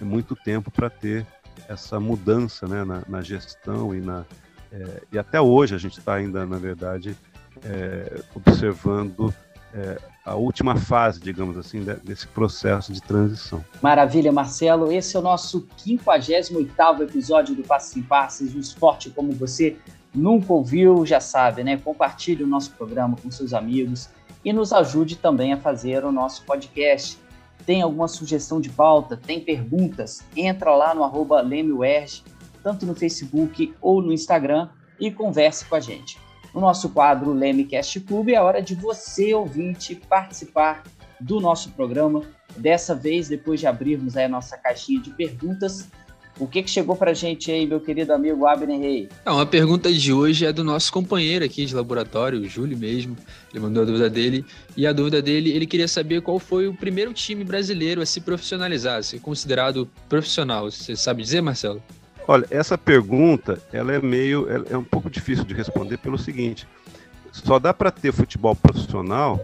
muito 0.00 0.34
tempo 0.34 0.70
para 0.70 0.90
ter 0.90 1.26
essa 1.68 2.00
mudança 2.00 2.66
né, 2.66 2.84
na, 2.84 3.02
na 3.08 3.22
gestão 3.22 3.94
e 3.94 4.00
na 4.00 4.24
é, 4.72 5.02
e 5.12 5.18
até 5.18 5.38
hoje 5.38 5.74
a 5.74 5.78
gente 5.78 5.98
está 5.98 6.14
ainda 6.14 6.46
na 6.46 6.56
verdade 6.56 7.14
é, 7.62 8.22
observando 8.34 9.32
é, 9.74 9.98
a 10.24 10.34
última 10.34 10.76
fase, 10.76 11.20
digamos 11.20 11.56
assim, 11.58 11.84
desse 12.04 12.28
processo 12.28 12.92
de 12.92 13.02
transição. 13.02 13.64
Maravilha, 13.82 14.30
Marcelo. 14.30 14.92
Esse 14.92 15.16
é 15.16 15.20
o 15.20 15.22
nosso 15.22 15.66
58º 15.84 17.02
episódio 17.02 17.54
do 17.54 17.62
Passos 17.62 17.96
em 17.96 18.02
Passos, 18.02 18.54
um 18.54 18.60
esporte 18.60 19.10
como 19.10 19.32
você 19.32 19.76
nunca 20.14 20.52
ouviu, 20.52 21.04
já 21.04 21.20
sabe, 21.20 21.64
né? 21.64 21.76
Compartilhe 21.76 22.44
o 22.44 22.46
nosso 22.46 22.70
programa 22.72 23.16
com 23.20 23.30
seus 23.30 23.52
amigos 23.52 24.10
e 24.44 24.52
nos 24.52 24.72
ajude 24.72 25.16
também 25.16 25.52
a 25.52 25.56
fazer 25.56 26.04
o 26.04 26.12
nosso 26.12 26.44
podcast. 26.44 27.18
Tem 27.64 27.82
alguma 27.82 28.08
sugestão 28.08 28.60
de 28.60 28.70
pauta? 28.70 29.16
Tem 29.16 29.40
perguntas? 29.40 30.22
Entra 30.36 30.74
lá 30.74 30.94
no 30.94 31.04
arroba 31.04 31.44
tanto 32.62 32.86
no 32.86 32.94
Facebook 32.94 33.74
ou 33.80 34.02
no 34.02 34.12
Instagram, 34.12 34.68
e 35.00 35.10
converse 35.10 35.64
com 35.64 35.74
a 35.74 35.80
gente 35.80 36.16
no 36.54 36.60
nosso 36.60 36.90
quadro 36.90 37.32
Lemecast 37.32 38.00
Clube. 38.00 38.34
É 38.34 38.40
hora 38.40 38.62
de 38.62 38.74
você, 38.74 39.34
ouvinte, 39.34 39.94
participar 39.94 40.82
do 41.20 41.40
nosso 41.40 41.70
programa. 41.72 42.22
Dessa 42.56 42.94
vez, 42.94 43.28
depois 43.28 43.60
de 43.60 43.66
abrirmos 43.66 44.16
a 44.16 44.28
nossa 44.28 44.56
caixinha 44.58 45.00
de 45.00 45.10
perguntas, 45.10 45.88
O 46.42 46.48
que, 46.48 46.60
que 46.60 46.68
chegou 46.68 46.96
para 46.96 47.12
a 47.12 47.14
gente 47.14 47.52
aí, 47.52 47.64
meu 47.64 47.78
querido 47.78 48.12
amigo 48.12 48.44
Abner 48.48 48.76
Rey? 48.76 49.08
Não, 49.24 49.38
a 49.38 49.46
pergunta 49.46 49.92
de 49.92 50.12
hoje 50.12 50.44
é 50.44 50.52
do 50.52 50.64
nosso 50.64 50.92
companheiro 50.92 51.44
aqui 51.44 51.64
de 51.64 51.72
laboratório, 51.72 52.40
o 52.40 52.48
Júlio 52.48 52.76
mesmo. 52.76 53.16
Ele 53.52 53.62
mandou 53.62 53.84
a 53.84 53.86
dúvida 53.86 54.10
dele. 54.10 54.44
E 54.76 54.84
a 54.84 54.92
dúvida 54.92 55.22
dele, 55.22 55.52
ele 55.52 55.68
queria 55.68 55.86
saber 55.86 56.20
qual 56.20 56.40
foi 56.40 56.66
o 56.66 56.74
primeiro 56.74 57.12
time 57.12 57.44
brasileiro 57.44 58.02
a 58.02 58.06
se 58.06 58.20
profissionalizar, 58.20 58.98
a 58.98 59.02
ser 59.04 59.20
considerado 59.20 59.88
profissional. 60.08 60.68
Você 60.68 60.96
sabe 60.96 61.22
dizer, 61.22 61.40
Marcelo? 61.42 61.80
Olha, 62.26 62.44
essa 62.50 62.76
pergunta, 62.76 63.62
ela 63.72 63.92
é 63.92 64.00
meio, 64.00 64.48
é 64.68 64.76
um 64.76 64.82
pouco 64.82 65.08
difícil 65.08 65.44
de 65.44 65.54
responder 65.54 65.98
pelo 65.98 66.18
seguinte: 66.18 66.66
só 67.30 67.60
dá 67.60 67.72
para 67.72 67.92
ter 67.92 68.12
futebol 68.12 68.56
profissional 68.56 69.40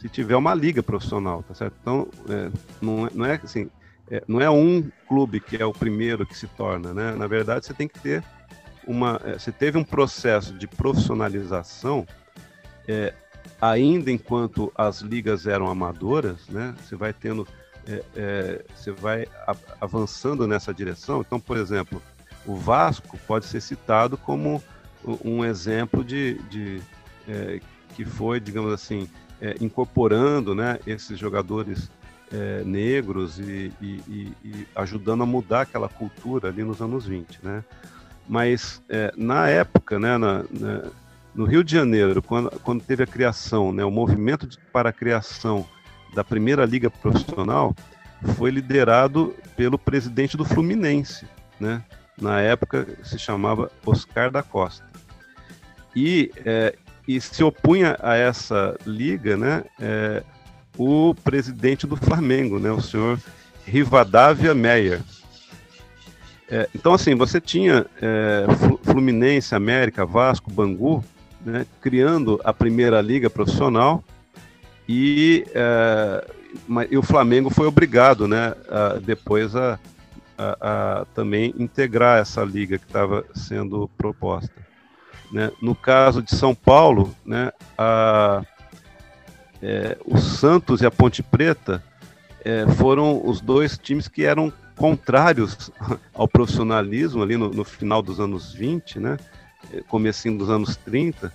se 0.00 0.08
tiver 0.08 0.36
uma 0.36 0.54
liga 0.54 0.80
profissional, 0.80 1.42
tá 1.42 1.54
certo? 1.54 1.74
Então, 1.80 2.06
é, 2.28 2.50
não, 2.80 3.06
é, 3.06 3.10
não 3.12 3.26
é 3.26 3.40
assim, 3.42 3.68
é, 4.10 4.22
não 4.28 4.40
é 4.40 4.48
um 4.48 4.88
clube 5.08 5.40
que 5.40 5.56
é 5.56 5.64
o 5.64 5.72
primeiro 5.72 6.26
que 6.26 6.36
se 6.36 6.46
torna, 6.46 6.94
né? 6.94 7.12
Na 7.12 7.26
verdade, 7.26 7.66
você 7.66 7.74
tem 7.74 7.88
que 7.88 7.98
ter 7.98 8.22
uma, 8.86 9.20
é, 9.24 9.32
você 9.32 9.50
teve 9.50 9.76
um 9.76 9.84
processo 9.84 10.52
de 10.54 10.66
profissionalização 10.66 12.06
é, 12.86 13.12
ainda 13.60 14.10
enquanto 14.10 14.72
as 14.76 15.00
ligas 15.00 15.46
eram 15.46 15.68
amadoras, 15.68 16.46
né? 16.48 16.74
Você 16.84 16.94
vai 16.94 17.12
tendo, 17.12 17.46
é, 17.86 18.04
é, 18.14 18.64
você 18.74 18.92
vai 18.92 19.26
avançando 19.80 20.46
nessa 20.46 20.72
direção. 20.72 21.20
Então, 21.20 21.40
por 21.40 21.56
exemplo, 21.56 22.00
o 22.46 22.54
Vasco 22.54 23.18
pode 23.26 23.46
ser 23.46 23.60
citado 23.60 24.16
como 24.16 24.62
um 25.24 25.44
exemplo 25.44 26.04
de, 26.04 26.34
de 26.48 26.80
é, 27.28 27.60
que 27.94 28.04
foi, 28.04 28.38
digamos 28.38 28.72
assim, 28.72 29.08
incorporando, 29.60 30.54
né, 30.54 30.78
esses 30.86 31.18
jogadores 31.18 31.90
é, 32.32 32.62
negros 32.64 33.38
e, 33.38 33.72
e, 33.80 34.32
e, 34.44 34.66
ajudando 34.74 35.22
a 35.22 35.26
mudar 35.26 35.62
aquela 35.62 35.88
cultura 35.88 36.48
ali 36.48 36.62
nos 36.62 36.80
anos 36.80 37.06
20, 37.06 37.40
né? 37.42 37.64
Mas 38.28 38.82
é, 38.88 39.12
na 39.16 39.48
época, 39.48 39.98
né, 39.98 40.18
na, 40.18 40.44
na, 40.50 40.82
no 41.34 41.44
Rio 41.44 41.62
de 41.62 41.72
Janeiro, 41.72 42.20
quando, 42.20 42.50
quando 42.60 42.82
teve 42.82 43.04
a 43.04 43.06
criação, 43.06 43.72
né, 43.72 43.84
o 43.84 43.90
movimento 43.90 44.46
de, 44.46 44.58
para 44.72 44.88
a 44.88 44.92
criação 44.92 45.64
da 46.12 46.24
primeira 46.24 46.64
liga 46.64 46.90
profissional, 46.90 47.74
foi 48.36 48.50
liderado 48.50 49.34
pelo 49.56 49.78
presidente 49.78 50.36
do 50.36 50.44
Fluminense, 50.44 51.26
né? 51.60 51.84
Na 52.20 52.40
época 52.40 52.86
se 53.04 53.18
chamava 53.18 53.70
Oscar 53.84 54.30
da 54.30 54.42
Costa. 54.42 54.86
E, 55.94 56.32
é, 56.44 56.74
e 57.06 57.20
se 57.20 57.44
opunha 57.44 57.96
a 58.00 58.16
essa 58.16 58.76
liga, 58.86 59.36
né? 59.36 59.64
O 60.78 61.14
presidente 61.14 61.86
do 61.86 61.96
Flamengo, 61.96 62.58
né, 62.58 62.70
o 62.70 62.80
senhor 62.80 63.18
Rivadavia 63.66 64.54
Meyer. 64.54 65.00
É, 66.48 66.68
então, 66.74 66.94
assim, 66.94 67.14
você 67.14 67.40
tinha 67.40 67.86
é, 68.00 68.46
Fluminense, 68.82 69.54
América, 69.54 70.06
Vasco, 70.06 70.50
Bangu, 70.50 71.04
né, 71.44 71.66
criando 71.80 72.40
a 72.44 72.52
primeira 72.52 73.00
liga 73.00 73.28
profissional 73.28 74.02
e, 74.88 75.44
é, 75.52 76.26
e 76.90 76.96
o 76.96 77.02
Flamengo 77.02 77.50
foi 77.50 77.66
obrigado, 77.66 78.28
né, 78.28 78.54
a, 78.68 78.98
depois 79.00 79.56
a, 79.56 79.78
a, 80.38 81.00
a, 81.00 81.04
também 81.14 81.54
integrar 81.58 82.20
essa 82.20 82.44
liga 82.44 82.78
que 82.78 82.84
estava 82.86 83.24
sendo 83.34 83.90
proposta. 83.96 84.50
Né? 85.32 85.50
No 85.60 85.74
caso 85.74 86.22
de 86.22 86.34
São 86.34 86.54
Paulo, 86.54 87.14
né, 87.24 87.50
a, 87.76 88.42
é, 89.62 89.96
o 90.04 90.18
Santos 90.18 90.80
e 90.80 90.86
a 90.86 90.90
Ponte 90.90 91.22
Preta 91.22 91.82
é, 92.44 92.66
foram 92.74 93.26
os 93.26 93.40
dois 93.40 93.76
times 93.76 94.08
que 94.08 94.24
eram 94.24 94.52
contrários 94.76 95.70
ao 96.14 96.28
profissionalismo 96.28 97.22
ali 97.22 97.36
no, 97.36 97.50
no 97.50 97.64
final 97.64 98.02
dos 98.02 98.20
anos 98.20 98.52
20, 98.52 99.00
né? 99.00 99.16
É, 99.72 99.80
comecinho 99.82 100.38
dos 100.38 100.50
anos 100.50 100.76
30, 100.76 101.32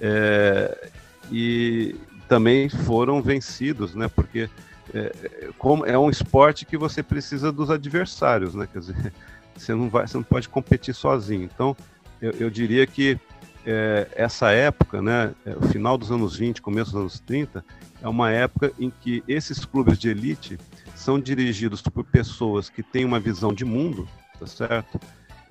é, 0.00 0.90
e 1.30 1.94
também 2.28 2.68
foram 2.68 3.22
vencidos, 3.22 3.94
né? 3.94 4.08
Porque 4.08 4.50
é, 4.92 5.12
como 5.56 5.86
é 5.86 5.98
um 5.98 6.10
esporte 6.10 6.66
que 6.66 6.76
você 6.76 7.02
precisa 7.02 7.52
dos 7.52 7.70
adversários, 7.70 8.54
né? 8.54 8.68
Quer 8.70 8.80
dizer, 8.80 9.12
você 9.56 9.72
não 9.72 9.88
vai, 9.88 10.06
você 10.06 10.16
não 10.16 10.24
pode 10.24 10.48
competir 10.48 10.94
sozinho. 10.94 11.44
Então, 11.44 11.76
eu, 12.20 12.32
eu 12.32 12.50
diria 12.50 12.86
que 12.86 13.18
é, 13.64 14.08
essa 14.14 14.50
época, 14.50 15.02
né, 15.02 15.34
é, 15.44 15.56
o 15.56 15.62
final 15.68 15.98
dos 15.98 16.10
anos 16.10 16.36
20, 16.36 16.62
começo 16.62 16.92
dos 16.92 17.00
anos 17.00 17.20
30, 17.20 17.64
é 18.02 18.08
uma 18.08 18.30
época 18.30 18.72
em 18.78 18.90
que 18.90 19.22
esses 19.28 19.64
clubes 19.64 19.98
de 19.98 20.08
elite 20.08 20.58
são 20.94 21.20
dirigidos 21.20 21.82
por 21.82 22.04
pessoas 22.04 22.68
que 22.68 22.82
têm 22.82 23.04
uma 23.04 23.20
visão 23.20 23.52
de 23.52 23.64
mundo, 23.64 24.08
tá 24.38 24.46
certo? 24.46 25.00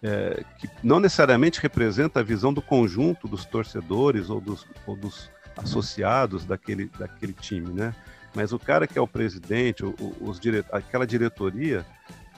É, 0.02 0.44
que 0.58 0.70
não 0.82 1.00
necessariamente 1.00 1.60
representa 1.60 2.22
a 2.22 2.24
visão 2.24 2.54
do 2.54 2.62
conjunto 2.62 3.28
dos 3.28 3.46
torcedores 3.46 4.30
ou 4.30 4.40
dos, 4.40 4.66
ou 4.88 4.96
dos 4.96 5.30
associados 5.58 6.46
daquele, 6.46 6.90
daquele 6.98 7.34
time, 7.34 7.74
né? 7.74 7.94
Mas 8.34 8.54
o 8.54 8.60
cara 8.60 8.88
que 8.88 8.98
é 8.98 9.02
o 9.02 9.08
presidente, 9.08 9.84
o, 9.84 9.96
os 10.22 10.40
dire... 10.40 10.64
aquela 10.72 11.06
diretoria, 11.06 11.86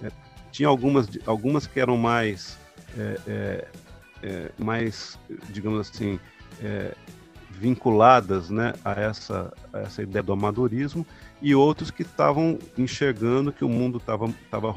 é, 0.03 0.09
tinha 0.51 0.67
algumas, 0.67 1.07
algumas 1.25 1.67
que 1.67 1.79
eram 1.79 1.97
mais 1.97 2.57
é, 2.97 3.67
é 4.23 4.51
mais, 4.57 5.17
digamos 5.49 5.89
assim, 5.89 6.19
é, 6.61 6.93
vinculadas 7.51 8.49
né, 8.49 8.73
a, 8.83 8.91
essa, 8.93 9.53
a 9.71 9.79
essa 9.79 10.01
ideia 10.01 10.23
do 10.23 10.33
amadorismo, 10.33 11.05
e 11.41 11.53
outros 11.53 11.91
que 11.91 12.03
estavam 12.03 12.57
enxergando 12.77 13.51
que 13.51 13.65
o 13.65 13.69
mundo 13.69 13.97
estava. 13.97 14.31
Tava, 14.49 14.75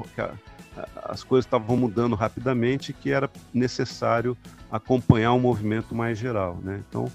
as 1.05 1.23
coisas 1.23 1.47
estavam 1.47 1.77
mudando 1.77 2.17
rapidamente 2.17 2.93
que 2.93 3.11
era 3.11 3.31
necessário 3.53 4.37
acompanhar 4.71 5.33
um 5.33 5.39
movimento 5.39 5.95
mais 5.95 6.19
geral. 6.19 6.59
Né? 6.63 6.83
Então, 6.89 7.11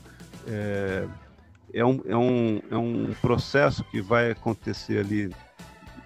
é, 0.47 1.05
é, 1.73 1.85
um, 1.85 2.01
é, 2.07 2.15
um, 2.15 2.61
é 2.71 2.77
um 2.77 3.13
processo 3.21 3.83
que 3.83 4.01
vai 4.01 4.31
acontecer 4.31 4.99
ali 4.99 5.29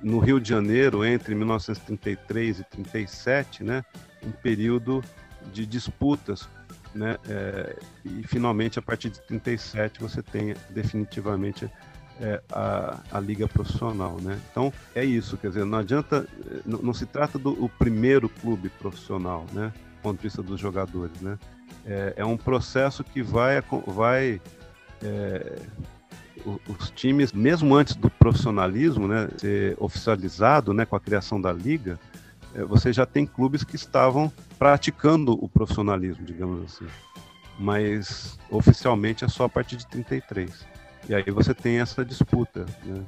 no 0.01 0.19
Rio 0.19 0.39
de 0.39 0.49
Janeiro 0.49 1.05
entre 1.05 1.35
1933 1.35 2.59
e 2.59 2.63
37, 2.63 3.63
né? 3.63 3.83
um 4.25 4.31
período 4.31 5.03
de 5.51 5.65
disputas, 5.65 6.47
né? 6.93 7.17
É, 7.27 7.75
e 8.05 8.23
finalmente 8.23 8.77
a 8.77 8.81
partir 8.81 9.09
de 9.09 9.19
37 9.21 9.99
você 9.99 10.21
tem 10.21 10.55
definitivamente 10.69 11.69
é, 12.19 12.41
a, 12.51 12.99
a 13.11 13.19
liga 13.19 13.47
profissional, 13.47 14.17
né? 14.21 14.39
Então 14.51 14.71
é 14.93 15.03
isso, 15.03 15.37
quer 15.37 15.47
dizer, 15.49 15.65
não 15.65 15.79
adianta, 15.79 16.27
não, 16.65 16.79
não 16.79 16.93
se 16.93 17.05
trata 17.05 17.39
do 17.39 17.69
primeiro 17.79 18.29
clube 18.29 18.69
profissional, 18.69 19.45
né? 19.51 19.73
Do 19.95 20.01
ponto 20.01 20.17
de 20.17 20.23
vista 20.23 20.43
dos 20.43 20.59
jogadores, 20.59 21.19
né? 21.21 21.37
É, 21.85 22.13
é 22.17 22.25
um 22.25 22.37
processo 22.37 23.03
que 23.03 23.21
vai, 23.21 23.61
vai 23.87 24.39
é, 25.01 25.59
os 26.67 26.89
times, 26.91 27.31
mesmo 27.31 27.75
antes 27.75 27.95
do 27.95 28.09
profissionalismo, 28.09 29.07
né, 29.07 29.29
ser 29.37 29.75
oficializado, 29.79 30.73
né, 30.73 30.85
com 30.85 30.95
a 30.95 30.99
criação 30.99 31.39
da 31.39 31.51
liga, 31.51 31.99
é, 32.12 32.12
você 32.67 32.93
já 32.93 33.05
tem 33.05 33.25
clubes 33.25 33.63
que 33.63 33.75
estavam 33.75 34.31
praticando 34.59 35.33
o 35.33 35.49
profissionalismo, 35.49 36.25
digamos 36.25 36.63
assim. 36.65 36.87
Mas 37.59 38.37
oficialmente 38.49 39.25
é 39.25 39.27
só 39.27 39.45
a 39.45 39.49
partir 39.49 39.77
de 39.77 39.87
33. 39.87 40.65
E 41.09 41.15
aí 41.15 41.23
você 41.31 41.53
tem 41.53 41.79
essa 41.79 42.05
disputa. 42.05 42.65
Né? 42.83 43.03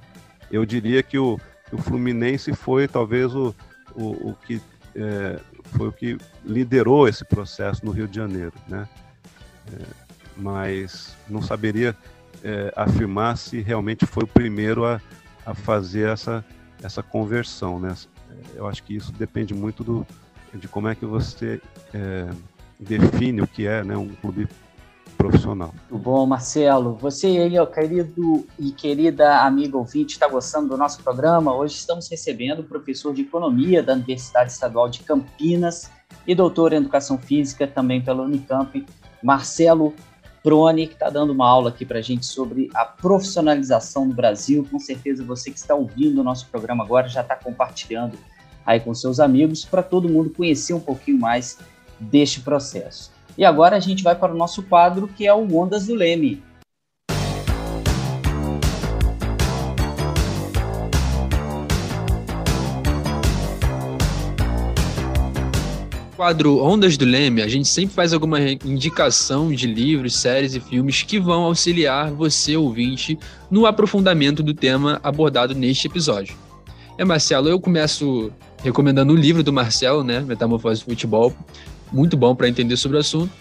Eu 0.51 0.65
diria 0.65 1.01
que 1.03 1.17
o, 1.17 1.39
o 1.71 1.77
Fluminense 1.77 2.53
foi 2.53 2.87
talvez 2.87 3.33
o, 3.35 3.55
o, 3.95 4.29
o 4.29 4.35
que 4.45 4.61
é, 4.95 5.39
foi 5.75 5.87
o 5.89 5.91
que 5.91 6.17
liderou 6.43 7.07
esse 7.07 7.25
processo 7.25 7.85
no 7.85 7.91
Rio 7.91 8.07
de 8.07 8.15
Janeiro, 8.15 8.53
né? 8.67 8.87
É, 9.73 9.85
mas 10.37 11.15
não 11.27 11.41
saberia 11.41 11.95
é, 12.43 12.71
afirmar 12.75 13.37
se 13.37 13.61
realmente 13.61 14.05
foi 14.05 14.23
o 14.23 14.27
primeiro 14.27 14.85
a, 14.85 15.01
a 15.45 15.53
fazer 15.53 16.09
essa, 16.09 16.45
essa 16.81 17.03
conversão, 17.03 17.79
né? 17.79 17.95
Eu 18.53 18.67
acho 18.67 18.83
que 18.83 18.95
isso 18.95 19.11
depende 19.11 19.53
muito 19.53 19.83
do, 19.83 20.05
de 20.53 20.67
como 20.67 20.87
é 20.87 20.95
que 20.95 21.05
você 21.05 21.61
é, 21.93 22.29
define 22.79 23.41
o 23.41 23.47
que 23.47 23.67
é 23.67 23.83
né, 23.83 23.95
um 23.95 24.09
clube 24.15 24.47
profissional. 25.17 25.73
Muito 25.89 26.03
bom, 26.03 26.25
Marcelo. 26.25 26.95
Você 26.95 27.27
aí, 27.27 27.67
querido 27.67 28.45
e 28.59 28.71
querida 28.71 29.41
amiga 29.41 29.77
ouvinte, 29.77 30.13
está 30.13 30.27
gostando 30.27 30.69
do 30.69 30.77
nosso 30.77 31.01
programa? 31.01 31.55
Hoje 31.55 31.75
estamos 31.75 32.09
recebendo 32.09 32.59
o 32.59 32.63
professor 32.63 33.13
de 33.13 33.21
Economia 33.21 33.81
da 33.81 33.93
Universidade 33.93 34.51
Estadual 34.51 34.89
de 34.89 35.01
Campinas 35.03 35.89
e 36.27 36.35
doutor 36.35 36.73
em 36.73 36.77
Educação 36.77 37.17
Física 37.17 37.67
também 37.67 38.01
pela 38.01 38.23
Unicamp, 38.23 38.85
Marcelo 39.23 39.93
Prone, 40.45 40.85
que 40.85 40.93
está 40.93 41.09
dando 41.09 41.33
uma 41.33 41.49
aula 41.49 41.69
aqui 41.69 41.83
para 41.83 41.97
a 41.97 42.01
gente 42.03 42.23
sobre 42.23 42.69
a 42.75 42.85
profissionalização 42.85 44.05
no 44.05 44.13
Brasil. 44.13 44.63
Com 44.69 44.77
certeza 44.77 45.23
você 45.23 45.49
que 45.49 45.57
está 45.57 45.73
ouvindo 45.73 46.21
o 46.21 46.23
nosso 46.23 46.45
programa 46.49 46.83
agora 46.83 47.07
já 47.07 47.21
está 47.21 47.35
compartilhando 47.35 48.15
aí 48.63 48.79
com 48.79 48.93
seus 48.93 49.19
amigos 49.19 49.65
para 49.65 49.81
todo 49.81 50.07
mundo 50.07 50.29
conhecer 50.29 50.75
um 50.75 50.79
pouquinho 50.79 51.19
mais 51.19 51.57
deste 51.99 52.41
processo. 52.41 53.11
E 53.35 53.43
agora 53.43 53.75
a 53.75 53.79
gente 53.79 54.03
vai 54.03 54.13
para 54.13 54.35
o 54.35 54.37
nosso 54.37 54.61
quadro 54.61 55.07
que 55.07 55.25
é 55.25 55.33
o 55.33 55.57
Ondas 55.57 55.87
do 55.87 55.95
Leme. 55.95 56.43
Quadro 66.15 66.63
Ondas 66.63 66.97
do 66.97 67.05
Leme, 67.05 67.41
a 67.41 67.47
gente 67.47 67.67
sempre 67.67 67.93
faz 67.93 68.13
alguma 68.13 68.39
indicação 68.39 69.51
de 69.51 69.67
livros, 69.67 70.15
séries 70.15 70.55
e 70.55 70.59
filmes 70.59 71.03
que 71.03 71.19
vão 71.19 71.43
auxiliar 71.43 72.11
você, 72.11 72.55
ouvinte, 72.55 73.19
no 73.51 73.65
aprofundamento 73.65 74.41
do 74.41 74.53
tema 74.53 74.99
abordado 75.03 75.53
neste 75.53 75.87
episódio. 75.87 76.35
É, 76.97 77.03
Marcelo, 77.03 77.49
eu 77.49 77.59
começo 77.59 78.31
recomendando 78.63 79.11
o 79.11 79.15
livro 79.15 79.43
do 79.43 79.51
Marcelo, 79.51 80.03
né? 80.03 80.21
Metamorfose 80.21 80.81
do 80.81 80.85
Futebol. 80.85 81.33
Muito 81.91 82.15
bom 82.15 82.33
para 82.33 82.47
entender 82.47 82.77
sobre 82.77 82.97
o 82.97 82.99
assunto. 83.01 83.31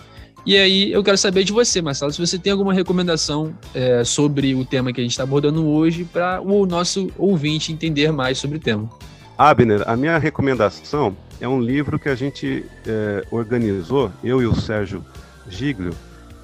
E 0.44 0.56
aí 0.56 0.92
eu 0.92 1.02
quero 1.02 1.16
saber 1.16 1.44
de 1.44 1.52
você, 1.52 1.80
Marcelo, 1.80 2.12
se 2.12 2.18
você 2.18 2.38
tem 2.38 2.52
alguma 2.52 2.74
recomendação 2.74 3.54
é, 3.72 4.04
sobre 4.04 4.54
o 4.54 4.64
tema 4.64 4.92
que 4.92 5.00
a 5.00 5.04
gente 5.04 5.12
está 5.12 5.22
abordando 5.22 5.66
hoje 5.66 6.04
para 6.04 6.40
o 6.42 6.66
nosso 6.66 7.10
ouvinte 7.16 7.72
entender 7.72 8.12
mais 8.12 8.36
sobre 8.36 8.58
o 8.58 8.60
tema. 8.60 8.90
Abner, 9.38 9.82
a 9.86 9.96
minha 9.96 10.18
recomendação 10.18 11.16
é 11.40 11.48
um 11.48 11.60
livro 11.60 11.98
que 11.98 12.08
a 12.08 12.14
gente 12.14 12.64
é, 12.86 13.24
organizou, 13.30 14.10
eu 14.22 14.40
e 14.40 14.46
o 14.46 14.54
Sérgio 14.54 15.04
Giglio, 15.48 15.94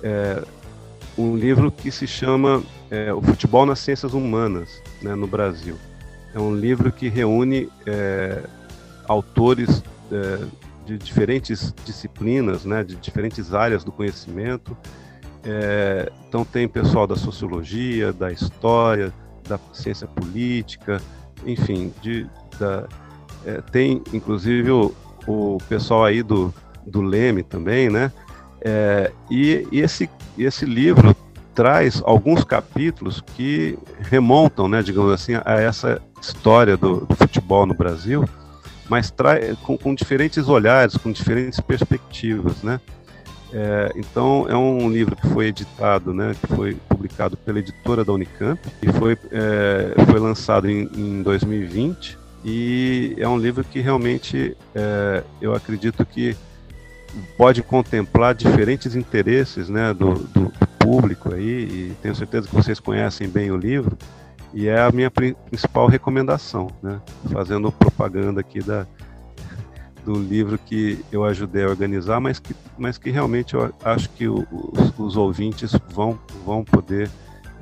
é, 0.02 0.42
um 1.16 1.36
livro 1.36 1.70
que 1.70 1.90
se 1.90 2.06
chama 2.06 2.62
é, 2.90 3.12
O 3.12 3.20
Futebol 3.20 3.66
nas 3.66 3.78
Ciências 3.78 4.14
Humanas 4.14 4.82
né, 5.02 5.14
no 5.14 5.26
Brasil. 5.26 5.76
É 6.34 6.38
um 6.38 6.54
livro 6.54 6.92
que 6.92 7.08
reúne 7.08 7.68
autores 9.08 9.82
de 10.86 10.96
diferentes 10.96 11.74
disciplinas, 11.84 12.64
né, 12.64 12.84
de 12.84 12.94
diferentes 12.94 13.52
áreas 13.52 13.82
do 13.82 13.90
conhecimento. 13.90 14.76
Então 16.28 16.44
tem 16.44 16.68
pessoal 16.68 17.08
da 17.08 17.16
sociologia, 17.16 18.12
da 18.12 18.30
história, 18.30 19.12
da 19.48 19.58
ciência 19.72 20.06
política, 20.06 21.02
enfim, 21.44 21.92
de, 22.00 22.30
da, 22.60 22.86
é, 23.44 23.60
tem 23.72 24.02
inclusive 24.12 24.70
o, 24.70 24.94
o 25.26 25.58
pessoal 25.68 26.04
aí 26.04 26.22
do, 26.22 26.52
do 26.86 27.00
Leme 27.00 27.42
também, 27.42 27.88
né? 27.88 28.12
É, 28.60 29.10
e, 29.30 29.66
e 29.72 29.80
esse, 29.80 30.10
esse 30.38 30.66
livro 30.66 31.16
traz 31.54 32.02
alguns 32.04 32.44
capítulos 32.44 33.22
que 33.34 33.78
remontam, 34.00 34.68
né, 34.68 34.82
digamos 34.82 35.12
assim, 35.12 35.34
a 35.44 35.60
essa 35.60 36.00
história 36.20 36.76
do, 36.76 37.06
do 37.06 37.16
futebol 37.16 37.66
no 37.66 37.74
Brasil, 37.74 38.24
mas 38.88 39.10
traz 39.10 39.58
com, 39.60 39.76
com, 39.76 39.94
diferentes 39.94 40.48
olhares, 40.48 40.96
com 40.96 41.10
diferentes 41.10 41.58
perspectivas, 41.60 42.62
né? 42.62 42.80
É, 43.52 43.92
então 43.96 44.46
é 44.48 44.56
um 44.56 44.88
livro 44.88 45.16
que 45.16 45.26
foi 45.28 45.46
editado, 45.46 46.14
né, 46.14 46.36
que 46.40 46.54
foi 46.54 46.76
publicado 46.88 47.36
pela 47.36 47.58
editora 47.58 48.04
da 48.04 48.12
Unicamp 48.12 48.60
e 48.80 48.92
foi, 48.92 49.18
é, 49.32 50.04
foi 50.04 50.20
lançado 50.20 50.70
em, 50.70 50.88
em 50.94 51.20
2020 51.20 52.19
e 52.44 53.14
é 53.18 53.28
um 53.28 53.38
livro 53.38 53.62
que 53.62 53.80
realmente 53.80 54.56
é, 54.74 55.22
eu 55.40 55.54
acredito 55.54 56.04
que 56.04 56.36
pode 57.36 57.62
contemplar 57.62 58.34
diferentes 58.34 58.94
interesses 58.94 59.68
né, 59.68 59.92
do, 59.92 60.14
do, 60.14 60.52
público 60.78 61.34
aí, 61.34 61.64
e 61.64 61.96
tenho 62.00 62.14
certeza 62.14 62.48
que 62.48 62.54
vocês 62.54 62.80
conhecem 62.80 63.28
bem 63.28 63.50
o 63.50 63.56
livro, 63.56 63.98
e 64.52 64.66
é 64.66 64.80
a 64.80 64.90
minha 64.90 65.10
principal 65.10 65.86
recomendação, 65.86 66.68
né, 66.82 67.00
fazendo 67.30 67.70
propaganda 67.70 68.40
aqui 68.40 68.60
da, 68.60 68.86
do 70.04 70.14
livro 70.14 70.58
que 70.58 71.04
eu 71.12 71.24
ajudei 71.24 71.64
a 71.64 71.68
organizar, 71.68 72.18
mas 72.18 72.38
que, 72.38 72.56
mas 72.78 72.96
que 72.96 73.10
realmente 73.10 73.54
eu 73.54 73.72
acho 73.84 74.08
que 74.10 74.26
os, 74.26 74.42
os, 74.98 75.16
ouvintes 75.16 75.72
vão, 75.92 76.18
vão 76.44 76.64
poder 76.64 77.10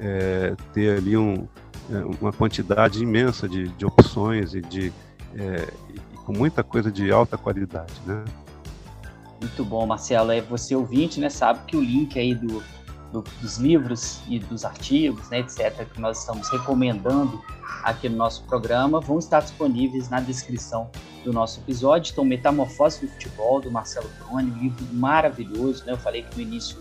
é, 0.00 0.54
ter 0.72 0.96
ali 0.96 1.16
um, 1.16 1.46
uma 2.20 2.32
quantidade 2.32 3.02
imensa 3.02 3.48
de, 3.48 3.68
de 3.68 3.86
opções 3.86 4.54
e 4.54 4.60
de 4.60 4.92
é, 5.34 5.68
e 5.94 6.18
com 6.24 6.32
muita 6.32 6.62
coisa 6.62 6.90
de 6.90 7.10
alta 7.10 7.38
qualidade, 7.38 7.94
né? 8.06 8.24
Muito 9.40 9.64
bom, 9.64 9.86
Marcelo. 9.86 10.32
É 10.32 10.40
você 10.40 10.74
ouvinte, 10.74 11.20
né? 11.20 11.30
Sabe 11.30 11.60
que 11.66 11.76
o 11.76 11.80
link 11.80 12.18
aí 12.18 12.34
do, 12.34 12.62
do, 13.12 13.24
dos 13.40 13.56
livros 13.56 14.20
e 14.28 14.38
dos 14.38 14.64
artigos, 14.64 15.28
né, 15.30 15.40
etc., 15.40 15.86
que 15.92 16.00
nós 16.00 16.20
estamos 16.20 16.48
recomendando 16.48 17.42
aqui 17.82 18.08
no 18.08 18.16
nosso 18.16 18.42
programa, 18.44 19.00
vão 19.00 19.18
estar 19.18 19.40
disponíveis 19.40 20.08
na 20.08 20.20
descrição 20.20 20.90
do 21.24 21.32
nosso 21.32 21.60
episódio. 21.60 22.10
Então, 22.12 22.24
Metamorfose 22.24 23.00
do 23.00 23.12
Futebol, 23.12 23.60
do 23.60 23.70
Marcelo 23.70 24.10
Bruni, 24.18 24.50
um 24.50 24.58
livro 24.58 24.84
maravilhoso, 24.92 25.84
né? 25.86 25.92
Eu 25.92 25.98
falei 25.98 26.22
que 26.22 26.36
no 26.36 26.42
início 26.42 26.78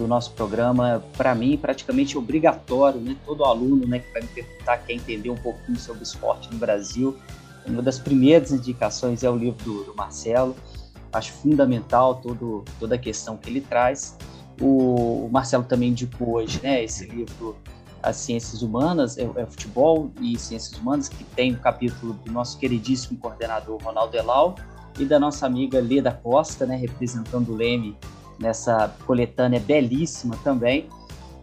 do 0.00 0.08
nosso 0.08 0.32
programa, 0.32 1.02
para 1.16 1.34
mim, 1.34 1.58
praticamente 1.58 2.16
obrigatório, 2.16 3.00
né? 3.00 3.16
Todo 3.26 3.44
aluno 3.44 3.86
né, 3.86 3.98
que 3.98 4.10
vai 4.12 4.22
me 4.22 4.28
perguntar, 4.28 4.78
quer 4.78 4.94
entender 4.94 5.30
um 5.30 5.36
pouquinho 5.36 5.78
sobre 5.78 6.02
esporte 6.02 6.50
no 6.50 6.58
Brasil, 6.58 7.16
uma 7.66 7.82
das 7.82 7.98
primeiras 7.98 8.50
indicações 8.50 9.22
é 9.22 9.30
o 9.30 9.36
livro 9.36 9.62
do, 9.64 9.84
do 9.84 9.94
Marcelo. 9.94 10.56
Acho 11.12 11.32
fundamental 11.32 12.16
todo, 12.16 12.64
toda 12.78 12.94
a 12.94 12.98
questão 12.98 13.36
que 13.36 13.50
ele 13.50 13.60
traz. 13.60 14.16
O, 14.60 15.26
o 15.26 15.28
Marcelo 15.30 15.64
também 15.64 15.90
indicou 15.90 16.36
hoje 16.36 16.60
né, 16.62 16.82
esse 16.82 17.06
livro 17.06 17.56
As 18.02 18.16
Ciências 18.16 18.62
Humanas, 18.62 19.18
é, 19.18 19.22
é, 19.36 19.46
Futebol 19.46 20.10
e 20.20 20.38
Ciências 20.38 20.78
Humanas, 20.80 21.08
que 21.08 21.24
tem 21.24 21.52
o 21.52 21.56
um 21.56 21.58
capítulo 21.58 22.14
do 22.14 22.32
nosso 22.32 22.58
queridíssimo 22.58 23.18
coordenador 23.18 23.78
Ronaldo 23.82 24.16
Elau 24.16 24.54
e 24.98 25.04
da 25.04 25.18
nossa 25.18 25.46
amiga 25.46 25.80
Leda 25.80 26.12
Costa, 26.12 26.64
né, 26.64 26.76
representando 26.76 27.50
o 27.52 27.56
Leme 27.56 27.96
nessa 28.40 28.94
coletânea 29.06 29.60
belíssima 29.60 30.36
também. 30.42 30.88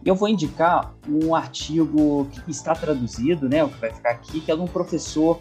Eu 0.04 0.14
vou 0.14 0.28
indicar 0.28 0.94
um 1.08 1.34
artigo 1.34 2.26
que 2.44 2.50
está 2.50 2.74
traduzido, 2.74 3.48
né, 3.48 3.64
o 3.64 3.68
que 3.68 3.80
vai 3.80 3.92
ficar 3.92 4.10
aqui, 4.10 4.40
que 4.40 4.50
é 4.50 4.56
de 4.56 4.60
um 4.60 4.66
professor 4.66 5.40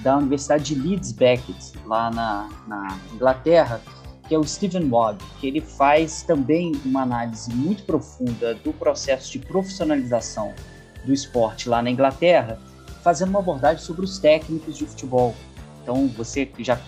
da 0.00 0.16
Universidade 0.16 0.74
de 0.74 0.74
Leeds 0.74 1.12
Beckett, 1.12 1.72
lá 1.84 2.10
na, 2.10 2.48
na 2.66 2.98
Inglaterra, 3.12 3.80
que 4.26 4.34
é 4.34 4.38
o 4.38 4.44
Stephen 4.44 4.88
Wogg, 4.90 5.18
que 5.40 5.46
ele 5.46 5.60
faz 5.60 6.22
também 6.22 6.72
uma 6.84 7.02
análise 7.02 7.52
muito 7.52 7.82
profunda 7.84 8.54
do 8.54 8.72
processo 8.72 9.32
de 9.32 9.38
profissionalização 9.38 10.52
do 11.04 11.12
esporte 11.12 11.68
lá 11.68 11.82
na 11.82 11.90
Inglaterra, 11.90 12.58
fazendo 13.02 13.30
uma 13.30 13.38
abordagem 13.38 13.82
sobre 13.82 14.04
os 14.04 14.18
técnicos 14.18 14.76
de 14.76 14.86
futebol. 14.86 15.34
Então, 15.82 16.06
você 16.08 16.44
que 16.44 16.62
já 16.62 16.78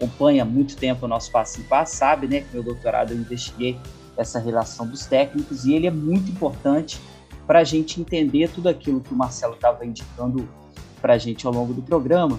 acompanha 0.00 0.44
muito 0.44 0.76
tempo 0.76 1.04
o 1.04 1.08
nosso 1.08 1.30
passo 1.30 1.60
em 1.60 1.64
passo, 1.64 1.96
sabe, 1.96 2.26
né, 2.26 2.40
que 2.40 2.54
meu 2.54 2.62
doutorado 2.62 3.12
eu 3.12 3.18
investiguei 3.18 3.78
essa 4.16 4.38
relação 4.38 4.86
dos 4.86 5.06
técnicos 5.06 5.64
e 5.64 5.74
ele 5.74 5.86
é 5.86 5.90
muito 5.90 6.30
importante 6.30 6.98
para 7.46 7.60
a 7.60 7.64
gente 7.64 8.00
entender 8.00 8.48
tudo 8.48 8.68
aquilo 8.68 9.00
que 9.00 9.12
o 9.12 9.16
Marcelo 9.16 9.54
estava 9.54 9.84
indicando 9.84 10.48
para 11.00 11.14
a 11.14 11.18
gente 11.18 11.46
ao 11.46 11.52
longo 11.52 11.72
do 11.72 11.82
programa, 11.82 12.38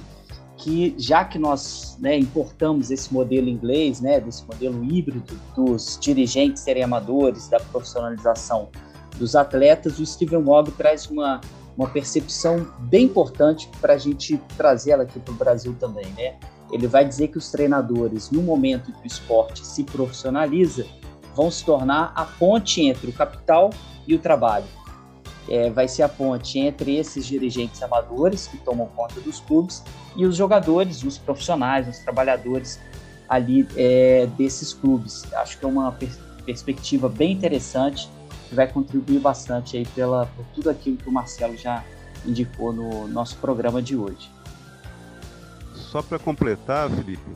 que 0.57 0.95
já 0.97 1.25
que 1.25 1.39
nós 1.39 1.97
né, 1.99 2.17
importamos 2.17 2.91
esse 2.91 3.11
modelo 3.13 3.49
inglês, 3.49 3.99
né, 3.99 4.19
desse 4.19 4.45
modelo 4.45 4.83
híbrido 4.83 5.35
dos 5.55 5.97
dirigentes 5.99 6.61
serem 6.61 6.83
amadores, 6.83 7.47
da 7.47 7.59
profissionalização 7.59 8.69
dos 9.17 9.35
atletas, 9.35 9.99
o 9.99 10.05
Steven 10.05 10.41
Mogg 10.41 10.71
traz 10.71 11.07
uma, 11.07 11.41
uma 11.75 11.89
percepção 11.89 12.67
bem 12.79 13.05
importante 13.05 13.69
para 13.81 13.93
a 13.93 13.97
gente 13.97 14.37
trazer 14.55 14.91
ela 14.91 15.03
aqui 15.03 15.19
para 15.19 15.33
o 15.33 15.37
Brasil 15.37 15.75
também, 15.79 16.05
né? 16.17 16.37
Ele 16.71 16.87
vai 16.87 17.05
dizer 17.05 17.27
que 17.27 17.37
os 17.37 17.51
treinadores, 17.51 18.31
no 18.31 18.41
momento 18.41 18.89
em 18.89 18.93
que 18.93 19.03
o 19.03 19.07
esporte 19.07 19.65
se 19.65 19.83
profissionaliza, 19.83 20.85
vão 21.35 21.51
se 21.51 21.65
tornar 21.65 22.13
a 22.15 22.23
ponte 22.23 22.81
entre 22.81 23.09
o 23.09 23.13
capital 23.13 23.69
e 24.07 24.15
o 24.15 24.19
trabalho. 24.19 24.65
É, 25.49 25.69
vai 25.69 25.87
ser 25.87 26.03
a 26.03 26.09
ponte 26.09 26.59
entre 26.59 26.95
esses 26.95 27.25
dirigentes 27.25 27.81
amadores 27.81 28.47
que 28.47 28.57
tomam 28.57 28.87
conta 28.87 29.19
dos 29.19 29.39
clubes 29.39 29.83
e 30.15 30.25
os 30.25 30.35
jogadores, 30.35 31.03
os 31.03 31.17
profissionais, 31.17 31.87
os 31.87 31.99
trabalhadores 31.99 32.79
ali 33.27 33.67
é, 33.75 34.27
desses 34.37 34.73
clubes. 34.73 35.23
Acho 35.33 35.57
que 35.57 35.65
é 35.65 35.67
uma 35.67 35.91
per 35.91 36.09
perspectiva 36.45 37.07
bem 37.07 37.33
interessante 37.33 38.09
que 38.49 38.55
vai 38.55 38.67
contribuir 38.67 39.19
bastante 39.19 39.77
aí 39.77 39.85
pela, 39.85 40.25
por 40.25 40.43
tudo 40.55 40.71
aquilo 40.71 40.97
que 40.97 41.07
o 41.07 41.11
Marcelo 41.11 41.55
já 41.55 41.83
indicou 42.25 42.73
no 42.73 43.07
nosso 43.07 43.37
programa 43.37 43.79
de 43.79 43.95
hoje 43.95 44.27
só 45.91 46.01
para 46.01 46.17
completar, 46.17 46.89
Felipe, 46.89 47.29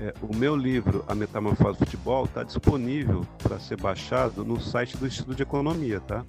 é, 0.00 0.12
o 0.20 0.34
meu 0.34 0.56
livro, 0.56 1.04
A 1.06 1.14
Metamorfose 1.14 1.78
do 1.78 1.84
Futebol, 1.84 2.24
está 2.24 2.42
disponível 2.42 3.24
para 3.40 3.60
ser 3.60 3.80
baixado 3.80 4.44
no 4.44 4.60
site 4.60 4.96
do 4.96 5.06
Instituto 5.06 5.36
de 5.36 5.44
Economia, 5.44 6.00
tá? 6.00 6.24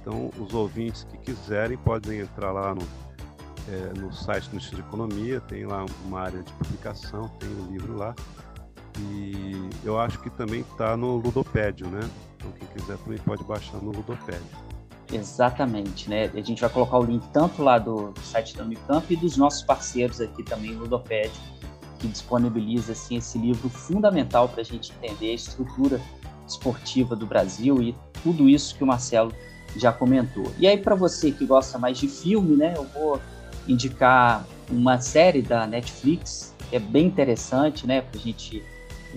Então, 0.00 0.30
os 0.38 0.54
ouvintes 0.54 1.04
que 1.04 1.18
quiserem 1.18 1.76
podem 1.76 2.20
entrar 2.20 2.52
lá 2.52 2.74
no, 2.74 2.80
é, 3.68 4.00
no 4.00 4.10
site 4.10 4.48
do 4.48 4.56
Instituto 4.56 4.82
de 4.82 4.88
Economia, 4.88 5.40
tem 5.42 5.66
lá 5.66 5.84
uma 6.06 6.20
área 6.20 6.42
de 6.42 6.50
publicação, 6.54 7.28
tem 7.38 7.50
o 7.50 7.64
um 7.64 7.72
livro 7.72 7.98
lá. 7.98 8.14
E 8.98 9.68
eu 9.84 10.00
acho 10.00 10.18
que 10.20 10.30
também 10.30 10.60
está 10.60 10.96
no 10.96 11.16
Ludopédio, 11.16 11.86
né? 11.88 12.00
Então, 12.36 12.50
quem 12.52 12.66
quiser 12.68 12.96
também 12.96 13.18
pode 13.18 13.44
baixar 13.44 13.76
no 13.76 13.92
Ludopédio. 13.92 14.69
Exatamente, 15.12 16.08
né? 16.08 16.30
A 16.34 16.40
gente 16.40 16.60
vai 16.60 16.70
colocar 16.70 16.98
o 16.98 17.04
link 17.04 17.26
tanto 17.32 17.62
lá 17.62 17.78
do, 17.78 18.14
site 18.22 18.56
da 18.56 18.64
Unicamp 18.64 19.12
e 19.12 19.16
dos 19.16 19.36
nossos 19.36 19.62
parceiros 19.62 20.20
aqui 20.20 20.42
também, 20.42 20.72
Ludoped, 20.72 21.30
que 21.98 22.08
disponibiliza 22.08 22.92
assim, 22.92 23.16
esse 23.16 23.36
livro 23.36 23.68
fundamental 23.68 24.48
para 24.48 24.60
a 24.60 24.64
gente 24.64 24.92
entender 24.92 25.30
a 25.30 25.34
estrutura 25.34 26.00
esportiva 26.46 27.16
do 27.16 27.26
Brasil 27.26 27.82
e 27.82 27.94
tudo 28.22 28.48
isso 28.48 28.74
que 28.76 28.84
o 28.84 28.86
Marcelo 28.86 29.32
já 29.76 29.92
comentou. 29.92 30.52
E 30.58 30.66
aí, 30.66 30.76
para 30.76 30.94
você 30.94 31.30
que 31.30 31.44
gosta 31.44 31.78
mais 31.78 31.98
de 31.98 32.08
filme, 32.08 32.56
né, 32.56 32.74
eu 32.76 32.84
vou 32.84 33.20
indicar 33.68 34.44
uma 34.68 35.00
série 35.00 35.42
da 35.42 35.66
Netflix 35.66 36.54
que 36.68 36.76
é 36.76 36.78
bem 36.78 37.06
interessante, 37.06 37.86
né, 37.86 38.00
para 38.00 38.18
a 38.18 38.22
gente 38.22 38.62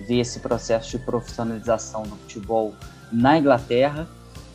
ver 0.06 0.18
esse 0.18 0.40
processo 0.40 0.90
de 0.90 1.04
profissionalização 1.04 2.02
do 2.02 2.16
futebol 2.16 2.74
na 3.12 3.38
Inglaterra, 3.38 4.08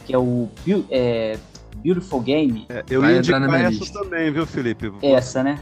que 0.10 0.16
é 0.16 0.18
o 0.18 0.50
é, 0.90 1.38
Beautiful 1.84 2.20
Game. 2.20 2.66
É, 2.68 2.84
eu 2.90 3.06
ia 3.06 3.20
indicar 3.20 3.44
essa 3.44 3.70
lista. 3.70 4.02
também, 4.02 4.34
viu, 4.34 4.44
Felipe? 4.44 4.92
Essa, 5.04 5.44
né? 5.44 5.60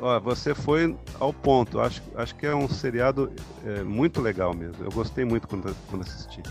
Ó, 0.00 0.18
você 0.20 0.54
foi 0.54 0.96
ao 1.20 1.34
ponto. 1.34 1.78
Acho, 1.78 2.00
acho 2.16 2.34
que 2.34 2.46
é 2.46 2.54
um 2.54 2.66
seriado 2.66 3.30
é, 3.66 3.82
muito 3.82 4.22
legal 4.22 4.54
mesmo. 4.54 4.82
Eu 4.82 4.90
gostei 4.90 5.22
muito 5.22 5.46
quando, 5.46 5.76
quando 5.90 6.00
assisti. 6.00 6.42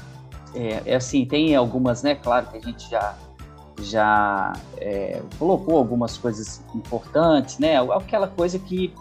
É, 0.54 0.84
é 0.86 0.96
assim, 0.96 1.26
tem 1.26 1.56
algumas, 1.56 2.04
né? 2.04 2.14
Claro 2.14 2.46
que 2.52 2.58
a 2.58 2.62
gente 2.62 2.88
já 2.88 3.18
já 3.82 4.54
é, 4.78 5.22
colocou 5.40 5.78
algumas 5.78 6.18
coisas 6.18 6.64
importantes, 6.76 7.58
né? 7.58 7.78
Aquela 7.96 8.28
coisa 8.28 8.60
que, 8.60 8.94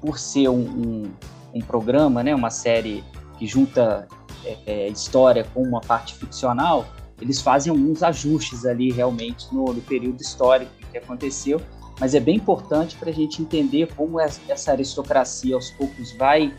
por 0.00 0.18
ser 0.18 0.48
um, 0.48 0.58
um, 0.58 1.10
um 1.54 1.60
programa, 1.60 2.24
né? 2.24 2.34
Uma 2.34 2.50
série 2.50 3.04
que 3.38 3.46
junta 3.46 4.08
é, 4.44 4.56
é 4.66 4.88
história 4.88 5.46
com 5.54 5.62
uma 5.62 5.80
parte 5.80 6.14
ficcional, 6.14 6.86
eles 7.20 7.40
fazem 7.40 7.70
alguns 7.70 8.02
ajustes 8.02 8.64
ali 8.64 8.90
realmente 8.90 9.46
no, 9.52 9.72
no 9.72 9.80
período 9.82 10.20
histórico 10.20 10.70
que 10.90 10.98
aconteceu, 10.98 11.60
mas 11.98 12.14
é 12.14 12.20
bem 12.20 12.36
importante 12.36 12.96
para 12.96 13.10
a 13.10 13.12
gente 13.12 13.42
entender 13.42 13.94
como 13.94 14.18
essa 14.18 14.72
aristocracia 14.72 15.54
aos 15.54 15.70
poucos 15.70 16.12
vai 16.12 16.52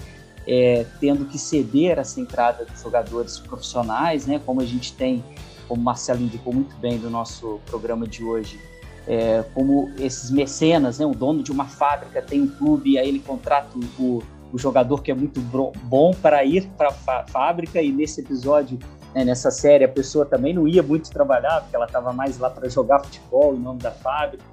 é, 0.47 0.85
tendo 0.99 1.25
que 1.25 1.37
ceder 1.37 1.97
essa 1.97 2.19
entrada 2.19 2.65
dos 2.65 2.81
jogadores 2.81 3.39
profissionais, 3.39 4.25
né? 4.25 4.39
Como 4.45 4.61
a 4.61 4.65
gente 4.65 4.93
tem, 4.93 5.23
como 5.67 5.81
o 5.81 5.83
Marcelo 5.83 6.21
indicou 6.21 6.53
muito 6.53 6.75
bem 6.77 6.97
do 6.97 7.09
nosso 7.09 7.59
programa 7.65 8.07
de 8.07 8.23
hoje, 8.23 8.59
é, 9.07 9.43
como 9.53 9.91
esses 9.97 10.29
mecenas, 10.31 10.99
né? 10.99 11.05
O 11.05 11.13
dono 11.13 11.43
de 11.43 11.51
uma 11.51 11.65
fábrica 11.65 12.21
tem 12.21 12.41
um 12.41 12.47
clube, 12.47 12.97
aí 12.97 13.07
ele 13.07 13.19
contrata 13.19 13.69
o, 13.99 14.23
o 14.51 14.57
jogador 14.57 15.01
que 15.01 15.11
é 15.11 15.15
muito 15.15 15.39
bom 15.83 16.11
para 16.13 16.43
ir 16.43 16.67
para 16.77 16.89
a 16.89 17.23
fábrica 17.23 17.81
e 17.81 17.91
nesse 17.91 18.21
episódio 18.21 18.79
né, 19.13 19.25
nessa 19.25 19.51
série 19.51 19.83
a 19.83 19.89
pessoa 19.89 20.25
também 20.25 20.53
não 20.53 20.67
ia 20.67 20.81
muito 20.81 21.09
trabalhar, 21.09 21.61
porque 21.61 21.75
ela 21.75 21.85
estava 21.85 22.13
mais 22.13 22.37
lá 22.37 22.49
para 22.49 22.67
jogar 22.69 22.99
futebol 22.99 23.55
em 23.55 23.59
nome 23.59 23.79
da 23.79 23.91
fábrica. 23.91 24.43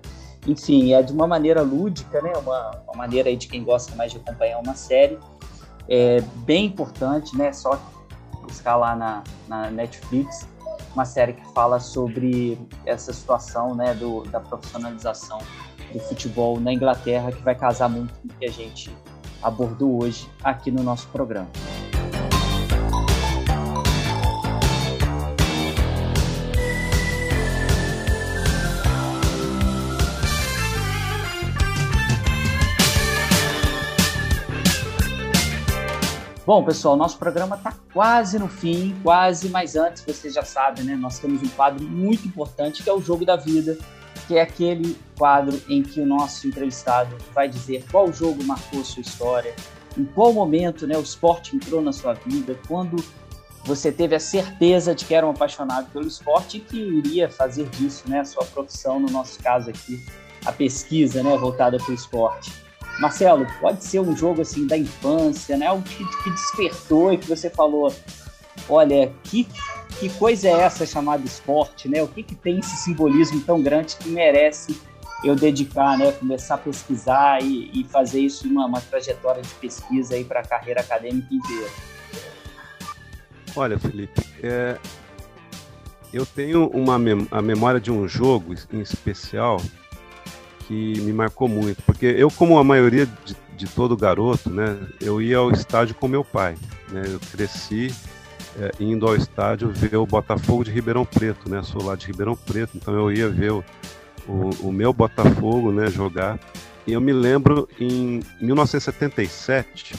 Enfim, 0.47 0.93
é 0.93 1.03
de 1.03 1.13
uma 1.13 1.27
maneira 1.27 1.63
lúdica, 1.63 2.21
né, 2.23 2.33
uma, 2.37 2.71
uma 2.87 2.95
maneira 2.95 3.35
de 3.37 3.49
quem 3.49 3.63
gosta 3.65 3.95
mais 3.97 4.13
de 4.13 4.19
acompanhar 4.19 4.59
uma 4.59 4.75
série. 4.75 5.19
É 5.89 6.21
bem 6.45 6.67
importante, 6.67 7.37
né, 7.37 7.53
só 7.53 7.79
buscar 8.43 8.77
lá 8.77 8.97
na, 8.97 9.25
na 9.47 9.71
Netflix 9.71 10.47
uma 10.95 11.05
série 11.05 11.35
que 11.35 11.47
fala 11.53 11.79
sobre 11.79 12.59
essa 12.85 13.13
situação 13.13 13.75
né, 13.75 13.95
do, 13.95 14.25
da 14.25 14.41
profissionalização 14.41 15.39
do 15.93 16.01
futebol 16.01 16.59
na 16.59 16.73
Inglaterra, 16.73 17.31
que 17.31 17.43
vai 17.43 17.55
casar 17.55 17.89
muito 17.89 18.13
com 18.15 18.29
o 18.29 18.31
que 18.39 18.47
a 18.47 18.51
gente 18.51 18.95
abordou 19.43 20.03
hoje 20.03 20.29
aqui 20.43 20.71
no 20.71 20.83
nosso 20.83 21.07
programa. 21.09 21.49
Bom, 36.49 36.65
pessoal, 36.65 36.97
nosso 36.97 37.19
programa 37.19 37.57
está 37.57 37.75
quase 37.93 38.39
no 38.39 38.49
fim, 38.49 38.99
quase, 39.03 39.51
mas 39.51 39.77
antes, 39.77 40.03
vocês 40.03 40.33
já 40.33 40.43
sabem, 40.43 40.83
né? 40.83 40.97
Nós 40.97 41.19
temos 41.19 41.43
um 41.43 41.49
quadro 41.49 41.85
muito 41.85 42.27
importante 42.27 42.83
que 42.83 42.89
é 42.89 42.93
o 42.95 43.03
Jogo 43.03 43.27
da 43.27 43.37
Vida, 43.37 43.77
que 44.27 44.35
é 44.35 44.41
aquele 44.41 44.97
quadro 45.19 45.61
em 45.69 45.83
que 45.83 46.01
o 46.01 46.07
nosso 46.07 46.49
entrevistado 46.49 47.15
vai 47.35 47.51
dizer 47.51 47.85
qual 47.91 48.11
jogo 48.11 48.43
marcou 48.45 48.83
sua 48.83 49.03
história, 49.03 49.55
em 49.95 50.07
qual 50.07 50.33
momento 50.33 50.87
né, 50.87 50.97
o 50.97 51.03
esporte 51.03 51.55
entrou 51.55 51.83
na 51.83 51.93
sua 51.93 52.15
vida, 52.15 52.59
quando 52.67 52.97
você 53.63 53.93
teve 53.93 54.15
a 54.15 54.21
certeza 54.21 54.95
de 54.95 55.05
que 55.05 55.15
era 55.15 55.27
um 55.27 55.31
apaixonado 55.33 55.91
pelo 55.91 56.07
esporte 56.07 56.57
e 56.57 56.61
que 56.61 56.79
iria 56.79 57.29
fazer 57.29 57.69
disso 57.69 58.09
né, 58.09 58.21
a 58.21 58.25
sua 58.25 58.47
profissão, 58.47 58.99
no 58.99 59.11
nosso 59.11 59.39
caso 59.43 59.69
aqui, 59.69 60.03
a 60.47 60.51
pesquisa 60.51 61.23
né, 61.23 61.37
voltada 61.37 61.77
para 61.77 61.91
o 61.91 61.95
esporte. 61.95 62.68
Marcelo, 62.99 63.47
pode 63.61 63.85
ser 63.85 64.01
um 64.01 64.17
jogo 64.17 64.43
assim 64.43 64.67
da 64.67 64.77
infância, 64.77 65.57
né? 65.57 65.67
Algo 65.67 65.83
que, 65.83 66.05
que 66.23 66.31
despertou 66.31 67.13
e 67.13 67.19
que 67.19 67.29
você 67.29 67.49
falou, 67.49 67.95
olha, 68.69 69.13
que, 69.25 69.47
que 70.01 70.09
coisa 70.11 70.49
é 70.49 70.53
essa 70.53 70.85
chamada 70.85 71.25
esporte, 71.25 71.89
né? 71.89 72.03
O 72.03 72.09
que, 72.09 72.23
que 72.23 72.35
tem 72.35 72.59
esse 72.59 72.77
simbolismo 72.79 73.41
tão 73.43 73.63
grande 73.63 73.97
que 73.97 74.09
merece 74.09 74.81
eu 75.23 75.37
dedicar, 75.37 75.97
né? 75.97 76.11
Começar 76.13 76.57
a 76.57 76.59
pesquisar 76.59 77.43
e, 77.43 77.71
e 77.73 77.85
fazer 77.85 78.21
isso 78.21 78.49
uma, 78.49 78.67
uma 78.67 78.81
trajetória 78.81 79.43
de 79.43 79.55
pesquisa 79.55 80.15
aí 80.15 80.25
para 80.25 80.41
a 80.41 80.45
carreira 80.45 80.81
acadêmica 80.81 81.33
inteira. 81.33 81.71
Olha, 83.55 83.79
Felipe, 83.79 84.25
é, 84.43 84.77
eu 86.13 86.27
tenho 86.27 86.69
uma 86.69 86.99
mem 86.99 87.27
a 87.31 87.43
memória 87.43 87.81
de 87.81 87.91
um 87.91 88.09
jogo 88.09 88.55
em 88.73 88.81
especial 88.81 89.61
que 90.69 91.01
me 91.01 91.15
marcou 91.15 91.49
muito, 91.49 91.83
porque 91.83 92.05
eu, 92.05 92.31
como 92.31 92.59
a 92.59 92.63
maioria 92.63 93.07
de, 93.07 93.35
de 93.57 93.67
todo 93.67 93.97
garoto, 93.97 94.51
né, 94.51 94.79
eu 95.01 95.21
ia 95.21 95.39
ao 95.39 95.51
estádio 95.51 95.95
com 95.95 96.07
meu 96.07 96.23
pai. 96.23 96.57
Né, 96.91 97.05
eu 97.07 97.19
cresci 97.33 97.93
é, 98.61 98.71
indo 98.79 99.07
ao 99.07 99.17
estádio 99.17 99.71
ver 99.71 99.97
o 99.97 100.05
Botafogo 100.05 100.63
de 100.63 100.71
Ribeirão 100.71 101.07
Preto, 101.07 101.49
né, 101.49 101.63
sou 101.63 101.83
lá 101.83 101.97
de 101.97 102.07
Ribeirão 102.07 102.37
Preto, 102.37 102.77
então 102.77 102.93
eu 102.93 103.11
ia 103.11 103.31
ver 103.31 103.53
o, 103.53 103.65
o, 104.29 104.69
o 104.69 104.73
meu 104.73 104.93
Botafogo 104.93 105.73
né, 105.73 105.87
jogar. 105.91 106.39
E 106.87 106.93
eu 106.93 107.01
me 107.01 107.15
lembro 107.15 107.67
em 107.81 108.21
1977, 108.39 109.95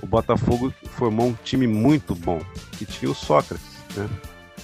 o 0.00 0.06
Botafogo 0.06 0.72
formou 0.96 1.26
um 1.26 1.36
time 1.44 1.66
muito 1.66 2.14
bom, 2.14 2.40
que 2.78 2.86
tinha 2.86 3.10
o 3.10 3.14
Sócrates, 3.14 3.78
né? 3.96 4.08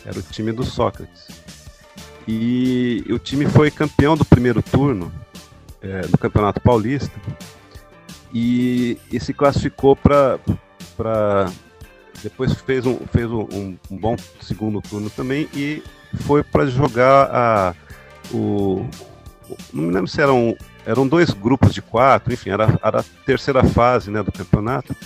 Era 0.05 0.18
o 0.18 0.22
time 0.22 0.53
do 0.53 0.64
Sócrates. 0.64 1.27
E 2.27 3.05
o 3.09 3.18
time 3.18 3.47
foi 3.47 3.70
campeão 3.70 4.16
do 4.16 4.24
primeiro 4.24 4.62
turno 4.62 5.12
é, 5.81 6.03
do 6.03 6.18
Campeonato 6.18 6.61
Paulista 6.61 7.12
e, 8.35 8.99
e 9.11 9.20
se 9.20 9.33
classificou 9.33 9.95
para 9.95 10.39
depois 12.22 12.53
fez, 12.55 12.85
um, 12.87 12.99
fez 13.12 13.31
um, 13.31 13.77
um, 13.91 13.97
bom 13.97 14.16
segundo 14.41 14.81
turno 14.81 15.09
também 15.11 15.49
e 15.55 15.83
foi 16.22 16.43
para 16.43 16.66
jogar 16.66 17.31
a, 17.33 17.74
o. 18.33 18.87
Não 19.72 19.85
me 19.85 19.93
lembro 19.93 20.09
se 20.09 20.20
eram, 20.20 20.57
eram 20.85 21.07
dois 21.07 21.31
grupos 21.31 21.72
de 21.72 21.81
quatro, 21.81 22.33
enfim, 22.33 22.51
era, 22.51 22.79
era 22.83 23.01
a 23.01 23.05
terceira 23.24 23.62
fase 23.62 24.11
né, 24.11 24.22
do 24.22 24.33
campeonato. 24.33 24.97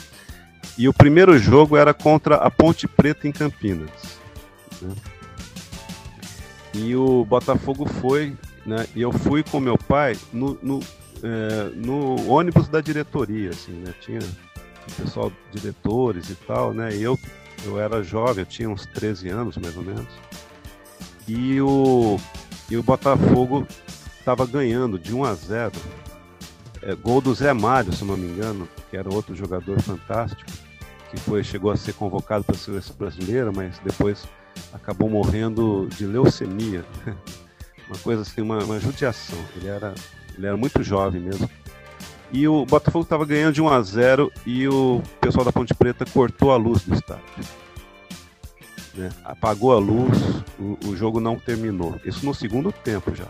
E 0.78 0.88
o 0.88 0.94
primeiro 0.94 1.38
jogo 1.38 1.76
era 1.76 1.92
contra 1.92 2.36
a 2.36 2.50
Ponte 2.50 2.88
Preta 2.88 3.28
em 3.28 3.32
Campinas. 3.32 3.90
Né? 4.80 4.94
E 6.74 6.94
o 6.94 7.24
Botafogo 7.24 7.86
foi, 7.86 8.36
né? 8.64 8.86
E 8.94 9.02
eu 9.02 9.12
fui 9.12 9.42
com 9.42 9.58
meu 9.58 9.76
pai 9.76 10.16
no, 10.32 10.58
no, 10.62 10.80
é, 11.22 11.70
no 11.74 12.28
ônibus 12.28 12.68
da 12.68 12.80
diretoria, 12.80 13.50
assim, 13.50 13.72
né? 13.72 13.92
Tinha 14.00 14.20
o 14.20 15.02
pessoal, 15.02 15.32
diretores 15.50 16.30
e 16.30 16.34
tal, 16.34 16.72
né? 16.72 16.94
E 16.94 17.02
eu, 17.02 17.18
eu 17.64 17.80
era 17.80 18.02
jovem, 18.02 18.42
eu 18.42 18.46
tinha 18.46 18.70
uns 18.70 18.86
13 18.86 19.28
anos 19.28 19.56
mais 19.56 19.76
ou 19.76 19.82
menos. 19.82 20.08
E 21.26 21.60
o, 21.60 22.18
e 22.70 22.76
o 22.76 22.82
Botafogo 22.82 23.66
estava 24.18 24.46
ganhando 24.46 24.98
de 24.98 25.14
1 25.14 25.24
a 25.24 25.34
0. 25.34 25.72
É, 26.82 26.94
gol 26.94 27.20
do 27.20 27.34
Zé 27.34 27.52
Mário, 27.52 27.92
se 27.92 28.04
não 28.04 28.16
me 28.16 28.26
engano, 28.26 28.68
que 28.90 28.96
era 28.96 29.12
outro 29.12 29.34
jogador 29.34 29.80
fantástico, 29.82 30.50
que 31.10 31.18
foi, 31.18 31.44
chegou 31.44 31.70
a 31.70 31.76
ser 31.76 31.92
convocado 31.92 32.44
para 32.44 32.54
a 32.54 32.58
seleção 32.58 32.96
brasileira, 32.96 33.52
mas 33.52 33.78
depois 33.80 34.26
acabou 34.72 35.08
morrendo 35.08 35.88
de 35.96 36.06
leucemia. 36.06 36.84
uma 37.88 37.98
coisa 37.98 38.22
assim, 38.22 38.40
uma, 38.40 38.62
uma 38.62 38.78
judiação. 38.78 39.38
Ele 39.56 39.68
era, 39.68 39.94
ele 40.36 40.46
era 40.46 40.56
muito 40.56 40.82
jovem 40.82 41.20
mesmo. 41.20 41.48
E 42.32 42.46
o 42.46 42.64
Botafogo 42.64 43.02
estava 43.02 43.24
ganhando 43.24 43.54
de 43.54 43.60
1 43.60 43.68
a 43.68 43.82
0 43.82 44.32
e 44.46 44.68
o 44.68 45.02
pessoal 45.20 45.44
da 45.44 45.52
Ponte 45.52 45.74
Preta 45.74 46.04
cortou 46.04 46.52
a 46.52 46.56
luz 46.56 46.84
do 46.84 46.94
estádio. 46.94 47.24
Né? 48.94 49.08
Apagou 49.24 49.72
a 49.72 49.78
luz, 49.78 50.16
o, 50.58 50.78
o, 50.86 50.96
jogo 50.96 51.18
não 51.18 51.36
terminou. 51.36 52.00
Isso 52.04 52.24
no 52.24 52.32
segundo 52.32 52.70
tempo 52.70 53.14
já. 53.14 53.26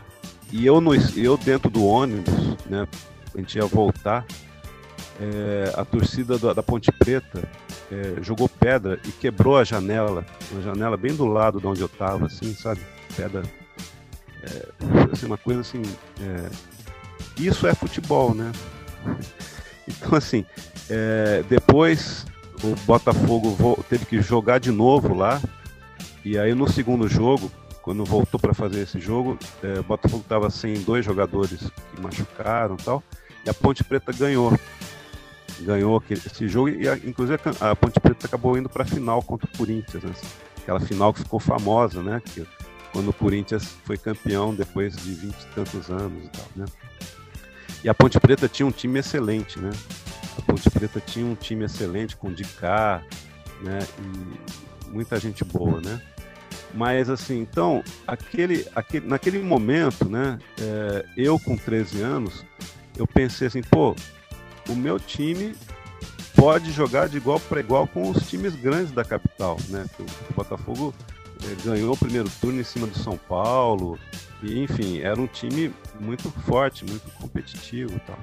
E 0.52 0.66
eu, 0.66 0.80
no, 0.80 0.94
eu 1.16 1.36
dentro 1.38 1.70
do 1.70 1.84
ônibus, 1.84 2.56
né, 2.66 2.86
a 3.34 3.38
gente 3.38 3.56
ia 3.56 3.64
voltar, 3.64 4.26
é, 5.20 5.72
a 5.76 5.84
torcida 5.84 6.38
da, 6.38 6.54
da 6.54 6.62
Ponte 6.62 6.90
Preta 6.90 7.46
é, 7.92 8.22
jogou 8.22 8.48
pedra 8.48 8.98
e 9.04 9.12
quebrou 9.12 9.58
a 9.58 9.64
janela, 9.64 10.24
uma 10.50 10.62
janela 10.62 10.96
bem 10.96 11.14
do 11.14 11.26
lado 11.26 11.60
de 11.60 11.66
onde 11.66 11.80
eu 11.82 11.86
estava, 11.86 12.26
assim, 12.26 12.54
sabe? 12.54 12.80
Pedra. 13.14 13.42
É, 14.42 14.68
assim, 15.12 15.26
uma 15.26 15.36
coisa 15.36 15.60
assim. 15.60 15.82
É, 16.20 16.50
isso 17.38 17.66
é 17.66 17.74
futebol, 17.74 18.34
né? 18.34 18.50
Então, 19.88 20.16
assim, 20.16 20.44
é, 20.88 21.42
depois 21.48 22.24
o 22.62 22.76
Botafogo 22.86 23.84
teve 23.88 24.06
que 24.06 24.20
jogar 24.20 24.60
de 24.60 24.70
novo 24.70 25.14
lá. 25.14 25.40
E 26.24 26.38
aí 26.38 26.54
no 26.54 26.70
segundo 26.70 27.08
jogo, 27.08 27.50
quando 27.82 28.04
voltou 28.04 28.38
para 28.38 28.54
fazer 28.54 28.82
esse 28.82 29.00
jogo, 29.00 29.36
é, 29.64 29.80
o 29.80 29.82
Botafogo 29.82 30.22
estava 30.22 30.48
sem 30.48 30.74
dois 30.74 31.04
jogadores 31.04 31.58
que 31.58 32.00
machucaram 32.00 32.76
e 32.78 32.84
tal. 32.84 33.02
E 33.44 33.50
a 33.50 33.54
Ponte 33.54 33.82
Preta 33.82 34.12
ganhou. 34.12 34.52
Ganhou 35.62 36.02
esse 36.10 36.48
jogo 36.48 36.68
e, 36.68 36.88
inclusive, 37.06 37.38
a 37.60 37.76
Ponte 37.76 38.00
Preta 38.00 38.26
acabou 38.26 38.56
indo 38.56 38.68
para 38.68 38.82
a 38.82 38.86
final 38.86 39.22
contra 39.22 39.48
o 39.52 39.56
Corinthians, 39.56 40.02
né? 40.02 40.12
aquela 40.62 40.80
final 40.80 41.12
que 41.12 41.20
ficou 41.20 41.40
famosa, 41.40 42.02
né? 42.02 42.22
Que, 42.24 42.46
quando 42.92 43.08
o 43.08 43.12
Corinthians 43.12 43.76
foi 43.84 43.96
campeão 43.96 44.54
depois 44.54 44.96
de 44.96 45.14
vinte 45.14 45.40
e 45.40 45.46
tantos 45.54 45.90
anos 45.90 46.24
e 46.24 46.28
tal, 46.28 46.46
né? 46.56 46.64
E 47.82 47.88
a 47.88 47.94
Ponte 47.94 48.18
Preta 48.20 48.48
tinha 48.48 48.66
um 48.66 48.70
time 48.70 48.98
excelente, 48.98 49.58
né? 49.58 49.70
A 50.38 50.42
Ponte 50.42 50.68
Preta 50.70 51.00
tinha 51.00 51.24
um 51.24 51.34
time 51.34 51.64
excelente 51.64 52.16
com 52.16 52.32
Dicá, 52.32 53.02
né? 53.62 53.78
E 53.98 54.90
muita 54.90 55.18
gente 55.18 55.44
boa, 55.44 55.80
né? 55.80 56.00
Mas 56.74 57.08
assim, 57.08 57.40
então, 57.40 57.82
aquele, 58.06 58.66
aquele, 58.74 59.06
naquele 59.06 59.38
momento, 59.40 60.08
né? 60.08 60.38
É, 60.60 61.04
eu 61.16 61.38
com 61.38 61.56
13 61.56 62.02
anos, 62.02 62.44
eu 62.96 63.06
pensei 63.06 63.48
assim, 63.48 63.62
pô, 63.62 63.94
o 64.70 64.76
meu 64.76 64.98
time 64.98 65.54
pode 66.34 66.72
jogar 66.72 67.08
de 67.08 67.16
igual 67.16 67.38
para 67.40 67.60
igual 67.60 67.86
com 67.86 68.10
os 68.10 68.28
times 68.28 68.54
grandes 68.54 68.92
da 68.92 69.04
capital, 69.04 69.58
né? 69.68 69.84
O 69.98 70.34
Botafogo 70.34 70.94
é, 71.44 71.62
ganhou 71.62 71.92
o 71.92 71.96
primeiro 71.96 72.30
turno 72.40 72.60
em 72.60 72.64
cima 72.64 72.86
do 72.86 72.98
São 72.98 73.16
Paulo, 73.16 73.98
e 74.42 74.58
enfim, 74.58 75.00
era 75.00 75.20
um 75.20 75.26
time 75.26 75.72
muito 75.98 76.30
forte, 76.30 76.84
muito 76.84 77.10
competitivo 77.12 78.00
tal. 78.06 78.18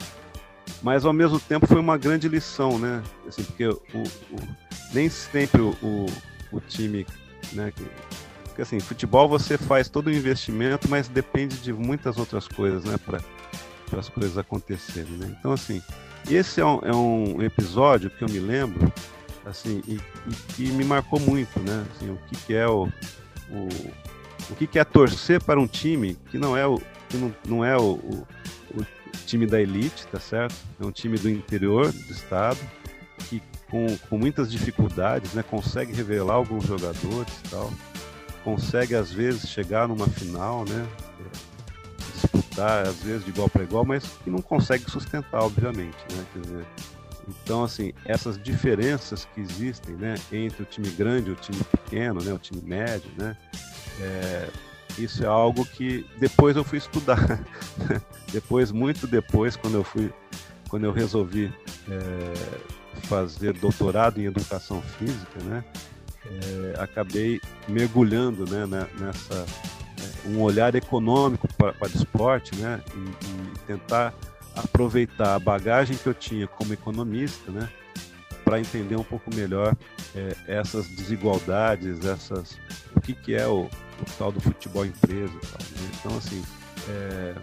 Mas 0.82 1.06
ao 1.06 1.14
mesmo 1.14 1.40
tempo 1.40 1.68
foi 1.68 1.80
uma 1.80 1.98
grande 1.98 2.28
lição, 2.28 2.78
né? 2.78 3.04
Assim, 3.28 3.44
porque 3.44 3.68
o, 3.68 3.74
o 3.74 4.44
nem 4.94 5.10
sempre 5.10 5.62
o, 5.62 5.76
o, 6.52 6.60
time, 6.60 7.06
né? 7.54 7.72
Porque 8.46 8.62
assim, 8.62 8.80
futebol 8.80 9.28
você 9.28 9.58
faz 9.58 9.90
todo 9.90 10.08
o 10.08 10.14
investimento, 10.14 10.90
mas 10.90 11.08
depende 11.08 11.58
de 11.58 11.74
muitas 11.74 12.18
outras 12.18 12.48
coisas, 12.48 12.84
né? 12.84 12.98
Para 12.98 13.22
as 14.00 14.10
coisas 14.10 14.38
acontecerem, 14.38 15.14
né? 15.14 15.36
Então 15.40 15.52
assim, 15.52 15.82
esse 16.30 16.62
é 16.62 16.66
um, 16.66 16.80
é 16.84 16.96
um, 16.96 17.42
episódio 17.42 18.10
que 18.10 18.24
eu 18.24 18.30
me 18.30 18.40
lembro, 18.40 18.92
assim, 19.46 19.82
e, 19.88 19.96
e 19.96 20.36
que 20.56 20.72
me 20.72 20.84
marcou 20.84 21.20
muito, 21.20 21.60
né? 21.60 21.86
Assim, 21.92 22.10
o 22.12 22.18
que, 22.28 22.36
que 22.46 22.54
é 22.56 22.68
o, 22.68 22.88
o, 23.50 23.68
o 24.50 24.56
que, 24.56 24.68
que 24.68 24.80
é 24.80 24.84
torcer 24.84 25.42
para 25.42 25.60
um 25.60 25.68
time 25.68 26.18
que 26.30 26.38
não 26.38 26.56
é 26.56 26.66
o, 26.66 26.82
que 27.10 27.18
não, 27.18 27.36
não 27.48 27.66
é 27.66 27.78
o, 27.78 27.94
o, 27.94 28.26
o 28.76 28.86
time 29.26 29.46
da 29.46 29.62
elite, 29.62 30.06
tá 30.08 30.20
certo? 30.20 30.56
É 30.80 30.86
um 30.86 30.92
time 30.92 31.18
do 31.18 31.30
interior 31.30 31.92
do 31.92 32.12
estado 32.12 32.60
que 33.30 33.42
com, 33.70 33.86
com 34.10 34.18
muitas 34.18 34.52
dificuldades, 34.52 35.34
né? 35.34 35.44
Consegue 35.44 35.94
revelar 35.94 36.36
alguns 36.36 36.66
jogadores 36.66 37.34
e 37.46 37.50
tal, 37.50 37.72
consegue 38.44 38.96
às 38.96 39.12
vezes 39.12 39.50
chegar 39.50 39.88
numa 39.88 40.08
final, 40.08 40.64
né? 40.66 40.88
Disputar, 42.58 42.88
às 42.88 43.02
vezes 43.02 43.24
de 43.24 43.30
igual 43.30 43.50
para 43.50 43.64
igual, 43.64 43.86
mas 43.86 44.04
que 44.24 44.30
não 44.30 44.42
consegue 44.42 44.90
sustentar, 44.90 45.42
obviamente, 45.44 45.98
né? 46.12 46.26
Quer 46.34 46.40
dizer, 46.40 46.66
então, 47.28 47.64
assim, 47.64 47.94
essas 48.06 48.42
diferenças 48.42 49.28
que 49.34 49.42
existem, 49.42 49.96
né, 49.96 50.16
entre 50.32 50.64
o 50.64 50.66
time 50.66 50.90
grande 50.90 51.30
e 51.30 51.34
o 51.34 51.36
time 51.36 51.62
pequeno, 51.64 52.22
né, 52.24 52.34
o 52.34 52.38
time 52.38 52.62
médio, 52.62 53.10
né, 53.18 53.36
é, 54.00 54.50
isso 54.98 55.24
é 55.24 55.28
algo 55.28 55.66
que 55.66 56.06
depois 56.18 56.56
eu 56.56 56.64
fui 56.64 56.78
estudar. 56.78 57.44
depois, 58.32 58.72
muito 58.72 59.06
depois, 59.06 59.56
quando 59.58 59.76
eu 59.76 59.84
fui, 59.84 60.12
quando 60.70 60.86
eu 60.86 60.94
resolvi 60.94 61.54
é, 61.90 63.00
fazer 63.04 63.54
doutorado 63.54 64.22
em 64.22 64.26
educação 64.26 64.82
física, 64.82 65.44
né, 65.44 65.64
é, 66.26 66.82
acabei 66.82 67.42
mergulhando, 67.68 68.46
né, 68.50 68.66
nessa 68.98 69.46
um 70.28 70.42
olhar 70.42 70.76
econômico 70.76 71.48
para, 71.56 71.74
o 71.82 71.88
esporte, 71.88 72.56
né? 72.56 72.82
E, 72.96 73.00
e, 73.00 73.60
tentar 73.66 74.14
aproveitar 74.56 75.36
a 75.36 75.40
bagagem 75.40 75.96
que 75.96 76.08
eu 76.08 76.14
tinha 76.14 76.48
como 76.48 76.74
economista, 76.74 77.52
né? 77.52 77.70
Para 78.44 78.60
entender 78.60 78.96
um 78.96 79.04
pouco 79.04 79.34
melhor 79.34 79.76
é, 80.16 80.36
essas 80.48 80.88
desigualdades, 80.88 82.06
essas 82.06 82.58
o 82.96 83.02
que, 83.02 83.14
que 83.14 83.36
é 83.36 83.48
o, 83.48 83.62
o 83.64 84.06
tal 84.18 84.32
do 84.32 84.40
futebol 84.40 84.86
empresa. 84.86 85.34
Tal, 85.52 85.68
né? 85.82 85.90
Então, 86.00 86.18
assim, 86.18 86.44
é, 86.90 87.36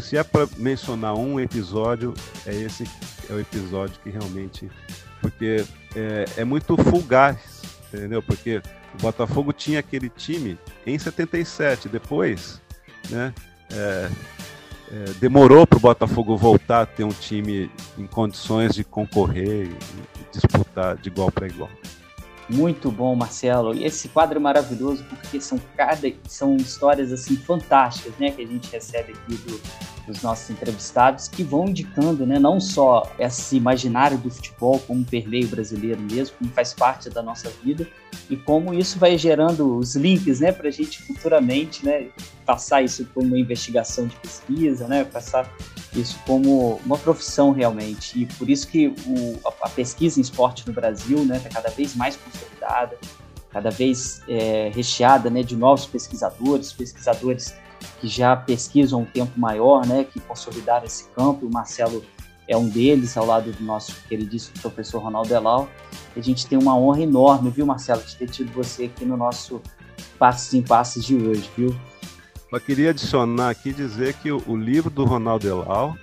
se 0.00 0.16
é 0.16 0.22
para 0.24 0.48
mencionar 0.56 1.14
um 1.14 1.38
episódio, 1.38 2.14
é 2.46 2.54
esse 2.54 2.84
é 3.28 3.32
o 3.32 3.40
episódio 3.40 3.98
que 4.02 4.10
realmente. 4.10 4.70
Porque 5.20 5.64
é, 5.94 6.24
é 6.38 6.44
muito 6.44 6.76
fugaz, 6.76 7.61
entendeu? 7.92 8.22
Porque 8.22 8.62
o 8.94 9.02
Botafogo 9.02 9.52
tinha 9.52 9.80
aquele 9.80 10.08
time 10.08 10.58
em 10.86 10.98
77. 10.98 11.88
Depois, 11.88 12.60
né, 13.10 13.32
é, 13.72 14.10
é, 14.92 15.04
demorou 15.20 15.66
para 15.66 15.76
o 15.76 15.80
Botafogo 15.80 16.36
voltar 16.36 16.82
a 16.82 16.86
ter 16.86 17.04
um 17.04 17.10
time 17.10 17.70
em 17.98 18.06
condições 18.06 18.74
de 18.74 18.84
concorrer 18.84 19.66
e 19.66 20.32
disputar 20.32 20.96
de 20.96 21.08
igual 21.08 21.30
para 21.30 21.46
igual. 21.46 21.70
Muito 22.48 22.90
bom, 22.90 23.14
Marcelo. 23.14 23.74
E 23.74 23.84
esse 23.84 24.08
quadro 24.08 24.36
é 24.36 24.40
maravilhoso 24.40 25.04
porque 25.04 25.40
são 25.40 25.58
cada 25.76 26.12
são 26.28 26.56
histórias 26.56 27.12
assim 27.12 27.36
fantásticas, 27.36 28.12
né, 28.18 28.30
que 28.30 28.42
a 28.42 28.46
gente 28.46 28.70
recebe 28.70 29.12
aqui 29.12 29.36
do, 29.36 29.60
dos 30.06 30.22
nossos 30.22 30.50
entrevistados 30.50 31.28
que 31.28 31.42
vão 31.42 31.68
indicando, 31.68 32.26
né, 32.26 32.38
não 32.38 32.60
só 32.60 33.10
esse 33.18 33.56
imaginário 33.56 34.18
do 34.18 34.30
futebol 34.30 34.78
como 34.80 35.04
permeio 35.04 35.48
brasileiro 35.48 36.00
mesmo, 36.00 36.36
como 36.38 36.50
faz 36.50 36.72
parte 36.74 37.08
da 37.08 37.22
nossa 37.22 37.48
vida 37.62 37.86
e 38.28 38.36
como 38.36 38.74
isso 38.74 38.98
vai 38.98 39.16
gerando 39.16 39.76
os 39.76 39.94
links, 39.94 40.40
né, 40.40 40.52
para 40.52 40.68
a 40.68 40.72
gente 40.72 41.02
futuramente, 41.02 41.84
né, 41.84 42.08
passar 42.44 42.82
isso 42.82 43.06
como 43.14 43.28
uma 43.28 43.38
investigação 43.38 44.06
de 44.06 44.16
pesquisa, 44.16 44.86
né, 44.88 45.04
passar 45.04 45.50
isso 45.94 46.18
como 46.26 46.80
uma 46.84 46.98
profissão 46.98 47.52
realmente. 47.52 48.20
E 48.20 48.26
por 48.26 48.48
isso 48.48 48.66
que 48.68 48.88
o, 48.88 49.38
a, 49.62 49.68
pesquisa 49.68 50.18
em 50.18 50.22
esporte 50.22 50.66
no 50.66 50.72
Brasil, 50.72 51.24
né, 51.24 51.36
está 51.36 51.48
cada 51.48 51.70
vez 51.70 51.94
mais 51.94 52.16
consolidada, 52.16 52.98
cada 53.50 53.70
vez 53.70 54.22
é, 54.28 54.70
recheada, 54.74 55.28
né, 55.28 55.42
de 55.42 55.56
novos 55.56 55.86
pesquisadores, 55.86 56.72
pesquisadores 56.72 57.54
que 58.00 58.08
já 58.08 58.34
pesquisam 58.36 59.02
um 59.02 59.04
tempo 59.04 59.38
maior, 59.38 59.86
né, 59.86 60.04
que 60.04 60.20
consolidaram 60.20 60.84
esse 60.84 61.08
campo. 61.10 61.46
O 61.46 61.52
Marcelo 61.52 62.04
é 62.48 62.56
um 62.56 62.68
deles, 62.68 63.16
ao 63.16 63.26
lado 63.26 63.52
do 63.52 63.62
nosso 63.62 63.94
queridíssimo 64.08 64.58
professor 64.60 65.00
Ronaldo 65.00 65.32
Elal. 65.32 65.68
A 66.16 66.20
gente 66.20 66.46
tem 66.46 66.58
uma 66.58 66.76
honra 66.76 67.02
enorme, 67.02 67.50
viu, 67.50 67.64
Marcelo, 67.64 68.02
de 68.02 68.16
ter 68.16 68.28
tido 68.28 68.52
você 68.52 68.84
aqui 68.84 69.04
no 69.04 69.16
nosso 69.16 69.60
Passos 70.18 70.54
em 70.54 70.62
Passos 70.62 71.04
de 71.04 71.16
hoje, 71.16 71.50
viu? 71.56 71.74
Eu 72.52 72.60
queria 72.60 72.90
adicionar 72.90 73.48
aqui 73.48 73.72
dizer 73.72 74.14
que 74.14 74.30
o, 74.30 74.56
livro 74.56 74.90
do 74.90 75.04
Ronaldo 75.04 75.48
Elal, 75.48 75.96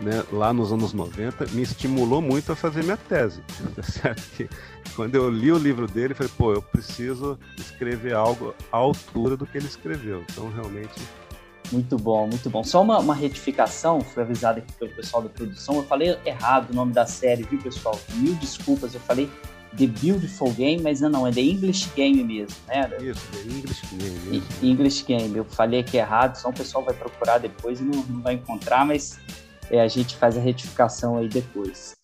né, 0.00 0.24
lá 0.32 0.52
nos 0.52 0.72
anos 0.72 0.92
90, 0.92 1.46
me 1.52 1.62
estimulou 1.62 2.20
muito 2.20 2.52
a 2.52 2.56
fazer 2.56 2.82
minha 2.82 2.96
tese. 2.96 3.40
Certo? 3.82 4.22
Que 4.36 4.48
quando 4.94 5.14
eu 5.14 5.28
li 5.30 5.50
o 5.52 5.58
livro 5.58 5.86
dele, 5.86 6.14
falei, 6.14 6.32
pô, 6.36 6.52
eu 6.52 6.62
preciso 6.62 7.38
escrever 7.58 8.14
algo 8.14 8.54
à 8.72 8.76
altura 8.76 9.36
do 9.36 9.46
que 9.46 9.58
ele 9.58 9.66
escreveu. 9.66 10.24
Então, 10.30 10.50
realmente. 10.50 11.00
Muito 11.72 11.96
bom, 11.96 12.28
muito 12.28 12.48
bom. 12.48 12.62
Só 12.62 12.82
uma, 12.82 12.98
uma 12.98 13.14
retificação, 13.14 14.00
foi 14.00 14.22
avisada 14.22 14.60
aqui 14.60 14.72
pelo 14.74 14.90
pessoal 14.92 15.22
da 15.22 15.28
produção. 15.28 15.76
Eu 15.76 15.82
falei 15.82 16.16
errado 16.24 16.70
o 16.70 16.74
nome 16.74 16.92
da 16.92 17.06
série, 17.06 17.42
viu, 17.42 17.60
pessoal? 17.60 17.98
Mil 18.14 18.34
desculpas, 18.36 18.94
eu 18.94 19.00
falei 19.00 19.28
The 19.76 19.86
Beautiful 19.86 20.52
Game, 20.52 20.82
mas 20.82 21.00
não, 21.00 21.10
não, 21.10 21.26
é 21.26 21.32
The 21.32 21.40
English 21.40 21.90
Game 21.94 22.22
mesmo, 22.22 22.56
né? 22.68 22.88
Isso, 23.00 23.20
The 23.32 23.40
English 23.40 23.82
Game. 23.94 24.42
English 24.62 25.04
Game, 25.04 25.36
eu 25.36 25.44
falei 25.44 25.80
aqui 25.80 25.96
errado, 25.96 26.36
só 26.36 26.48
o 26.48 26.52
pessoal 26.52 26.84
vai 26.84 26.94
procurar 26.94 27.38
depois 27.38 27.80
e 27.80 27.84
não, 27.84 28.02
não 28.04 28.22
vai 28.22 28.34
encontrar, 28.34 28.86
mas 28.86 29.18
é, 29.70 29.80
a 29.80 29.88
gente 29.88 30.16
faz 30.16 30.36
a 30.36 30.40
retificação 30.40 31.16
aí 31.18 31.28
depois. 31.28 31.96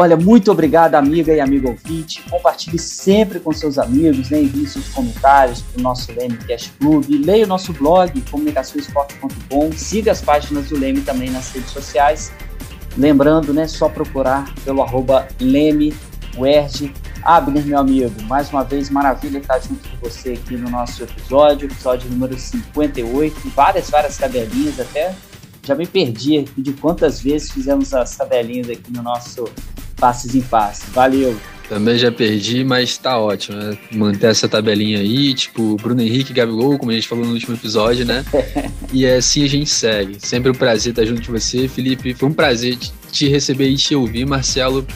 Olha, 0.00 0.16
muito 0.16 0.52
obrigado, 0.52 0.94
amiga 0.94 1.32
e 1.32 1.40
amigo 1.40 1.70
ouvinte. 1.70 2.22
Compartilhe 2.30 2.78
sempre 2.78 3.40
com 3.40 3.52
seus 3.52 3.78
amigos, 3.78 4.30
né? 4.30 4.40
envie 4.40 4.64
seus 4.64 4.88
comentários 4.90 5.60
para 5.60 5.80
o 5.80 5.82
nosso 5.82 6.12
Leme 6.12 6.36
Cash 6.36 6.70
Club. 6.78 7.04
Leia 7.08 7.44
o 7.44 7.48
nosso 7.48 7.72
blog, 7.72 8.20
comunicaçõesporte.com. 8.30 9.72
Siga 9.72 10.12
as 10.12 10.20
páginas 10.20 10.68
do 10.68 10.78
Leme 10.78 11.00
também 11.00 11.30
nas 11.30 11.50
redes 11.50 11.70
sociais. 11.70 12.30
Lembrando, 12.96 13.52
né? 13.52 13.66
Só 13.66 13.88
procurar 13.88 14.54
pelo 14.64 14.82
arroba 14.82 15.26
Leme 15.40 15.92
Abner, 17.28 17.62
meu 17.62 17.78
amigo, 17.78 18.22
mais 18.22 18.48
uma 18.48 18.64
vez, 18.64 18.88
maravilha 18.88 19.36
estar 19.36 19.58
junto 19.58 19.86
com 19.86 20.08
você 20.08 20.30
aqui 20.30 20.56
no 20.56 20.70
nosso 20.70 21.02
episódio, 21.02 21.66
episódio 21.66 22.08
número 22.08 22.38
58. 22.38 23.50
Várias, 23.54 23.90
várias 23.90 24.16
tabelinhas 24.16 24.80
até. 24.80 25.14
Já 25.62 25.74
me 25.74 25.86
perdi 25.86 26.46
de 26.56 26.72
quantas 26.72 27.20
vezes 27.20 27.52
fizemos 27.52 27.92
as 27.92 28.16
tabelinhas 28.16 28.70
aqui 28.70 28.90
no 28.90 29.02
nosso 29.02 29.44
passes 29.96 30.34
em 30.34 30.40
passes. 30.40 30.88
Valeu! 30.88 31.38
Também 31.68 31.98
já 31.98 32.10
perdi, 32.10 32.64
mas 32.64 32.96
tá 32.96 33.18
ótimo, 33.18 33.58
né? 33.58 33.76
Manter 33.92 34.28
essa 34.28 34.48
tabelinha 34.48 35.00
aí, 35.00 35.34
tipo, 35.34 35.76
Bruno 35.76 36.00
Henrique, 36.00 36.32
Gabigol, 36.32 36.78
como 36.78 36.92
a 36.92 36.94
gente 36.94 37.06
falou 37.06 37.26
no 37.26 37.34
último 37.34 37.54
episódio, 37.54 38.06
né? 38.06 38.24
e 38.90 39.04
é 39.04 39.16
assim 39.16 39.44
a 39.44 39.48
gente 39.48 39.68
segue. 39.68 40.16
Sempre 40.18 40.50
um 40.50 40.54
prazer 40.54 40.92
estar 40.92 41.04
junto 41.04 41.20
de 41.20 41.30
você, 41.30 41.68
Felipe. 41.68 42.14
Foi 42.14 42.26
um 42.26 42.32
prazer 42.32 42.78
te 43.12 43.28
receber 43.28 43.68
e 43.68 43.76
te 43.76 43.94
ouvir, 43.94 44.24
Marcelo. 44.24 44.86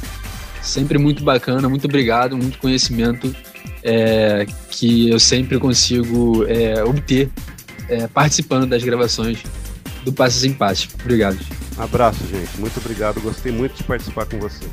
Sempre 0.62 0.98
muito 0.98 1.24
bacana, 1.24 1.68
muito 1.68 1.86
obrigado, 1.86 2.36
muito 2.36 2.58
conhecimento 2.58 3.34
é, 3.82 4.46
que 4.70 5.10
eu 5.10 5.18
sempre 5.18 5.58
consigo 5.58 6.44
é, 6.46 6.82
obter 6.84 7.28
é, 7.88 8.06
participando 8.06 8.66
das 8.66 8.82
gravações 8.82 9.42
do 10.04 10.12
Passes 10.12 10.44
em 10.44 10.52
Passes. 10.52 10.88
Obrigado. 11.00 11.38
Abraço, 11.76 12.24
gente. 12.26 12.58
Muito 12.58 12.78
obrigado. 12.78 13.20
Gostei 13.20 13.52
muito 13.52 13.74
de 13.74 13.84
participar 13.84 14.26
com 14.26 14.38
vocês. 14.38 14.70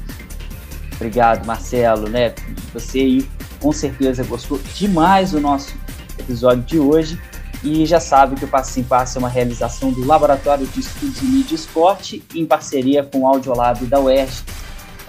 Obrigado, 0.96 1.46
Marcelo. 1.46 2.10
Né? 2.10 2.34
Você 2.74 3.00
aí 3.00 3.28
com 3.60 3.72
certeza 3.72 4.24
gostou 4.24 4.60
demais 4.76 5.32
do 5.32 5.40
nosso 5.40 5.76
episódio 6.18 6.64
de 6.64 6.80
hoje. 6.80 7.20
E 7.62 7.86
já 7.86 8.00
sabe 8.00 8.36
que 8.36 8.46
o 8.46 8.48
Passo 8.48 8.80
em 8.80 8.84
Passo 8.84 9.18
é 9.18 9.20
uma 9.20 9.28
realização 9.28 9.92
do 9.92 10.06
Laboratório 10.06 10.66
de 10.66 10.80
Estudos 10.80 11.22
em 11.22 11.26
Mídia 11.26 11.54
e 11.54 11.56
Esporte 11.56 12.24
em 12.34 12.46
parceria 12.46 13.04
com 13.04 13.22
o 13.22 13.28
Audiolab 13.28 13.86
da 13.86 14.00
UERJ, 14.00 14.44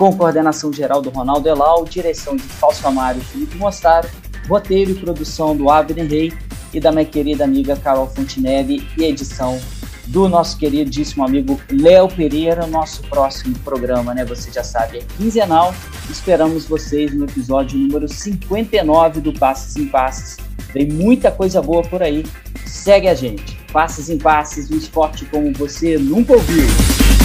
com 0.01 0.16
coordenação 0.16 0.72
geral 0.72 1.03
do 1.03 1.11
Ronaldo 1.11 1.46
Elal, 1.46 1.84
direção 1.84 2.34
de 2.34 2.42
Falso 2.42 2.88
Amário 2.88 3.20
Felipe 3.20 3.59
Mostaro, 3.59 4.09
roteiro 4.48 4.92
e 4.92 4.94
produção 4.94 5.55
do 5.55 5.68
Abner 5.68 6.09
Rei 6.09 6.32
e 6.72 6.80
da 6.80 6.90
minha 6.90 7.05
querida 7.05 7.44
amiga 7.44 7.76
Carol 7.76 8.07
Fontinelli 8.07 8.88
e 8.96 9.05
edição 9.05 9.61
do 10.07 10.26
nosso 10.26 10.57
queridíssimo 10.57 11.22
amigo 11.22 11.61
Léo 11.70 12.09
Pereira, 12.09 12.66
nosso 12.66 13.03
próximo 13.11 13.55
programa, 13.59 14.14
né? 14.14 14.24
Você 14.24 14.51
já 14.51 14.64
sabe, 14.64 15.01
é 15.01 15.03
quinzenal. 15.18 15.74
Esperamos 16.09 16.64
vocês 16.64 17.14
no 17.14 17.26
episódio 17.26 17.78
número 17.78 18.09
59 18.09 19.20
do 19.20 19.34
Passes 19.34 19.76
em 19.76 19.86
Passes. 19.86 20.38
Tem 20.72 20.88
muita 20.88 21.30
coisa 21.30 21.61
boa 21.61 21.82
por 21.82 22.03
aí. 22.03 22.24
Segue 22.64 23.07
a 23.07 23.14
gente. 23.14 23.55
Passes 23.70 24.09
em 24.09 24.16
Passes, 24.16 24.70
um 24.70 24.78
esporte 24.78 25.26
como 25.26 25.53
você 25.53 25.98
nunca 25.98 26.32
ouviu. 26.32 27.19